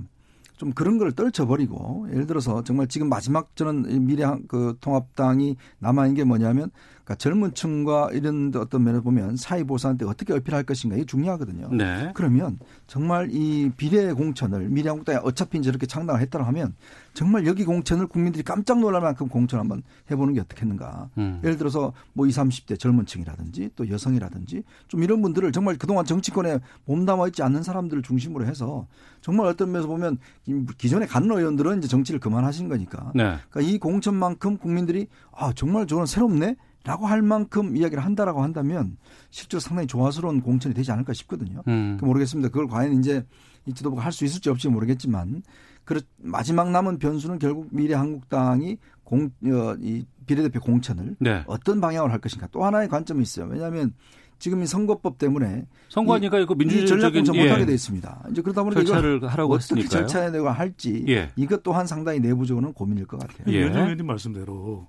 좀 0.56 0.72
그런 0.72 0.96
걸 0.96 1.12
떨쳐버리고 1.12 2.06
예를 2.12 2.26
들어서 2.26 2.64
정말 2.64 2.86
지금 2.86 3.10
마지막 3.10 3.54
저는 3.56 4.06
미래 4.06 4.24
그 4.48 4.76
통합당이 4.80 5.56
남아있는 5.80 6.14
게 6.14 6.24
뭐냐면 6.24 6.70
그러니까 7.04 7.16
젊은 7.16 7.52
층과 7.52 8.10
이런 8.12 8.50
어떤 8.56 8.82
면을 8.82 9.02
보면 9.02 9.36
사회 9.36 9.62
보수한테 9.62 10.06
어떻게 10.06 10.32
어필할 10.32 10.64
것인가 10.64 10.96
이게 10.96 11.04
중요하거든요. 11.04 11.68
네. 11.72 12.10
그러면 12.14 12.58
정말 12.86 13.28
이 13.30 13.70
비례 13.76 14.12
공천을 14.12 14.70
미래한국당이 14.70 15.18
어차피 15.22 15.58
이렇게 15.58 15.86
창당을 15.86 16.20
했다고 16.22 16.44
하면 16.46 16.74
정말 17.12 17.46
여기 17.46 17.64
공천을 17.64 18.06
국민들이 18.06 18.42
깜짝 18.42 18.80
놀랄 18.80 19.02
만큼 19.02 19.28
공천 19.28 19.60
한번 19.60 19.82
해보는 20.10 20.34
게 20.34 20.40
어떻겠는가. 20.40 21.10
음. 21.18 21.40
예를 21.44 21.58
들어서 21.58 21.92
뭐 22.14 22.26
20, 22.26 22.42
30대 22.42 22.78
젊은 22.78 23.04
층이라든지 23.04 23.70
또 23.76 23.88
여성이라든지 23.88 24.64
좀 24.88 25.02
이런 25.02 25.20
분들을 25.20 25.52
정말 25.52 25.76
그동안 25.76 26.06
정치권에 26.06 26.58
몸담아 26.86 27.28
있지 27.28 27.42
않는 27.42 27.62
사람들을 27.62 28.02
중심으로 28.02 28.46
해서 28.46 28.86
정말 29.20 29.46
어떤 29.46 29.70
면에서 29.70 29.88
보면 29.88 30.18
기존에 30.78 31.06
간 31.06 31.24
의원들은 31.24 31.78
이제 31.78 31.88
정치를 31.88 32.18
그만하신 32.18 32.68
거니까. 32.68 33.12
네. 33.14 33.36
그러니까 33.50 33.60
이 33.60 33.78
공천만큼 33.78 34.56
국민들이 34.56 35.06
아 35.32 35.52
정말 35.54 35.86
저는 35.86 36.06
새롭네. 36.06 36.56
라고 36.84 37.06
할 37.06 37.22
만큼 37.22 37.76
이야기를 37.76 38.04
한다라고 38.04 38.42
한다면 38.42 38.96
실제로 39.30 39.58
상당히 39.60 39.86
조화스러운 39.86 40.40
공천이 40.42 40.74
되지 40.74 40.92
않을까 40.92 41.12
싶거든요. 41.14 41.62
음. 41.66 41.98
모르겠습니다. 42.02 42.50
그걸 42.50 42.66
과연 42.68 42.98
이제 42.98 43.24
이 43.66 43.72
지도부가 43.72 44.04
할 44.04 44.12
수 44.12 44.24
있을지 44.26 44.50
없을지 44.50 44.68
모르겠지만 44.68 45.42
그 45.84 46.00
마지막 46.18 46.70
남은 46.70 46.98
변수는 46.98 47.38
결국 47.38 47.68
미래 47.70 47.94
한국당이 47.94 48.76
공, 49.02 49.30
어, 49.46 49.74
이 49.80 50.04
비례대표 50.26 50.60
공천을 50.60 51.16
네. 51.20 51.42
어떤 51.46 51.80
방향으로 51.80 52.12
할 52.12 52.20
것인가 52.20 52.46
또 52.52 52.64
하나의 52.64 52.88
관점이 52.88 53.22
있어요. 53.22 53.46
왜냐하면 53.46 53.94
지금 54.38 54.62
이 54.62 54.66
선거법 54.66 55.16
때문에 55.18 55.66
선거하니까 55.88 56.38
이거 56.40 56.54
민주적인 56.54 56.86
전략 56.86 57.12
공천 57.12 57.34
예. 57.36 57.44
못하게 57.44 57.64
돼 57.66 57.72
있습니다. 57.74 58.26
이제 58.30 58.42
그러다 58.42 58.62
보니까 58.62 58.82
절차를 58.84 59.26
하라고 59.26 59.54
어떻게 59.54 59.76
했으니까요. 59.80 60.06
절차에 60.06 60.30
내가 60.30 60.52
할지 60.52 61.04
예. 61.08 61.30
이것 61.36 61.62
또한 61.62 61.86
상당히 61.86 62.20
내부적으로는 62.20 62.74
고민일 62.74 63.06
것 63.06 63.18
같아요. 63.20 63.44
예. 63.48 63.60
위원장 63.60 63.84
의원님 63.84 64.06
말씀대로 64.06 64.88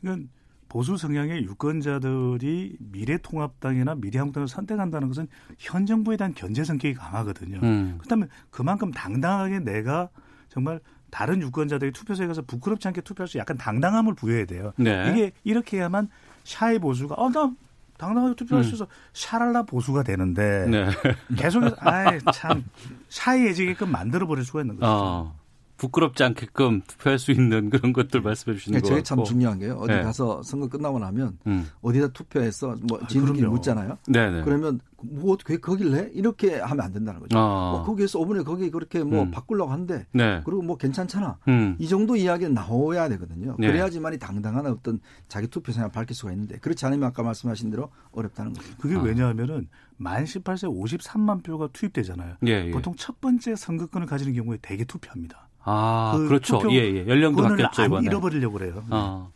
그러니까 0.00 0.28
보수 0.68 0.96
성향의 0.96 1.44
유권자들이 1.44 2.76
미래통합당이나 2.78 3.94
미래한국당을 3.96 4.48
선택한다는 4.48 5.08
것은 5.08 5.28
현 5.58 5.86
정부에 5.86 6.16
대한 6.16 6.34
견제 6.34 6.64
성격이 6.64 6.94
강하거든요. 6.94 7.60
음. 7.62 7.94
그렇다면 7.98 8.28
그만큼 8.50 8.90
당당하게 8.90 9.60
내가 9.60 10.10
정말 10.48 10.80
다른 11.10 11.40
유권자들이 11.40 11.92
투표소에 11.92 12.26
가서 12.26 12.42
부끄럽지 12.42 12.86
않게 12.88 13.00
투표할 13.00 13.28
수 13.28 13.38
약간 13.38 13.56
당당함을 13.56 14.14
부여해야 14.14 14.44
돼요. 14.44 14.72
네. 14.76 15.10
이게 15.10 15.32
이렇게 15.42 15.78
해야만 15.78 16.08
샤이 16.44 16.78
보수가 16.78 17.14
어 17.16 17.30
나 17.30 17.50
당당하게 17.98 18.34
투표할 18.36 18.62
수 18.64 18.70
음. 18.70 18.74
있어 18.74 18.84
음. 18.84 18.88
샤랄라 19.12 19.64
보수가 19.64 20.04
되는데 20.04 20.66
네. 20.68 20.88
계속해서 21.36 21.76
아이 21.80 22.18
참 22.32 22.64
샤이해지게끔 23.08 23.90
만들어 23.90 24.26
버릴 24.26 24.44
수가 24.44 24.60
있는 24.60 24.76
거죠. 24.76 24.86
어. 24.90 25.37
부끄럽지 25.78 26.24
않게끔 26.24 26.82
투표할 26.86 27.18
수 27.18 27.30
있는 27.30 27.70
그런 27.70 27.92
것들 27.92 28.20
말씀해 28.20 28.56
주시는 28.56 28.82
거 28.82 28.88
같고. 28.88 29.02
참 29.04 29.24
중요한 29.24 29.58
게요. 29.58 29.78
어디 29.80 29.94
네. 29.94 30.02
가서 30.02 30.42
선거 30.42 30.68
끝나고 30.68 30.98
나면 30.98 31.38
음. 31.46 31.66
어디다 31.80 32.08
투표해서 32.08 32.76
뭐 32.82 33.00
지인들끼리 33.06 33.46
아, 33.46 33.50
묻잖아요. 33.50 33.96
네네. 34.08 34.42
그러면 34.42 34.80
뭐 35.00 35.36
거길 35.36 35.92
래 35.92 36.10
이렇게 36.12 36.58
하면 36.58 36.84
안 36.84 36.92
된다는 36.92 37.20
거죠. 37.20 37.38
아. 37.38 37.70
뭐 37.72 37.84
거기에서 37.84 38.18
5분에 38.18 38.44
거기 38.44 38.70
그렇게 38.70 39.04
뭐 39.04 39.22
음. 39.22 39.30
바꾸려고 39.30 39.70
한대. 39.70 40.06
네. 40.12 40.42
그리고 40.44 40.62
뭐 40.62 40.76
괜찮잖아. 40.76 41.38
음. 41.46 41.76
이 41.78 41.86
정도 41.86 42.16
이야기는 42.16 42.52
나와야 42.52 43.08
되거든요. 43.10 43.54
네. 43.58 43.68
그래야지만이 43.68 44.18
당당한 44.18 44.66
어떤 44.66 44.98
자기 45.28 45.46
투표 45.46 45.70
생활 45.70 45.92
밝힐 45.92 46.16
수가 46.16 46.32
있는데 46.32 46.58
그렇지 46.58 46.84
않으면 46.86 47.08
아까 47.08 47.22
말씀하신 47.22 47.70
대로 47.70 47.90
어렵다는 48.10 48.52
거죠. 48.52 48.68
그게 48.78 48.96
아. 48.96 49.00
왜냐하면은 49.00 49.68
만 49.96 50.24
18세 50.24 50.68
53만 50.68 51.44
표가 51.44 51.68
투입되잖아요. 51.72 52.36
예, 52.46 52.66
예. 52.66 52.70
보통 52.70 52.94
첫 52.96 53.20
번째 53.20 53.54
선거권을 53.54 54.06
가지는 54.06 54.32
경우에 54.34 54.58
대개 54.60 54.84
투표합니다. 54.84 55.47
아, 55.70 56.14
그 56.16 56.28
그렇죠. 56.28 56.60
예, 56.70 56.76
예. 56.76 57.06
연령도 57.06 57.42
바뀌었죠, 57.42 57.84
이번에. 57.84 58.06
잃어버리려고 58.06 58.58
그래요. 58.58 58.84
어. 58.90 59.30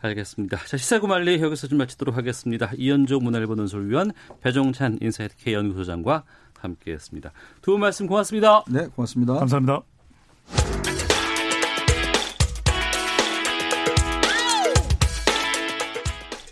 알겠습니다. 0.00 0.58
자, 0.66 0.76
시사구말리 0.76 1.40
여기서 1.42 1.66
좀 1.68 1.78
마치도록 1.78 2.16
하겠습니다. 2.16 2.70
이현종 2.76 3.24
문화일보 3.24 3.54
논설위원, 3.56 4.12
배종찬 4.42 4.98
인사이트K 5.00 5.54
연구소장과 5.54 6.24
함께했습니다. 6.60 7.32
두 7.62 7.72
분 7.72 7.80
말씀 7.80 8.06
고맙습니다. 8.06 8.62
네, 8.68 8.86
고맙습니다. 8.94 9.34
감사합니다. 9.34 9.82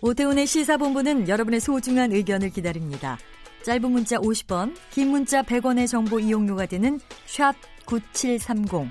오태훈의 0.03 0.47
시사본부는 0.47 1.29
여러분의 1.29 1.61
소중한 1.61 2.13
의견을 2.13 2.51
기다립니다. 2.51 3.19
짧은 3.65 3.91
문자 3.91 4.19
50원, 4.19 4.75
긴 4.91 5.09
문자 5.09 5.43
100원의 5.43 5.89
정보 5.89 6.21
이용료가 6.21 6.67
되는 6.67 7.01
샵 7.25 7.55
9730, 7.87 8.91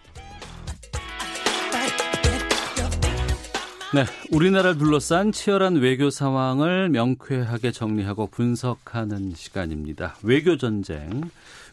네, 3.93 4.05
우리나라를 4.31 4.77
둘러싼 4.77 5.33
치열한 5.33 5.75
외교 5.75 6.09
상황을 6.09 6.87
명쾌하게 6.89 7.71
정리하고 7.71 8.27
분석하는 8.27 9.33
시간입니다. 9.35 10.15
외교 10.23 10.55
전쟁, 10.55 11.23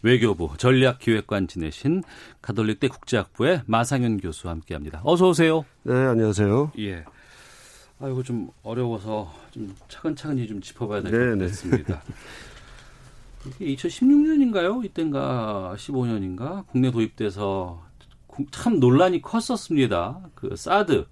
외교부 0.03 0.51
전략기획관 0.59 1.47
지내신 1.47 2.03
가톨릭대 2.43 2.89
국제학부의 2.89 3.63
마상현 3.67 4.19
교수와 4.19 4.53
함께합니다. 4.55 5.01
어서 5.05 5.29
오세요. 5.29 5.65
네, 5.85 5.95
안녕하세요. 5.95 6.73
예. 6.81 7.05
아이고 8.01 8.25
좀 8.25 8.51
어려워서 8.65 9.33
좀 9.53 9.73
차근차근히 9.89 10.49
좀 10.49 10.61
짚어봐야 10.61 11.03
될 11.03 11.39
것 11.39 11.45
같습니다. 11.47 12.03
이게 13.61 13.75
2016년인가요? 13.77 14.85
이땐가 14.85 15.75
15년인가 15.77 16.67
국내 16.67 16.91
도입돼서 16.91 17.81
참 18.51 18.81
논란이 18.81 19.23
컸었습니다. 19.23 20.21
그 20.35 20.55
사드 20.57 21.07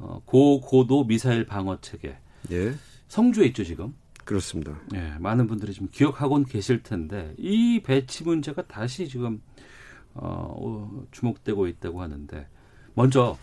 어, 0.00 0.22
고고도 0.24 1.06
미사일 1.06 1.46
방어 1.46 1.80
체계. 1.80 2.16
예. 2.50 2.74
성주에 3.08 3.46
있죠 3.46 3.64
지금. 3.64 3.94
그렇습니다. 4.24 4.78
예, 4.94 5.14
많은 5.18 5.46
분들이 5.46 5.72
좀 5.72 5.88
기억하고는 5.90 6.46
계실 6.46 6.82
텐데 6.82 7.34
이 7.36 7.80
배치 7.82 8.24
문제가 8.24 8.62
다시 8.66 9.08
지금 9.08 9.42
어, 10.14 11.04
주목되고 11.10 11.66
있다고 11.66 12.00
하는데 12.00 12.46
먼저 12.94 13.36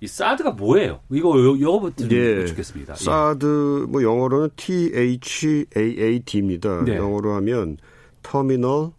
이 0.00 0.06
사드가 0.06 0.52
뭐예요? 0.52 1.00
이거 1.10 1.34
영어부터 1.60 2.08
예, 2.10 2.40
여쭙겠습니다. 2.42 2.96
사드 2.96 3.86
뭐 3.88 4.02
영어로는 4.02 4.50
THAAD입니다. 4.56 6.84
네. 6.84 6.96
영어로 6.96 7.34
하면 7.34 7.76
Terminal 8.22 8.90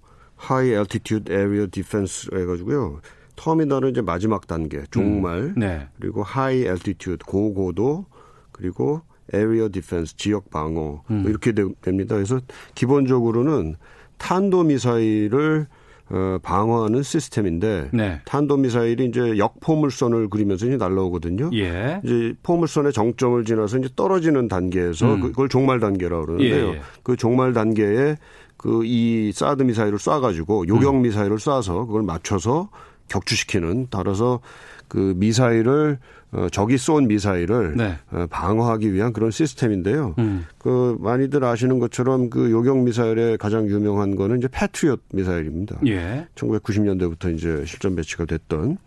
High 0.41 0.73
Altitude 0.73 1.33
Area 1.33 1.67
Defense 1.67 2.29
해가지고요. 2.33 3.01
Terminal은 3.35 3.91
이제 3.91 4.01
마지막 4.01 4.47
단계 4.47 4.83
종말 4.91 5.37
음. 5.39 5.53
네. 5.57 5.87
그리고 5.99 6.23
High 6.23 6.63
Altitude 6.63 7.25
고고도 7.25 8.05
그리고 8.51 9.01
Area 9.31 9.69
Defense 9.71 10.17
지역 10.17 10.49
방어 10.49 10.71
뭐 10.73 11.03
음. 11.11 11.21
뭐 11.21 11.29
이렇게 11.29 11.51
되, 11.53 11.63
됩니다. 11.81 12.15
그래서 12.15 12.39
기본적으로는 12.75 13.75
탄도 14.17 14.63
미사일을 14.63 15.67
어, 16.09 16.37
방어하는 16.43 17.01
시스템인데 17.01 17.89
네. 17.93 18.21
탄도 18.25 18.57
미사일이 18.57 19.05
이제 19.05 19.37
역포물선을 19.37 20.29
그리면서 20.29 20.67
이제 20.67 20.77
날라오거든요. 20.77 21.49
예. 21.53 22.01
이제 22.03 22.33
포물선의 22.43 22.91
정점을 22.93 23.43
지나서 23.45 23.79
이제 23.79 23.89
떨어지는 23.95 24.47
단계에서 24.47 25.15
음. 25.15 25.21
그, 25.21 25.27
그걸 25.29 25.49
종말 25.49 25.79
단계라고 25.79 26.25
그러는데요. 26.25 26.65
예, 26.67 26.73
예. 26.73 26.81
그 27.03 27.15
종말 27.15 27.53
단계에 27.53 28.17
그 28.57 28.83
이 28.85 29.31
사드 29.33 29.63
미사일을 29.63 29.97
쏴가지고 29.97 30.67
요격 30.69 30.95
음. 30.95 31.01
미사일을 31.01 31.37
쏴서 31.37 31.85
그걸 31.85 32.03
맞춰서 32.03 32.69
격추시키는 33.13 33.87
따라서 33.89 34.39
그 34.87 35.13
미사일을 35.17 35.99
어, 36.31 36.47
적이 36.51 36.77
쏜 36.77 37.07
미사일을 37.07 37.77
네. 37.77 37.97
어, 38.11 38.25
방어하기 38.29 38.91
위한 38.91 39.13
그런 39.13 39.29
시스템인데요. 39.29 40.15
음. 40.17 40.45
그 40.57 40.97
많이들 40.99 41.43
아시는 41.43 41.77
것처럼 41.77 42.31
그 42.31 42.49
요격 42.49 42.79
미사일의 42.79 43.37
가장 43.37 43.67
유명한 43.67 44.15
거는 44.15 44.39
이제 44.39 44.47
패트리엇 44.51 44.99
미사일입니다. 45.13 45.79
예. 45.85 46.27
1990년대부터 46.35 47.35
이제 47.35 47.63
실전 47.65 47.95
배치가 47.95 48.25
됐던. 48.25 48.77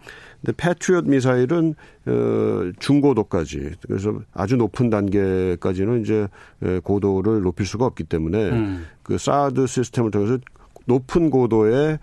근데 0.41 0.53
패트리엇 0.57 1.07
미사일은 1.07 1.75
어 2.07 2.73
중고도까지 2.79 3.73
그래서 3.87 4.21
아주 4.35 4.57
높은 4.57 4.91
단계까지는 4.91 6.03
이제 6.03 6.29
고도를 6.83 7.43
높일 7.43 7.65
수가 7.65 7.87
없기 7.87 8.05
때문에 8.05 8.51
음. 8.51 8.87
그 9.03 9.19
사드 9.19 9.67
시스템을 9.67 10.11
통해서 10.11 10.39
높은 10.87 11.31
고도의 11.31 11.99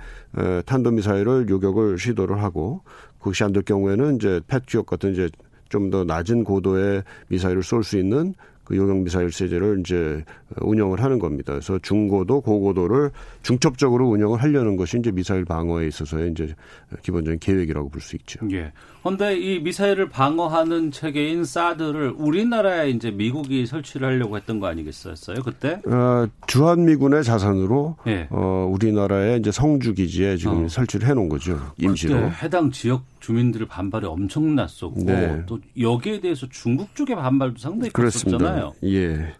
탄도미사일을 0.65 1.49
요격을 1.49 1.97
시도를 1.97 2.41
하고 2.43 2.81
그것이 3.19 3.43
안 3.43 3.53
될 3.53 3.63
경우에는 3.63 4.15
이제 4.17 4.41
패트리엇 4.47 4.85
같은 4.85 5.13
이제 5.13 5.29
좀 5.69 5.89
더 5.89 6.03
낮은 6.03 6.43
고도의 6.43 7.03
미사일을 7.29 7.63
쏠 7.63 7.83
수 7.83 7.97
있는 7.97 8.35
그 8.63 8.77
요격 8.77 8.97
미사일 8.99 9.29
체제를 9.29 9.81
이제 9.81 10.23
운영을 10.61 11.01
하는 11.03 11.19
겁니다. 11.19 11.53
그래서 11.53 11.77
중고도, 11.79 12.41
고고도를 12.41 13.11
중첩적으로 13.41 14.07
운영을 14.07 14.41
하려는 14.41 14.77
것이 14.77 14.97
이제 14.99 15.11
미사일 15.11 15.43
방어에 15.45 15.87
있어서의 15.87 16.31
이제 16.31 16.55
기본적인 17.01 17.39
계획이라고 17.39 17.89
볼 17.89 18.01
수 18.01 18.15
있죠. 18.17 18.39
예. 18.51 18.71
그런데 19.01 19.37
이 19.37 19.59
미사일을 19.59 20.07
방어하는 20.09 20.91
체계인 20.91 21.43
사드를 21.43 22.13
우리나라에 22.17 22.89
이제 22.91 23.11
미국이 23.11 23.65
설치를 23.65 24.07
하려고 24.07 24.37
했던 24.37 24.59
거 24.61 24.67
아니겠었어요? 24.67 25.39
그때? 25.43 25.79
어, 25.85 26.27
주한 26.47 26.85
미군의 26.85 27.23
자산으로 27.25 27.97
예. 28.07 28.27
어, 28.29 28.69
우리나라의 28.71 29.39
이제 29.39 29.51
성주 29.51 29.93
기지에 29.95 30.37
지금 30.37 30.65
어. 30.65 30.67
설치를 30.69 31.07
해놓은 31.09 31.27
거죠. 31.27 31.59
임시로. 31.77 32.29
해당 32.41 32.71
지역 32.71 33.03
주민들의 33.23 33.69
반발이 33.69 34.05
엄청났었고 34.05 35.03
네. 35.05 35.43
또 35.45 35.59
여기에 35.79 36.19
대해서 36.19 36.45
중국 36.49 36.93
쪽의 36.93 37.15
반발도 37.15 37.57
상당히 37.57 37.89
컸었잖아요. 37.91 38.73
예. 38.83 39.33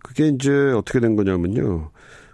그게 0.00 0.28
이제 0.28 0.52
어떻게 0.76 1.00
된 1.00 1.16
거냐면요. 1.16 1.90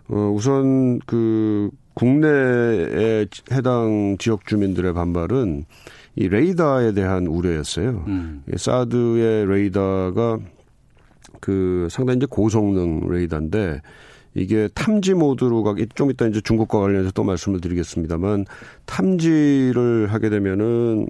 어, 0.09 0.17
우선 0.35 0.99
그 1.07 1.71
국내에 1.95 3.27
해당 3.53 4.17
지역 4.19 4.47
주민들의 4.47 4.93
반발은 4.93 5.65
이 6.17 6.29
레이더에 6.29 6.93
대한 6.93 7.29
우려였어요. 7.29 8.05
음. 8.09 8.43
사드의 8.57 9.47
레이더가 9.47 10.39
그 11.41 11.87
상당히 11.89 12.17
이제 12.17 12.27
고성능 12.29 13.09
레이더인데 13.09 13.81
이게 14.35 14.69
탐지 14.75 15.15
모드로 15.15 15.63
가기 15.63 15.87
좀 15.95 16.11
이따 16.11 16.27
이제 16.27 16.41
중국과 16.41 16.81
관련해서 16.81 17.11
또 17.13 17.25
말씀을 17.25 17.61
드리겠습니다만 17.61 18.47
탐지를 18.87 20.13
하게 20.13 20.31
되면은 20.31 21.09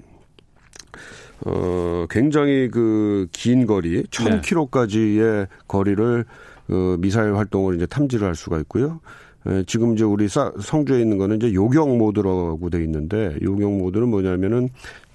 어 1.46 2.06
굉장히 2.10 2.68
그 2.68 3.26
긴 3.32 3.66
거리 3.66 4.02
1000km까지의 4.04 5.48
거리를 5.68 6.24
그 6.66 6.96
미사일 7.00 7.36
활동을 7.36 7.76
이제 7.76 7.86
탐지를 7.86 8.26
할 8.26 8.34
수가 8.34 8.58
있고요. 8.60 9.00
에, 9.46 9.64
지금 9.66 9.94
이제 9.94 10.04
우리 10.04 10.28
사, 10.28 10.52
성주에 10.60 11.00
있는 11.00 11.16
거는 11.18 11.36
이제 11.36 11.52
요격 11.54 11.96
모드라고 11.96 12.68
돼 12.70 12.82
있는데 12.84 13.36
요격 13.42 13.72
모드는 13.72 14.08
뭐냐면은 14.08 14.68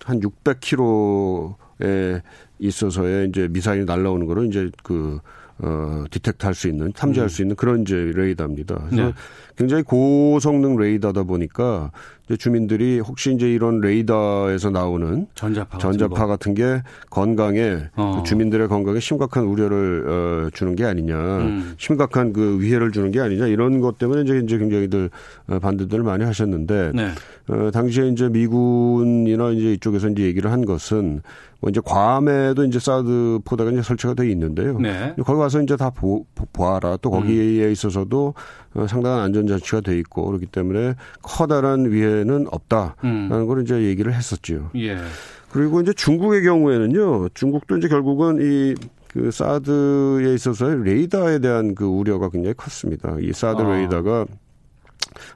한 0.03 0.19
600km에 0.19 2.21
있어서의 2.59 3.29
이제 3.29 3.47
미사일이 3.49 3.85
날라오는 3.85 4.25
거를 4.25 4.47
이제 4.47 4.69
그 4.83 5.19
어, 5.59 6.03
디텍트 6.11 6.45
할 6.45 6.53
수 6.53 6.67
있는, 6.67 6.91
탐지할 6.93 7.27
음. 7.27 7.29
수 7.29 7.41
있는 7.41 7.55
그런 7.55 7.81
이제 7.81 7.95
레이더입니다. 8.15 8.75
그래서 8.89 9.07
네. 9.07 9.13
굉장히 9.57 9.83
고성능 9.83 10.75
레이더다 10.77 11.23
보니까 11.23 11.91
주민들이 12.39 12.99
혹시 12.99 13.33
이제 13.33 13.51
이런 13.51 13.81
레이더에서 13.81 14.71
나오는 14.71 15.27
전자파, 15.35 15.77
전자파 15.77 16.25
같은, 16.25 16.55
게 16.55 16.81
건강에 17.09 17.77
어. 17.95 18.17
그 18.17 18.27
주민들의 18.27 18.67
건강에 18.67 18.99
심각한 18.99 19.43
우려를 19.43 20.07
어, 20.07 20.49
주는 20.51 20.75
게 20.75 20.85
아니냐, 20.85 21.15
음. 21.15 21.75
심각한 21.77 22.33
그 22.33 22.59
위해를 22.59 22.91
주는 22.91 23.11
게 23.11 23.19
아니냐 23.19 23.47
이런 23.47 23.79
것 23.79 23.97
때문에 23.97 24.21
이제 24.21 24.39
이제 24.43 24.57
굉장히들 24.57 25.09
어, 25.49 25.59
반대들을 25.59 26.03
많이 26.03 26.23
하셨는데 26.23 26.91
네. 26.95 27.09
어, 27.47 27.69
당시에 27.71 28.07
이제 28.09 28.29
미군이나 28.29 29.51
이제 29.51 29.73
이쪽에서 29.73 30.09
이제 30.09 30.23
얘기를 30.23 30.51
한 30.51 30.65
것은 30.65 31.21
뭐 31.65 31.71
이제 31.71 31.81
괌에도 31.83 32.63
이제 32.65 32.79
사드 32.79 33.39
포대가 33.43 33.71
이제 33.71 33.81
설치가 33.81 34.13
돼 34.13 34.29
있는데요. 34.29 34.79
네. 34.79 35.15
거기 35.25 35.39
가서 35.39 35.61
이제 35.63 35.75
다 35.75 35.89
보, 35.89 36.23
보아라. 36.53 36.97
또 37.01 37.09
거기에 37.09 37.65
음. 37.65 37.71
있어서도 37.71 38.35
어, 38.75 38.85
상당한 38.87 39.21
안전 39.21 39.47
장치가 39.47 39.81
돼 39.81 39.97
있고 39.97 40.27
그렇기 40.27 40.45
때문에 40.45 40.93
커다란 41.23 41.91
위해 41.91 42.14
는 42.23 42.47
없다라는 42.51 42.95
음. 43.03 43.47
걸 43.47 43.61
이제 43.63 43.83
얘기를 43.83 44.13
했었죠. 44.13 44.69
예. 44.75 44.97
그리고 45.51 45.81
이제 45.81 45.93
중국의 45.93 46.43
경우에는요. 46.43 47.29
중국도 47.33 47.77
이제 47.77 47.87
결국은 47.87 48.37
이 48.41 48.75
그 49.15 49.31
사드에 49.31 50.33
있어서의 50.33 50.83
레이더에 50.83 51.39
대한 51.39 51.73
그 51.73 51.85
우려가 51.85 52.29
굉장히 52.29 52.53
컸습니다. 52.53 53.15
이 53.21 53.31
사드 53.31 53.61
아. 53.61 53.73
레이더가 53.73 54.25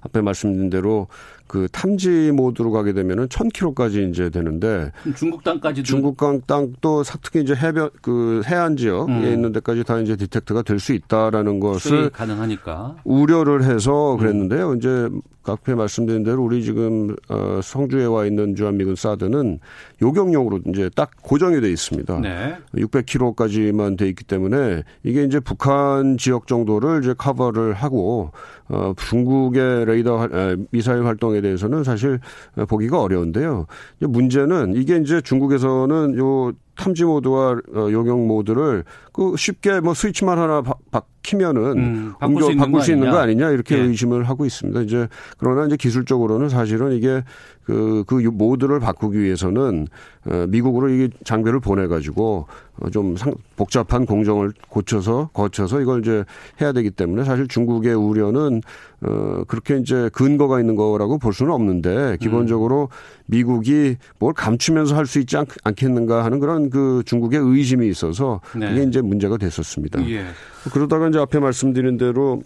앞에 0.01 0.19
말씀드린 0.19 0.69
대로 0.69 1.07
그 1.49 1.67
탐지 1.71 2.31
모드로 2.31 2.71
가게 2.71 2.93
되면은 2.93 3.27
1000km까지 3.27 4.09
이제 4.09 4.29
되는데 4.29 4.91
중국 5.17 5.43
땅까지도 5.43 5.85
중국 5.85 6.17
땅도 6.47 7.03
특히 7.21 7.41
이제 7.41 7.53
해변 7.53 7.89
그 8.01 8.41
해안 8.47 8.77
지역에 8.77 9.11
음. 9.11 9.23
있는 9.23 9.51
데까지 9.51 9.83
다 9.83 9.99
이제 9.99 10.15
디텍트가 10.15 10.63
될 10.63 10.79
수 10.79 10.93
있다라는 10.93 11.59
것을 11.59 12.09
가능하니까 12.09 12.97
우려를 13.03 13.63
해서 13.63 14.17
그랬는데요. 14.17 14.71
음. 14.71 14.77
이제 14.77 15.09
앞에 15.43 15.73
말씀드린 15.73 16.23
대로 16.23 16.43
우리 16.43 16.63
지금 16.63 17.15
어 17.27 17.59
성주에 17.63 18.05
와 18.05 18.25
있는 18.25 18.55
주한미군 18.55 18.95
사드는 18.95 19.59
요격용으로 20.01 20.61
이제 20.67 20.89
딱 20.95 21.11
고정이 21.21 21.59
돼 21.61 21.71
있습니다. 21.71 22.19
네. 22.19 22.55
600km까지만 22.75 23.97
돼 23.97 24.07
있기 24.09 24.23
때문에 24.25 24.83
이게 25.03 25.23
이제 25.23 25.39
북한 25.39 26.17
지역 26.17 26.47
정도를 26.47 27.03
이제 27.03 27.13
커버를 27.17 27.73
하고 27.73 28.31
어 28.69 28.93
중국의 28.95 29.85
레이더 29.85 30.29
미사일 30.71 31.05
활동에 31.05 31.41
대해서는 31.41 31.83
사실 31.83 32.19
보기가 32.67 33.01
어려운데요. 33.01 33.65
문제는 33.99 34.73
이게 34.75 34.97
이제 34.97 35.21
중국에서는 35.21 36.17
요 36.17 36.51
탐지 36.79 37.03
모드와 37.03 37.57
어, 37.75 37.91
요격 37.91 38.25
모드를 38.25 38.85
그 39.11 39.35
쉽게 39.37 39.81
뭐 39.81 39.93
스위치만 39.93 40.39
하나 40.39 40.61
바, 40.61 40.75
바뀌면은 40.91 41.61
음, 41.77 42.13
바꿀, 42.17 42.43
수, 42.43 42.55
바꿀 42.55 42.81
수 42.81 42.93
있는 42.93 43.11
거 43.11 43.17
아니냐 43.17 43.49
이렇게 43.49 43.77
예. 43.77 43.81
의심을 43.81 44.23
하고 44.23 44.45
있습니다. 44.45 44.81
이제 44.83 45.07
그러나 45.37 45.65
이제 45.65 45.75
기술적으로는 45.75 46.47
사실은 46.47 46.93
이게 46.93 47.23
그, 47.65 48.03
그 48.07 48.15
모드를 48.15 48.79
바꾸기 48.79 49.19
위해서는 49.19 49.87
어, 50.25 50.45
미국으로 50.47 50.89
이게 50.89 51.09
장비를 51.23 51.59
보내가지고 51.59 52.47
어, 52.79 52.89
좀 52.89 53.15
상, 53.17 53.33
복잡한 53.57 54.05
공정을 54.05 54.53
고쳐서 54.69 55.29
거쳐서 55.33 55.81
이걸 55.81 55.99
이제 55.99 56.23
해야 56.61 56.71
되기 56.71 56.89
때문에 56.89 57.25
사실 57.25 57.47
중국의 57.47 57.93
우려는 57.93 58.61
어, 59.01 59.43
그렇게 59.47 59.77
이제 59.77 60.09
근거가 60.13 60.59
있는 60.59 60.75
거라고 60.75 61.19
볼 61.19 61.33
수는 61.33 61.51
없는데 61.51 62.17
기본적으로 62.19 62.89
미국이 63.27 63.97
뭘 64.17 64.33
감추면서 64.33 64.95
할 64.95 65.09
수 65.09 65.19
있지 65.19 65.37
않, 65.37 65.45
겠는가 65.75 66.23
하는 66.23 66.39
그런 66.39 66.68
그 66.69 67.03
중국의 67.05 67.39
의심이 67.39 67.87
있어서 67.89 68.41
네. 68.55 68.69
그게 68.69 68.83
이제 68.83 69.01
문제가 69.01 69.37
됐었습니다. 69.37 70.07
예. 70.09 70.25
그러다가 70.71 71.09
이제 71.09 71.19
앞에 71.19 71.39
말씀드린 71.39 71.97
대로 71.97 72.41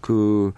그 0.00 0.52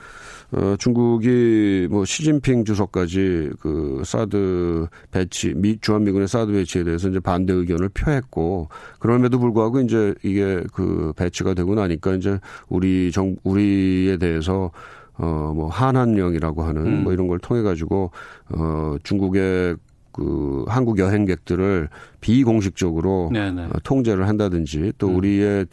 어, 0.52 0.76
중국이 0.78 1.88
뭐 1.90 2.04
시진핑 2.04 2.64
주석까지 2.64 3.50
그 3.60 4.02
사드 4.04 4.86
배치, 5.10 5.52
미, 5.54 5.78
주한미군의 5.80 6.28
사드 6.28 6.52
배치에 6.52 6.84
대해서 6.84 7.08
이제 7.08 7.18
반대 7.18 7.52
의견을 7.52 7.88
표했고, 7.88 8.68
그럼에도 9.00 9.40
불구하고 9.40 9.80
이제 9.80 10.14
이게 10.22 10.62
그 10.72 11.12
배치가 11.16 11.54
되고 11.54 11.74
나니까 11.74 12.14
이제 12.14 12.38
우리 12.68 13.10
정, 13.10 13.36
우리에 13.42 14.18
대해서 14.18 14.70
어, 15.18 15.52
뭐, 15.56 15.68
한한령이라고 15.68 16.62
하는 16.62 16.86
음. 16.86 17.04
뭐 17.04 17.12
이런 17.12 17.26
걸 17.26 17.38
통해 17.38 17.62
가지고, 17.62 18.10
어, 18.50 18.96
중국의 19.02 19.76
그 20.16 20.64
한국 20.66 20.98
여행객들을 20.98 21.88
비공식적으로 22.20 23.30
네네. 23.32 23.64
어, 23.64 23.70
통제를 23.84 24.26
한다든지 24.26 24.92
또 24.98 25.08
음. 25.08 25.16
우리의 25.16 25.66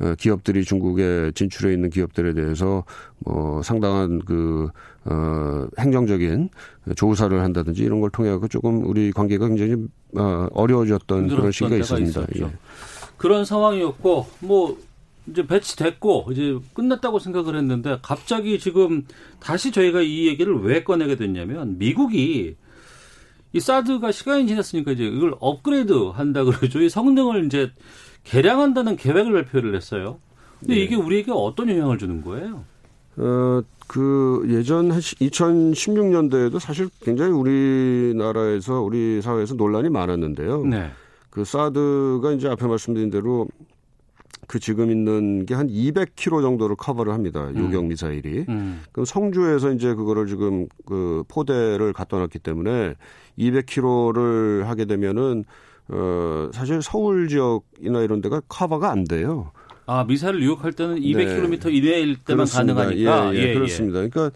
어, 0.00 0.14
기업들이 0.18 0.64
중국에 0.64 1.30
진출해 1.34 1.72
있는 1.72 1.88
기업들에 1.88 2.34
대해서 2.34 2.84
뭐 3.20 3.62
상당한 3.62 4.18
그 4.18 4.68
어, 5.04 5.68
행정적인 5.78 6.50
조사를 6.96 7.40
한다든지 7.40 7.84
이런 7.84 8.00
걸 8.00 8.10
통해 8.10 8.30
서 8.30 8.48
조금 8.48 8.84
우리 8.84 9.12
관계가 9.12 9.46
굉장히 9.46 9.76
어, 10.16 10.48
어려워졌던 10.52 11.28
그런 11.28 11.52
시기가 11.52 11.76
있습니다. 11.76 12.26
예. 12.40 12.50
그런 13.16 13.44
상황이었고 13.44 14.26
뭐 14.40 14.76
이제 15.28 15.46
배치됐고 15.46 16.26
이제 16.32 16.58
끝났다고 16.74 17.20
생각을 17.20 17.56
했는데 17.56 17.98
갑자기 18.02 18.58
지금 18.58 19.06
다시 19.38 19.70
저희가 19.70 20.02
이 20.02 20.26
얘기를 20.26 20.60
왜 20.62 20.82
꺼내게 20.82 21.14
됐냐면 21.14 21.78
미국이 21.78 22.56
이 23.54 23.60
사드가 23.60 24.10
시간이 24.10 24.48
지났으니까 24.48 24.92
이제 24.92 25.04
이걸 25.04 25.34
업그레이드 25.38 25.92
한다 25.92 26.42
그러죠. 26.44 26.82
이 26.82 26.88
성능을 26.88 27.46
이제 27.46 27.70
개량한다는 28.24 28.96
계획을 28.96 29.32
발표를 29.32 29.76
했어요. 29.76 30.18
근데 30.58 30.74
네. 30.74 30.80
이게 30.80 30.96
우리에게 30.96 31.30
어떤 31.32 31.68
영향을 31.68 31.96
주는 31.96 32.20
거예요? 32.20 32.64
어, 33.16 33.62
그 33.86 34.44
예전 34.48 34.90
2016년도에도 34.90 36.58
사실 36.58 36.88
굉장히 37.02 37.30
우리나라에서 37.32 38.80
우리 38.80 39.22
사회에서 39.22 39.54
논란이 39.54 39.88
많았는데요. 39.88 40.66
네. 40.66 40.90
그 41.30 41.44
사드가 41.44 42.32
이제 42.32 42.48
앞에 42.48 42.66
말씀드린 42.66 43.10
대로 43.10 43.46
그 44.46 44.58
지금 44.58 44.90
있는 44.90 45.46
게 45.46 45.54
한 45.54 45.68
200km 45.68 46.42
정도를 46.42 46.76
커버를 46.76 47.12
합니다. 47.12 47.48
음. 47.48 47.56
요격 47.58 47.86
미사일이. 47.86 48.44
음. 48.48 48.82
그럼 48.92 49.04
성주에서 49.04 49.72
이제 49.72 49.94
그거를 49.94 50.26
지금 50.26 50.66
그 50.86 51.22
포대를 51.28 51.92
갖다 51.92 52.18
놨기 52.18 52.38
때문에 52.40 52.94
200km를 53.38 54.62
하게 54.64 54.84
되면은 54.84 55.44
어, 55.88 56.48
사실 56.52 56.80
서울 56.82 57.28
지역이나 57.28 58.00
이런 58.02 58.20
데가 58.20 58.40
커버가 58.48 58.90
안 58.90 59.04
돼요. 59.04 59.52
아, 59.86 60.04
미사일을 60.04 60.42
유혹할 60.42 60.72
때는 60.72 60.96
200km 60.96 61.64
네. 61.64 61.72
이내일 61.72 62.16
때만 62.16 62.46
그렇습니다. 62.46 62.74
가능하니까. 62.74 63.34
예, 63.34 63.38
예, 63.38 63.42
예, 63.50 63.54
그렇습니다. 63.54 63.98
그러니까 64.08 64.30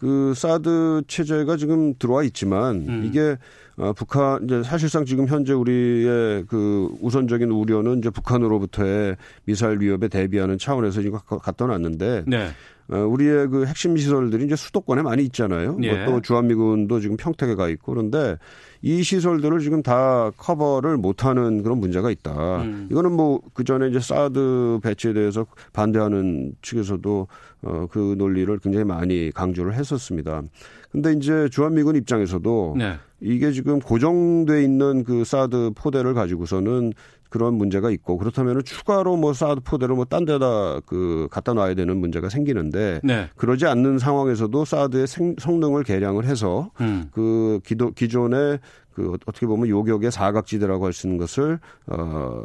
그 0.00 0.32
사드 0.34 1.02
체제가 1.06 1.56
지금 1.56 1.94
들어와 1.98 2.24
있지만 2.24 2.84
음. 2.88 3.04
이게 3.06 3.36
어, 3.78 3.92
북한 3.92 4.44
이제 4.44 4.62
사실상 4.62 5.04
지금 5.04 5.26
현재 5.26 5.52
우리의 5.52 6.44
그 6.48 6.88
우선적인 7.00 7.50
우려는 7.50 7.98
이제 7.98 8.10
북한으로부터의 8.10 9.16
미사일 9.44 9.80
위협에 9.80 10.08
대비하는 10.08 10.58
차원에서 10.58 11.00
지금 11.00 11.18
갖다 11.26 11.66
놨는데 11.66 12.24
네. 12.26 12.48
어, 12.90 12.96
우리의 12.96 13.48
그 13.48 13.66
핵심 13.66 13.96
시설들이 13.96 14.46
이제 14.46 14.56
수도권에 14.56 15.02
많이 15.02 15.22
있잖아요. 15.24 15.72
뭐 15.72 15.82
예. 15.84 15.92
뭐 15.92 16.06
또 16.14 16.20
주한미군도 16.22 17.00
지금 17.00 17.16
평택에 17.18 17.54
가 17.54 17.68
있고 17.68 17.92
그런데 17.92 18.36
이 18.80 19.02
시설들을 19.02 19.60
지금 19.60 19.82
다 19.82 20.30
커버를 20.38 20.96
못하는 20.96 21.62
그런 21.62 21.78
문제가 21.78 22.10
있다. 22.10 22.62
음. 22.62 22.88
이거는 22.90 23.12
뭐 23.12 23.40
그 23.54 23.62
전에 23.64 23.88
이제 23.88 24.00
사드 24.00 24.80
배치에 24.82 25.12
대해서 25.12 25.46
반대하는 25.72 26.54
측에서도 26.62 27.28
어, 27.62 27.86
그 27.90 28.14
논리를 28.16 28.58
굉장히 28.58 28.84
많이 28.84 29.30
강조를 29.32 29.74
했었습니다. 29.74 30.42
근데 30.90 31.12
이제 31.12 31.48
주한미군 31.50 31.96
입장에서도 31.96 32.76
네. 32.78 32.94
이게 33.20 33.52
지금 33.52 33.80
고정돼 33.80 34.62
있는 34.62 35.04
그 35.04 35.24
사드 35.24 35.72
포대를 35.74 36.14
가지고서는 36.14 36.92
그런 37.30 37.54
문제가 37.54 37.90
있고 37.90 38.16
그렇다면 38.16 38.62
추가로 38.64 39.16
뭐 39.16 39.34
사드 39.34 39.60
포대를 39.60 39.94
뭐 39.94 40.04
딴 40.04 40.24
데다 40.24 40.80
그 40.86 41.28
갖다 41.30 41.52
놔야 41.52 41.74
되는 41.74 41.98
문제가 41.98 42.28
생기는데 42.28 43.00
네. 43.04 43.28
그러지 43.36 43.66
않는 43.66 43.98
상황에서도 43.98 44.64
사드의 44.64 45.06
생, 45.06 45.34
성능을 45.38 45.84
개량을 45.84 46.24
해서 46.24 46.70
음. 46.80 47.08
그 47.12 47.60
기도, 47.64 47.90
기존의 47.90 48.60
그 48.92 49.12
어떻게 49.26 49.46
보면 49.46 49.68
요격의 49.68 50.10
사각지대라고 50.10 50.86
할 50.86 50.92
수 50.92 51.06
있는 51.06 51.18
것을 51.18 51.58
어 51.86 52.42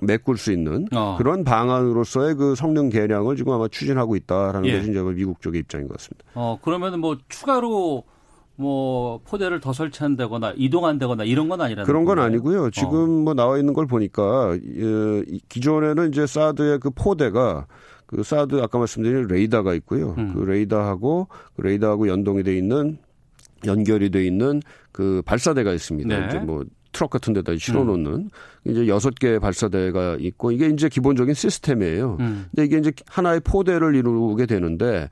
메꿀 0.00 0.38
수 0.38 0.52
있는 0.52 0.86
어. 0.94 1.16
그런 1.18 1.42
방안으로서의 1.44 2.34
그 2.36 2.54
성능 2.54 2.90
개량을 2.90 3.36
지금 3.36 3.52
아마 3.52 3.66
추진하고 3.68 4.14
있다라는 4.16 4.66
예. 4.66 4.78
것이 4.78 4.90
이제 4.90 5.00
미국 5.02 5.40
쪽의 5.40 5.60
입장인 5.60 5.88
것 5.88 5.96
같습니다. 5.98 6.24
어 6.34 6.58
그러면 6.62 7.00
뭐 7.00 7.16
추가로 7.28 8.04
뭐 8.56 9.20
포대를 9.24 9.60
더 9.60 9.72
설치한다거나 9.72 10.54
이동 10.56 10.84
한다거나 10.86 11.24
이런 11.24 11.48
건 11.48 11.60
아니라는 11.60 11.86
그런 11.86 12.04
건 12.04 12.18
아니고요. 12.20 12.70
지금 12.70 12.92
어. 12.92 13.06
뭐 13.06 13.34
나와 13.34 13.58
있는 13.58 13.74
걸 13.74 13.86
보니까 13.86 14.56
예, 14.56 15.38
기존에는 15.48 16.08
이제 16.08 16.26
사드의 16.26 16.78
그 16.78 16.90
포대가 16.90 17.66
그 18.06 18.22
사드 18.22 18.60
아까 18.62 18.78
말씀드린 18.78 19.26
레이더가 19.26 19.74
있고요. 19.74 20.14
음. 20.18 20.34
그 20.34 20.44
레이더하고 20.44 21.28
그 21.56 21.62
레이더하고 21.62 22.08
연동이 22.08 22.42
돼 22.42 22.56
있는 22.56 22.98
연결이 23.66 24.10
돼 24.10 24.24
있는 24.24 24.60
그 24.92 25.22
발사대가 25.24 25.72
있습니다. 25.72 26.16
네. 26.16 26.26
이제 26.28 26.38
뭐 26.38 26.64
트럭 26.92 27.10
같은 27.10 27.32
데다 27.32 27.56
실어 27.56 27.82
놓는 27.82 28.12
음. 28.12 28.30
이제 28.64 28.86
여섯 28.86 29.14
개의 29.16 29.40
발사대가 29.40 30.16
있고 30.20 30.52
이게 30.52 30.68
이제 30.68 30.88
기본적인 30.88 31.34
시스템이에요. 31.34 32.18
음. 32.20 32.46
근데 32.50 32.64
이게 32.64 32.78
이제 32.78 32.92
하나의 33.08 33.40
포대를 33.40 33.96
이루게 33.96 34.46
되는데 34.46 35.08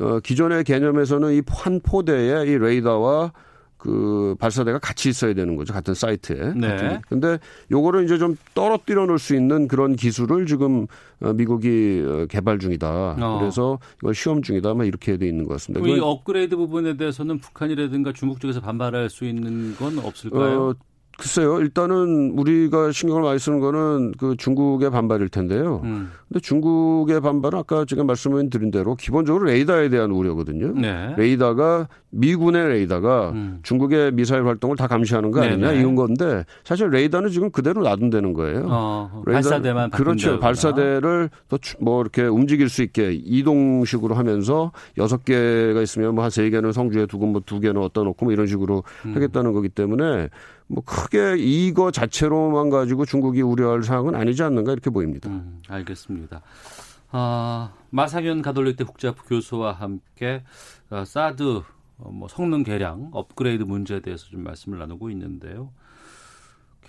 어, 0.00 0.20
기존의 0.20 0.64
개념에서는 0.64 1.32
이 1.34 1.42
한 1.48 1.80
포대에 1.80 2.44
이 2.46 2.58
레이더와 2.58 3.32
그 3.78 4.34
발사대가 4.38 4.78
같이 4.78 5.08
있어야 5.10 5.34
되는 5.34 5.54
거죠. 5.54 5.72
같은 5.72 5.94
사이트에. 5.94 6.54
네. 6.56 7.00
근데 7.08 7.38
요거를 7.70 8.04
이제 8.04 8.18
좀 8.18 8.36
떨어뜨려 8.54 9.06
놓을 9.06 9.18
수 9.18 9.34
있는 9.36 9.68
그런 9.68 9.94
기술을 9.96 10.46
지금 10.46 10.86
어, 11.20 11.32
미국이 11.34 12.02
어, 12.06 12.26
개발 12.26 12.58
중이다. 12.58 13.16
어. 13.20 13.38
그래서 13.38 13.78
이걸 13.98 14.14
시험 14.14 14.42
중이다. 14.42 14.74
막 14.74 14.86
이렇게 14.86 15.16
돼 15.18 15.28
있는 15.28 15.44
것 15.44 15.52
같습니다. 15.54 15.86
이 15.86 16.00
업그레이드 16.00 16.56
부분에 16.56 16.96
대해서는 16.96 17.38
북한이라든가 17.38 18.12
중국 18.12 18.40
쪽에서 18.40 18.60
반발할 18.60 19.08
수 19.10 19.24
있는 19.24 19.76
건 19.76 19.98
없을까요? 19.98 20.70
어, 20.70 20.74
글쎄요. 21.18 21.60
일단은 21.60 22.32
우리가 22.36 22.92
신경을 22.92 23.22
많이 23.22 23.38
쓰는 23.38 23.58
거는 23.60 24.12
그 24.18 24.34
중국의 24.36 24.90
반발일 24.90 25.28
텐데요. 25.30 25.80
음. 25.84 26.10
근데 26.28 26.40
중국의 26.40 27.20
반발은 27.22 27.58
아까 27.58 27.84
제가 27.86 28.04
말씀을 28.04 28.50
드린 28.50 28.70
대로 28.70 28.94
기본적으로 28.96 29.44
레이더에 29.46 29.88
대한 29.88 30.10
우려거든요. 30.10 30.72
네. 30.78 31.14
레이더가 31.16 31.88
미군의 32.10 32.68
레이더가 32.68 33.30
음. 33.30 33.60
중국의 33.62 34.12
미사일 34.12 34.46
활동을 34.46 34.76
다 34.76 34.86
감시하는 34.88 35.30
거 35.30 35.42
아니냐 35.42 35.68
네네. 35.68 35.80
이런 35.80 35.94
건데 35.94 36.44
사실 36.64 36.90
레이더는 36.90 37.30
지금 37.30 37.50
그대로 37.50 37.82
놔둔다는 37.82 38.32
거예요. 38.34 38.66
어, 38.68 39.22
발사대만 39.24 39.90
그렇죠. 39.90 40.38
발사대를 40.38 41.30
또 41.48 41.58
뭐 41.80 42.00
이렇게 42.00 42.22
움직일 42.22 42.68
수 42.68 42.82
있게 42.82 43.12
이동식으로 43.12 44.14
하면서 44.14 44.72
여섯 44.98 45.24
개가 45.24 45.80
있으면 45.82 46.14
뭐 46.14 46.24
한 46.24 46.30
세 46.30 46.48
개는 46.50 46.72
성주에 46.72 47.06
두고 47.06 47.26
뭐 47.26 47.40
두 47.46 47.60
개는 47.60 47.80
어디다 47.80 48.02
놓고 48.02 48.24
뭐 48.26 48.32
이런 48.32 48.46
식으로 48.46 48.82
음. 49.06 49.14
하겠다는 49.14 49.52
거기 49.52 49.68
때문에 49.68 50.28
뭐 50.68 50.82
크게 50.84 51.36
이거 51.38 51.90
자체로만 51.90 52.70
가지고 52.70 53.04
중국이 53.04 53.42
우려할 53.42 53.82
사항은 53.82 54.14
아니지 54.14 54.42
않는가 54.42 54.72
이렇게 54.72 54.90
보입니다. 54.90 55.28
음, 55.30 55.62
알겠습니다. 55.68 56.42
아, 57.12 57.72
마상현 57.90 58.42
가톨릭대 58.42 58.84
국제학부 58.84 59.24
교수와 59.24 59.72
함께 59.72 60.42
어, 60.90 61.04
사드 61.04 61.62
어, 61.98 62.10
뭐 62.10 62.28
성능 62.28 62.62
개량 62.62 63.10
업그레이드 63.12 63.62
문제에 63.62 64.00
대해서 64.00 64.26
좀 64.26 64.42
말씀을 64.42 64.78
나누고 64.78 65.10
있는데요. 65.10 65.70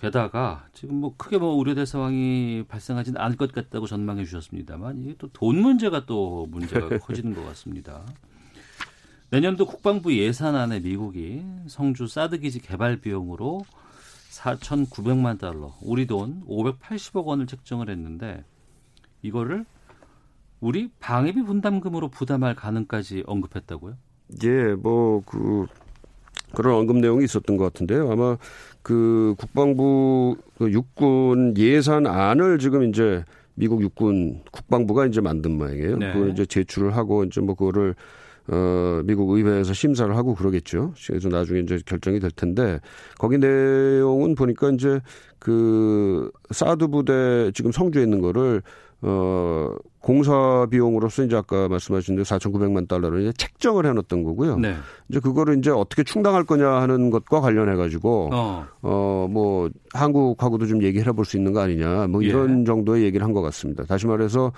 게다가 0.00 0.66
지금 0.74 0.96
뭐 0.96 1.14
크게 1.16 1.38
뭐 1.38 1.54
우려될 1.54 1.84
상황이 1.86 2.64
발생하지는 2.68 3.20
않을 3.20 3.36
것 3.36 3.50
같다고 3.52 3.86
전망해 3.86 4.24
주셨습니다만 4.24 4.98
이게 5.02 5.14
또 5.18 5.28
돈 5.32 5.60
문제가 5.60 6.06
또 6.06 6.46
문제가 6.50 6.88
커지는 6.98 7.34
것 7.34 7.44
같습니다. 7.46 8.02
내년도 9.30 9.66
국방부 9.66 10.16
예산안에 10.16 10.80
미국이 10.80 11.42
성주 11.66 12.06
사드 12.06 12.38
기지 12.38 12.60
개발 12.60 12.96
비용으로 12.96 13.62
4,900만 14.30 15.38
달러, 15.38 15.74
우리 15.82 16.06
돈 16.06 16.42
580억 16.48 17.24
원을 17.24 17.46
책정을 17.46 17.90
했는데 17.90 18.44
이거를 19.22 19.66
우리 20.60 20.88
방위비 21.00 21.42
분담금으로 21.42 22.08
부담할 22.08 22.54
가능까지 22.54 23.24
언급했다고요? 23.26 23.96
예, 24.44 24.74
뭐 24.74 25.22
그 25.26 25.66
그런 26.54 26.76
언급 26.76 26.96
내용이 26.96 27.24
있었던 27.24 27.58
것 27.58 27.64
같은데요. 27.64 28.10
아마 28.10 28.38
그 28.82 29.34
국방부 29.36 30.36
그 30.56 30.72
육군 30.72 31.54
예산안을 31.58 32.58
지금 32.58 32.88
이제 32.88 33.22
미국 33.54 33.82
육군 33.82 34.42
국방부가 34.50 35.04
이제 35.06 35.20
만든 35.20 35.58
모양이에요. 35.58 35.98
네. 35.98 36.12
그걸 36.12 36.30
이제 36.30 36.46
제출을 36.46 36.96
하고 36.96 37.24
이제 37.24 37.42
뭐 37.42 37.54
그거를 37.54 37.94
어, 38.50 39.02
미국 39.04 39.30
의회에서 39.30 39.72
심사를 39.74 40.14
하고 40.16 40.34
그러겠죠. 40.34 40.92
그래서 41.06 41.28
나중에 41.28 41.60
이제 41.60 41.78
결정이 41.84 42.18
될 42.20 42.30
텐데 42.30 42.80
거기 43.18 43.38
내용은 43.38 44.34
보니까 44.34 44.70
이제 44.70 45.00
그 45.38 46.30
사드 46.50 46.88
부대 46.88 47.50
지금 47.52 47.72
성주에 47.72 48.02
있는 48.02 48.20
거를 48.20 48.62
어, 49.00 49.70
공사 50.00 50.66
비용으로서 50.70 51.22
이제 51.24 51.36
아까 51.36 51.68
말씀하신 51.68 52.16
대로 52.16 52.24
4,900만 52.24 52.88
달러를 52.88 53.20
이제 53.20 53.32
책정을 53.36 53.86
해놨던 53.86 54.24
거고요. 54.24 54.56
네. 54.56 54.74
이제 55.08 55.20
그거를 55.20 55.58
이제 55.58 55.70
어떻게 55.70 56.02
충당할 56.02 56.42
거냐 56.44 56.66
하는 56.68 57.10
것과 57.10 57.40
관련해 57.40 57.76
가지고 57.76 58.30
어. 58.32 58.66
어, 58.82 59.28
뭐 59.30 59.68
한국하고도 59.92 60.66
좀 60.66 60.82
얘기를 60.82 61.06
해볼 61.06 61.24
수 61.26 61.36
있는 61.36 61.52
거 61.52 61.60
아니냐 61.60 62.06
뭐 62.08 62.22
이런 62.22 62.62
예. 62.62 62.64
정도의 62.64 63.04
얘기를 63.04 63.24
한 63.24 63.32
것 63.34 63.42
같습니다. 63.42 63.84
다시 63.84 64.06
말해서 64.06 64.52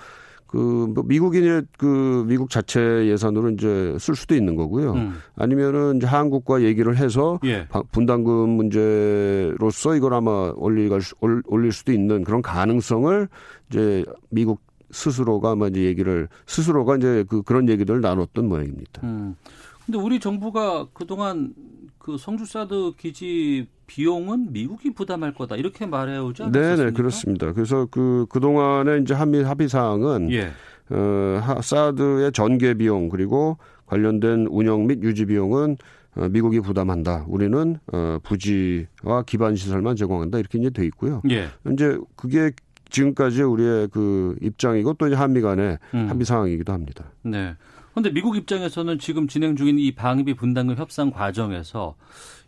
그, 0.51 0.57
뭐 0.93 1.03
미국이 1.07 1.41
그, 1.77 2.25
미국 2.27 2.49
자체 2.49 3.07
예산으로 3.07 3.51
이제 3.51 3.95
쓸 3.99 4.15
수도 4.15 4.35
있는 4.35 4.55
거고요. 4.55 4.91
음. 4.93 5.13
아니면은 5.35 5.95
이제 5.97 6.05
한국과 6.05 6.61
얘기를 6.61 6.97
해서 6.97 7.39
예. 7.45 7.67
분담금 7.91 8.49
문제로서 8.49 9.95
이걸 9.95 10.13
아마 10.13 10.51
올릴, 10.57 10.91
올릴 11.21 11.71
수도 11.71 11.93
있는 11.93 12.25
그런 12.25 12.41
가능성을 12.41 13.29
이제 13.69 14.03
미국 14.29 14.61
스스로가 14.91 15.51
아마 15.51 15.67
이제 15.67 15.83
얘기를, 15.83 16.27
스스로가 16.45 16.97
이제 16.97 17.23
그, 17.29 17.41
그런 17.43 17.69
얘기들을 17.69 18.01
나눴던 18.01 18.49
모양입니다. 18.49 19.01
음. 19.05 19.35
근데 19.85 19.97
우리 19.97 20.19
정부가 20.19 20.87
그동안 20.91 21.53
그 21.97 22.17
성주 22.17 22.45
사드 22.45 22.93
기지 22.97 23.67
비용은 23.91 24.53
미국이 24.53 24.93
부담할 24.93 25.33
거다 25.33 25.57
이렇게 25.57 25.85
말해오지 25.85 26.43
않았습니까? 26.43 26.75
네네 26.75 26.91
그렇습니다. 26.91 27.51
그래서 27.51 27.87
그 27.91 28.25
그동안에 28.29 28.99
이제 28.99 29.13
한미 29.13 29.43
합의 29.43 29.67
사항은 29.67 30.31
예. 30.31 30.51
어, 30.89 31.59
사드의 31.61 32.31
전개 32.31 32.73
비용 32.73 33.09
그리고 33.09 33.57
관련된 33.87 34.47
운영 34.49 34.87
및 34.87 35.03
유지 35.03 35.25
비용은 35.25 35.75
어, 36.15 36.29
미국이 36.29 36.61
부담한다. 36.61 37.25
우리는 37.27 37.79
어, 37.91 38.17
부지와 38.23 39.23
기반 39.25 39.57
시설만 39.57 39.97
제공한다. 39.97 40.39
이렇게 40.39 40.57
이제 40.57 40.69
돼 40.69 40.85
있고요. 40.85 41.21
예. 41.29 41.49
이제 41.73 41.97
그게 42.15 42.51
지금까지 42.89 43.41
우리의 43.41 43.89
그 43.89 44.37
입장이고 44.41 44.93
또 44.93 45.07
이제 45.07 45.17
한미 45.17 45.41
간의 45.41 45.77
음. 45.93 46.09
합의 46.09 46.23
사항이기도 46.25 46.71
합니다. 46.71 47.11
네. 47.23 47.55
그런데 47.91 48.09
미국 48.13 48.37
입장에서는 48.37 48.99
지금 48.99 49.27
진행 49.27 49.57
중인 49.57 49.79
이 49.79 49.91
방위비 49.91 50.35
분담금 50.35 50.77
협상 50.77 51.11
과정에서 51.11 51.95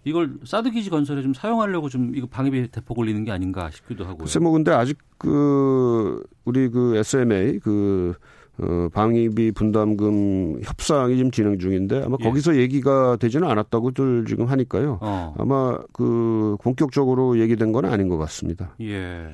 이걸 0.05 0.35
사드 0.43 0.71
기지 0.71 0.89
건설에 0.89 1.21
좀 1.21 1.33
사용하려고 1.33 1.89
좀 1.89 2.15
이거 2.15 2.27
방위비 2.27 2.69
대폭 2.69 2.99
올리는 2.99 3.23
게 3.23 3.31
아닌가 3.31 3.69
싶기도 3.71 4.03
하고요. 4.03 4.17
글쎄 4.17 4.39
뭐 4.39 4.51
근데 4.51 4.71
아직 4.71 4.97
그 5.17 6.21
우리 6.45 6.69
그 6.69 6.97
SMA 6.97 7.59
그 7.59 8.13
어, 8.59 8.87
방위비 8.93 9.51
분담금 9.53 10.61
협상이 10.63 11.15
지금 11.15 11.31
진행 11.31 11.57
중인데 11.57 12.03
아마 12.03 12.17
예. 12.19 12.23
거기서 12.23 12.57
얘기가 12.57 13.17
되지는 13.17 13.47
않았다고들 13.49 14.25
지금 14.27 14.45
하니까요. 14.45 14.99
어. 15.01 15.33
아마 15.39 15.79
그 15.91 16.55
본격적으로 16.61 17.39
얘기된 17.39 17.71
건 17.71 17.85
아닌 17.85 18.09
것 18.09 18.17
같습니다. 18.17 18.75
예. 18.81 19.33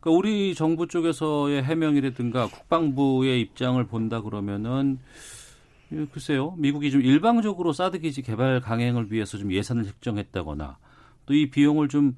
그러니까 0.00 0.18
우리 0.18 0.54
정부 0.54 0.86
쪽에서의 0.86 1.62
해명이라든가 1.62 2.46
국방부의 2.48 3.40
입장을 3.40 3.82
본다 3.84 4.22
그러면은 4.22 4.98
예, 4.98 5.43
글쎄요. 6.12 6.54
미국이 6.58 6.90
좀 6.90 7.00
일방적으로 7.02 7.72
사드 7.72 7.98
기지 8.00 8.22
개발 8.22 8.60
강행을 8.60 9.10
위해서 9.12 9.38
좀 9.38 9.52
예산을 9.52 9.84
책정했다거나 9.84 10.78
또 11.26 11.34
이 11.34 11.50
비용을 11.50 11.88
좀 11.88 12.16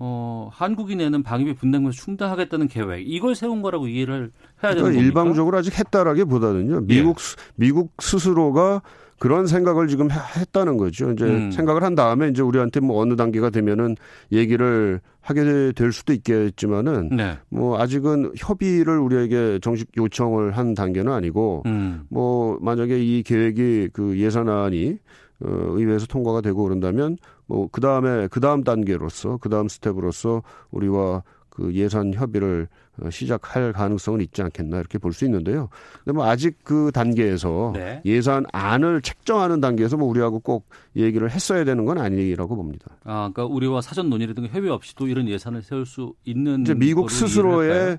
어, 0.00 0.48
한국이 0.52 0.94
내는 0.96 1.22
방위비 1.24 1.54
분담금을 1.54 1.92
충당하겠다는 1.92 2.68
계획 2.68 3.02
이걸 3.10 3.34
세운 3.34 3.62
거라고 3.62 3.88
이해를 3.88 4.30
해야 4.62 4.72
되는 4.72 4.84
그러니까 4.84 5.02
일방적으로 5.04 5.58
아직 5.58 5.76
했다라기보다는요. 5.78 6.82
미국 6.82 7.18
예. 7.18 7.52
미국 7.56 7.92
스스로가 8.00 8.82
그런 9.18 9.46
생각을 9.46 9.88
지금 9.88 10.08
했다는 10.10 10.76
거죠. 10.76 11.10
이제 11.12 11.24
음. 11.24 11.50
생각을 11.50 11.82
한 11.82 11.94
다음에 11.94 12.28
이제 12.28 12.42
우리한테 12.42 12.80
뭐 12.80 13.00
어느 13.00 13.16
단계가 13.16 13.50
되면은 13.50 13.96
얘기를 14.32 15.00
하게 15.20 15.72
될 15.72 15.92
수도 15.92 16.12
있겠지만은 16.12 17.10
네. 17.10 17.38
뭐 17.48 17.80
아직은 17.80 18.32
협의를 18.36 18.98
우리에게 18.98 19.58
정식 19.60 19.88
요청을 19.96 20.56
한 20.56 20.74
단계는 20.74 21.12
아니고 21.12 21.62
음. 21.66 22.04
뭐 22.08 22.58
만약에 22.60 22.98
이 22.98 23.22
계획이 23.22 23.90
그 23.92 24.18
예산안이 24.18 24.98
어, 25.40 25.48
의회에서 25.48 26.06
통과가 26.06 26.40
되고 26.40 26.62
그런다면 26.64 27.16
뭐 27.46 27.68
그 27.72 27.80
다음에 27.80 28.28
그 28.28 28.40
다음 28.40 28.62
단계로서 28.62 29.38
그 29.38 29.48
다음 29.48 29.68
스텝으로서 29.68 30.42
우리와 30.70 31.22
그 31.48 31.74
예산 31.74 32.12
협의를 32.14 32.68
어, 32.68 32.87
시작할 33.10 33.72
가능성은 33.72 34.20
있지 34.22 34.42
않겠나 34.42 34.78
이렇게 34.78 34.98
볼 34.98 35.12
수 35.12 35.24
있는데요. 35.24 35.68
근데 36.04 36.14
뭐 36.14 36.26
아직 36.26 36.58
그 36.64 36.90
단계에서 36.92 37.72
네. 37.74 38.00
예산안을 38.04 39.02
책정하는 39.02 39.60
단계에서 39.60 39.96
뭐 39.96 40.08
우리하고 40.08 40.40
꼭 40.40 40.68
얘기를 40.96 41.30
했어야 41.30 41.64
되는 41.64 41.84
건 41.84 41.98
아니라고 41.98 42.56
봅니다. 42.56 42.86
아, 43.04 43.30
그러니까 43.32 43.46
우리와 43.46 43.80
사전 43.80 44.10
논의라든가 44.10 44.48
협의 44.52 44.70
없이도 44.70 45.06
이런 45.08 45.28
예산을 45.28 45.62
세울 45.62 45.86
수 45.86 46.14
있는 46.24 46.62
이제 46.62 46.74
미국 46.74 47.10
스스로의 47.10 47.98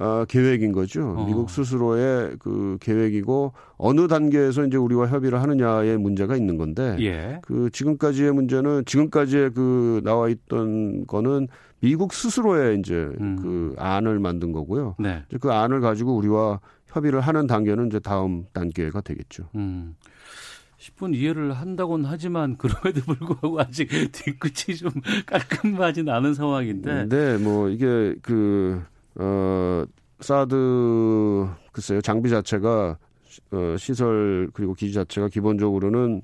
어, 0.00 0.24
계획인 0.28 0.70
거죠. 0.70 1.14
어. 1.16 1.26
미국 1.26 1.50
스스로의 1.50 2.36
그 2.38 2.78
계획이고 2.80 3.52
어느 3.78 4.06
단계에서 4.06 4.64
이제 4.64 4.76
우리와 4.76 5.08
협의를 5.08 5.42
하느냐의 5.42 5.98
문제가 5.98 6.36
있는 6.36 6.56
건데 6.56 6.96
예. 7.00 7.40
그 7.42 7.68
지금까지의 7.72 8.32
문제는 8.32 8.84
지금까지의 8.84 9.50
그 9.54 10.00
나와 10.04 10.28
있던 10.28 11.04
거는 11.08 11.48
미국 11.80 12.12
스스로의 12.12 12.78
이제 12.78 12.94
음. 13.20 13.36
그 13.40 13.74
안을 13.78 14.18
만든 14.18 14.52
거고요. 14.52 14.96
네. 14.98 15.22
이제 15.28 15.38
그 15.38 15.52
안을 15.52 15.80
가지고 15.80 16.16
우리와 16.16 16.60
협의를 16.86 17.20
하는 17.20 17.46
단계는 17.46 17.86
이제 17.88 17.98
다음 17.98 18.46
단계가 18.52 19.00
되겠죠. 19.00 19.48
음. 19.54 19.94
10분 20.78 21.14
이해를 21.14 21.52
한다고는 21.52 22.06
하지만 22.06 22.56
그럼에도 22.56 23.00
불구하고 23.02 23.58
아직 23.60 23.88
뒤끝이 24.12 24.76
좀 24.76 24.90
깔끔하진 25.26 26.08
않은 26.08 26.34
상황인데. 26.34 27.08
네, 27.08 27.36
뭐 27.36 27.68
이게 27.68 28.14
그, 28.22 28.82
어, 29.16 29.84
사드, 30.20 31.48
글쎄요, 31.72 32.00
장비 32.00 32.30
자체가 32.30 32.96
어, 33.50 33.76
시설 33.78 34.50
그리고 34.52 34.74
기지 34.74 34.94
자체가 34.94 35.28
기본적으로는 35.28 36.22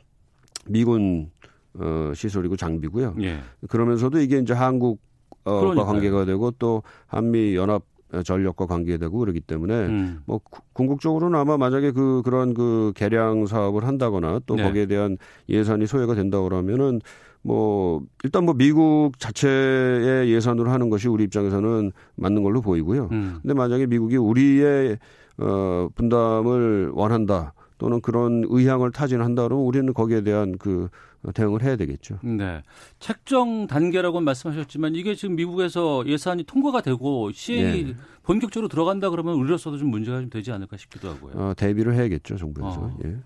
미군 0.66 1.30
어, 1.74 2.12
시설이고 2.14 2.56
장비고요. 2.56 3.16
예. 3.22 3.40
그러면서도 3.68 4.20
이게 4.20 4.38
이제 4.38 4.52
한국 4.52 5.00
과 5.44 5.50
어, 5.52 5.74
관계가 5.74 6.24
되고 6.24 6.50
또 6.52 6.82
한미 7.06 7.54
연합 7.54 7.82
전력과 8.24 8.66
관계되고 8.66 9.18
그러기 9.18 9.40
때문에 9.40 9.74
음. 9.86 10.20
뭐 10.24 10.40
궁극적으로는 10.72 11.38
아마 11.38 11.56
만약에 11.56 11.90
그 11.90 12.22
그런 12.24 12.54
그 12.54 12.92
개량 12.94 13.46
사업을 13.46 13.84
한다거나 13.84 14.40
또 14.46 14.56
네. 14.56 14.62
거기에 14.62 14.86
대한 14.86 15.18
예산이 15.48 15.86
소요가 15.86 16.14
된다 16.14 16.40
그러면은 16.40 17.00
뭐 17.42 18.02
일단 18.22 18.44
뭐 18.44 18.54
미국 18.54 19.18
자체의 19.18 20.30
예산으로 20.30 20.70
하는 20.70 20.90
것이 20.90 21.08
우리 21.08 21.24
입장에서는 21.24 21.92
맞는 22.16 22.42
걸로 22.42 22.60
보이고요. 22.60 23.08
음. 23.12 23.38
근데 23.42 23.54
만약에 23.54 23.86
미국이 23.86 24.16
우리의 24.16 24.98
어 25.38 25.88
분담을 25.94 26.92
원한다 26.94 27.52
또는 27.78 28.00
그런 28.00 28.44
의향을 28.48 28.92
타진한다 28.92 29.42
그러면 29.42 29.66
우리는 29.66 29.92
거기에 29.92 30.22
대한 30.22 30.56
그 30.56 30.88
대응을 31.32 31.62
해야 31.62 31.76
되겠죠. 31.76 32.18
네. 32.22 32.62
책정 32.98 33.66
단계라고 33.66 34.20
말씀하셨지만 34.20 34.94
이게 34.94 35.14
지금 35.14 35.36
미국에서 35.36 36.06
예산이 36.06 36.44
통과가 36.44 36.80
되고 36.80 37.30
시행이 37.32 37.84
네. 37.84 37.94
본격적으로 38.22 38.68
들어간다 38.68 39.10
그러면 39.10 39.34
우리로서도 39.36 39.78
좀 39.78 39.88
문제가 39.88 40.20
좀 40.20 40.30
되지 40.30 40.52
않을까 40.52 40.76
싶기도 40.76 41.08
하고요. 41.10 41.32
어, 41.34 41.54
대비를 41.56 41.94
해야겠죠, 41.94 42.36
정부에서. 42.36 42.80
어. 42.80 42.98
예. 43.04 43.16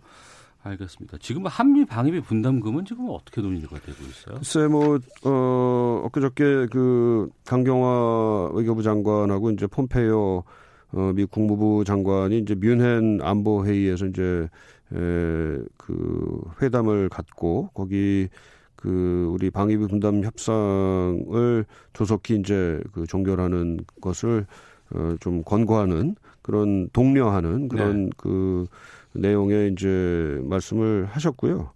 알겠습니다. 0.63 1.19
지금 1.21 1.47
한미 1.47 1.85
방위비 1.85 2.21
분담금은 2.23 2.85
지금 2.85 3.07
어떻게 3.11 3.41
논의가 3.41 3.79
되고 3.79 4.05
있어요? 4.05 4.37
글쎄 4.37 4.67
뭐 4.67 4.99
어, 5.25 6.03
엊그저께 6.07 6.67
그 6.71 7.29
강경화 7.47 8.51
외교부 8.55 8.83
장관하고 8.83 9.53
이제 9.53 9.67
폼페이오 9.67 10.45
어, 10.93 11.13
미 11.15 11.27
국무부 11.27 11.85
장관이 11.85 12.39
이제 12.39 12.55
뮌헨 12.55 13.21
안보 13.23 13.65
회의에서 13.65 14.07
이제 14.07 14.23
에, 14.23 14.49
그 14.91 16.41
회담을 16.61 17.09
갖고 17.09 17.71
거기 17.75 18.29
그 18.77 19.29
우리 19.33 19.51
방위비 19.51 19.87
분담 19.89 20.23
협상을 20.23 21.65
조속히 21.93 22.37
이제 22.37 22.81
그 22.93 23.07
종결하는 23.07 23.81
것을 24.01 24.47
어, 24.91 25.17
좀 25.21 25.43
권고하는 25.43 26.15
그런 26.43 26.89
독려하는 26.93 27.69
그런 27.69 28.05
네. 28.07 28.11
그 28.17 28.67
내용의 29.13 29.73
이제 29.73 30.41
말씀을 30.45 31.07
하셨고요. 31.07 31.71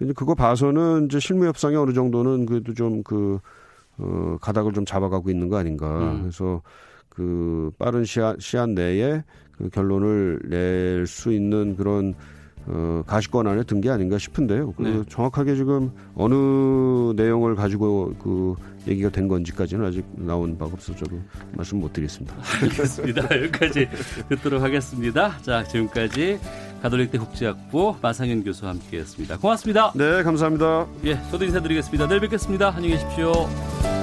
이제 0.00 0.12
그거 0.12 0.34
봐서는 0.34 1.06
이제 1.06 1.20
실무 1.20 1.46
협상이 1.46 1.76
어느 1.76 1.92
정도는 1.92 2.46
그래도 2.46 2.74
좀그 2.74 3.38
어, 3.98 4.36
가닥을 4.40 4.72
좀 4.72 4.84
잡아가고 4.84 5.30
있는 5.30 5.48
거 5.48 5.56
아닌가. 5.56 6.12
음. 6.12 6.22
그래서 6.22 6.62
그 7.08 7.70
빠른 7.78 8.04
시한, 8.04 8.36
시한 8.40 8.74
내에 8.74 9.22
그 9.52 9.70
결론을 9.70 10.40
낼 10.48 11.06
수 11.06 11.32
있는 11.32 11.76
그런 11.76 12.14
어, 12.66 13.02
가시권 13.06 13.46
안에 13.46 13.62
든 13.64 13.80
게 13.80 13.90
아닌가 13.90 14.16
싶은데요. 14.18 14.72
그 14.72 14.82
네. 14.82 15.02
정확하게 15.10 15.56
지금 15.56 15.90
어느 16.14 16.34
내용을 17.16 17.54
가지고 17.54 18.14
그 18.22 18.54
얘기가 18.88 19.10
된 19.10 19.28
건지까지는 19.28 19.84
아직 19.84 20.04
나온 20.14 20.56
바가 20.56 20.72
없어서 20.72 20.98
저도 20.98 21.18
말씀 21.52 21.80
못 21.80 21.92
드리겠습니다. 21.92 22.34
알겠습니다. 22.62 23.22
여기까지 23.36 23.88
듣도록 24.28 24.62
하겠습니다. 24.62 25.36
자, 25.42 25.64
지금까지 25.64 26.38
가톨릭대 26.82 27.18
국제학부 27.18 27.96
마상현 28.00 28.44
교수와 28.44 28.70
함께했습니다. 28.72 29.38
고맙습니다. 29.38 29.92
네, 29.94 30.22
감사합니다. 30.22 30.86
예, 31.04 31.18
저도 31.30 31.44
인사드리겠습니다. 31.44 32.08
내일 32.08 32.20
뵙겠습니다. 32.22 32.68
안녕히 32.74 32.90
계십시오. 32.94 33.93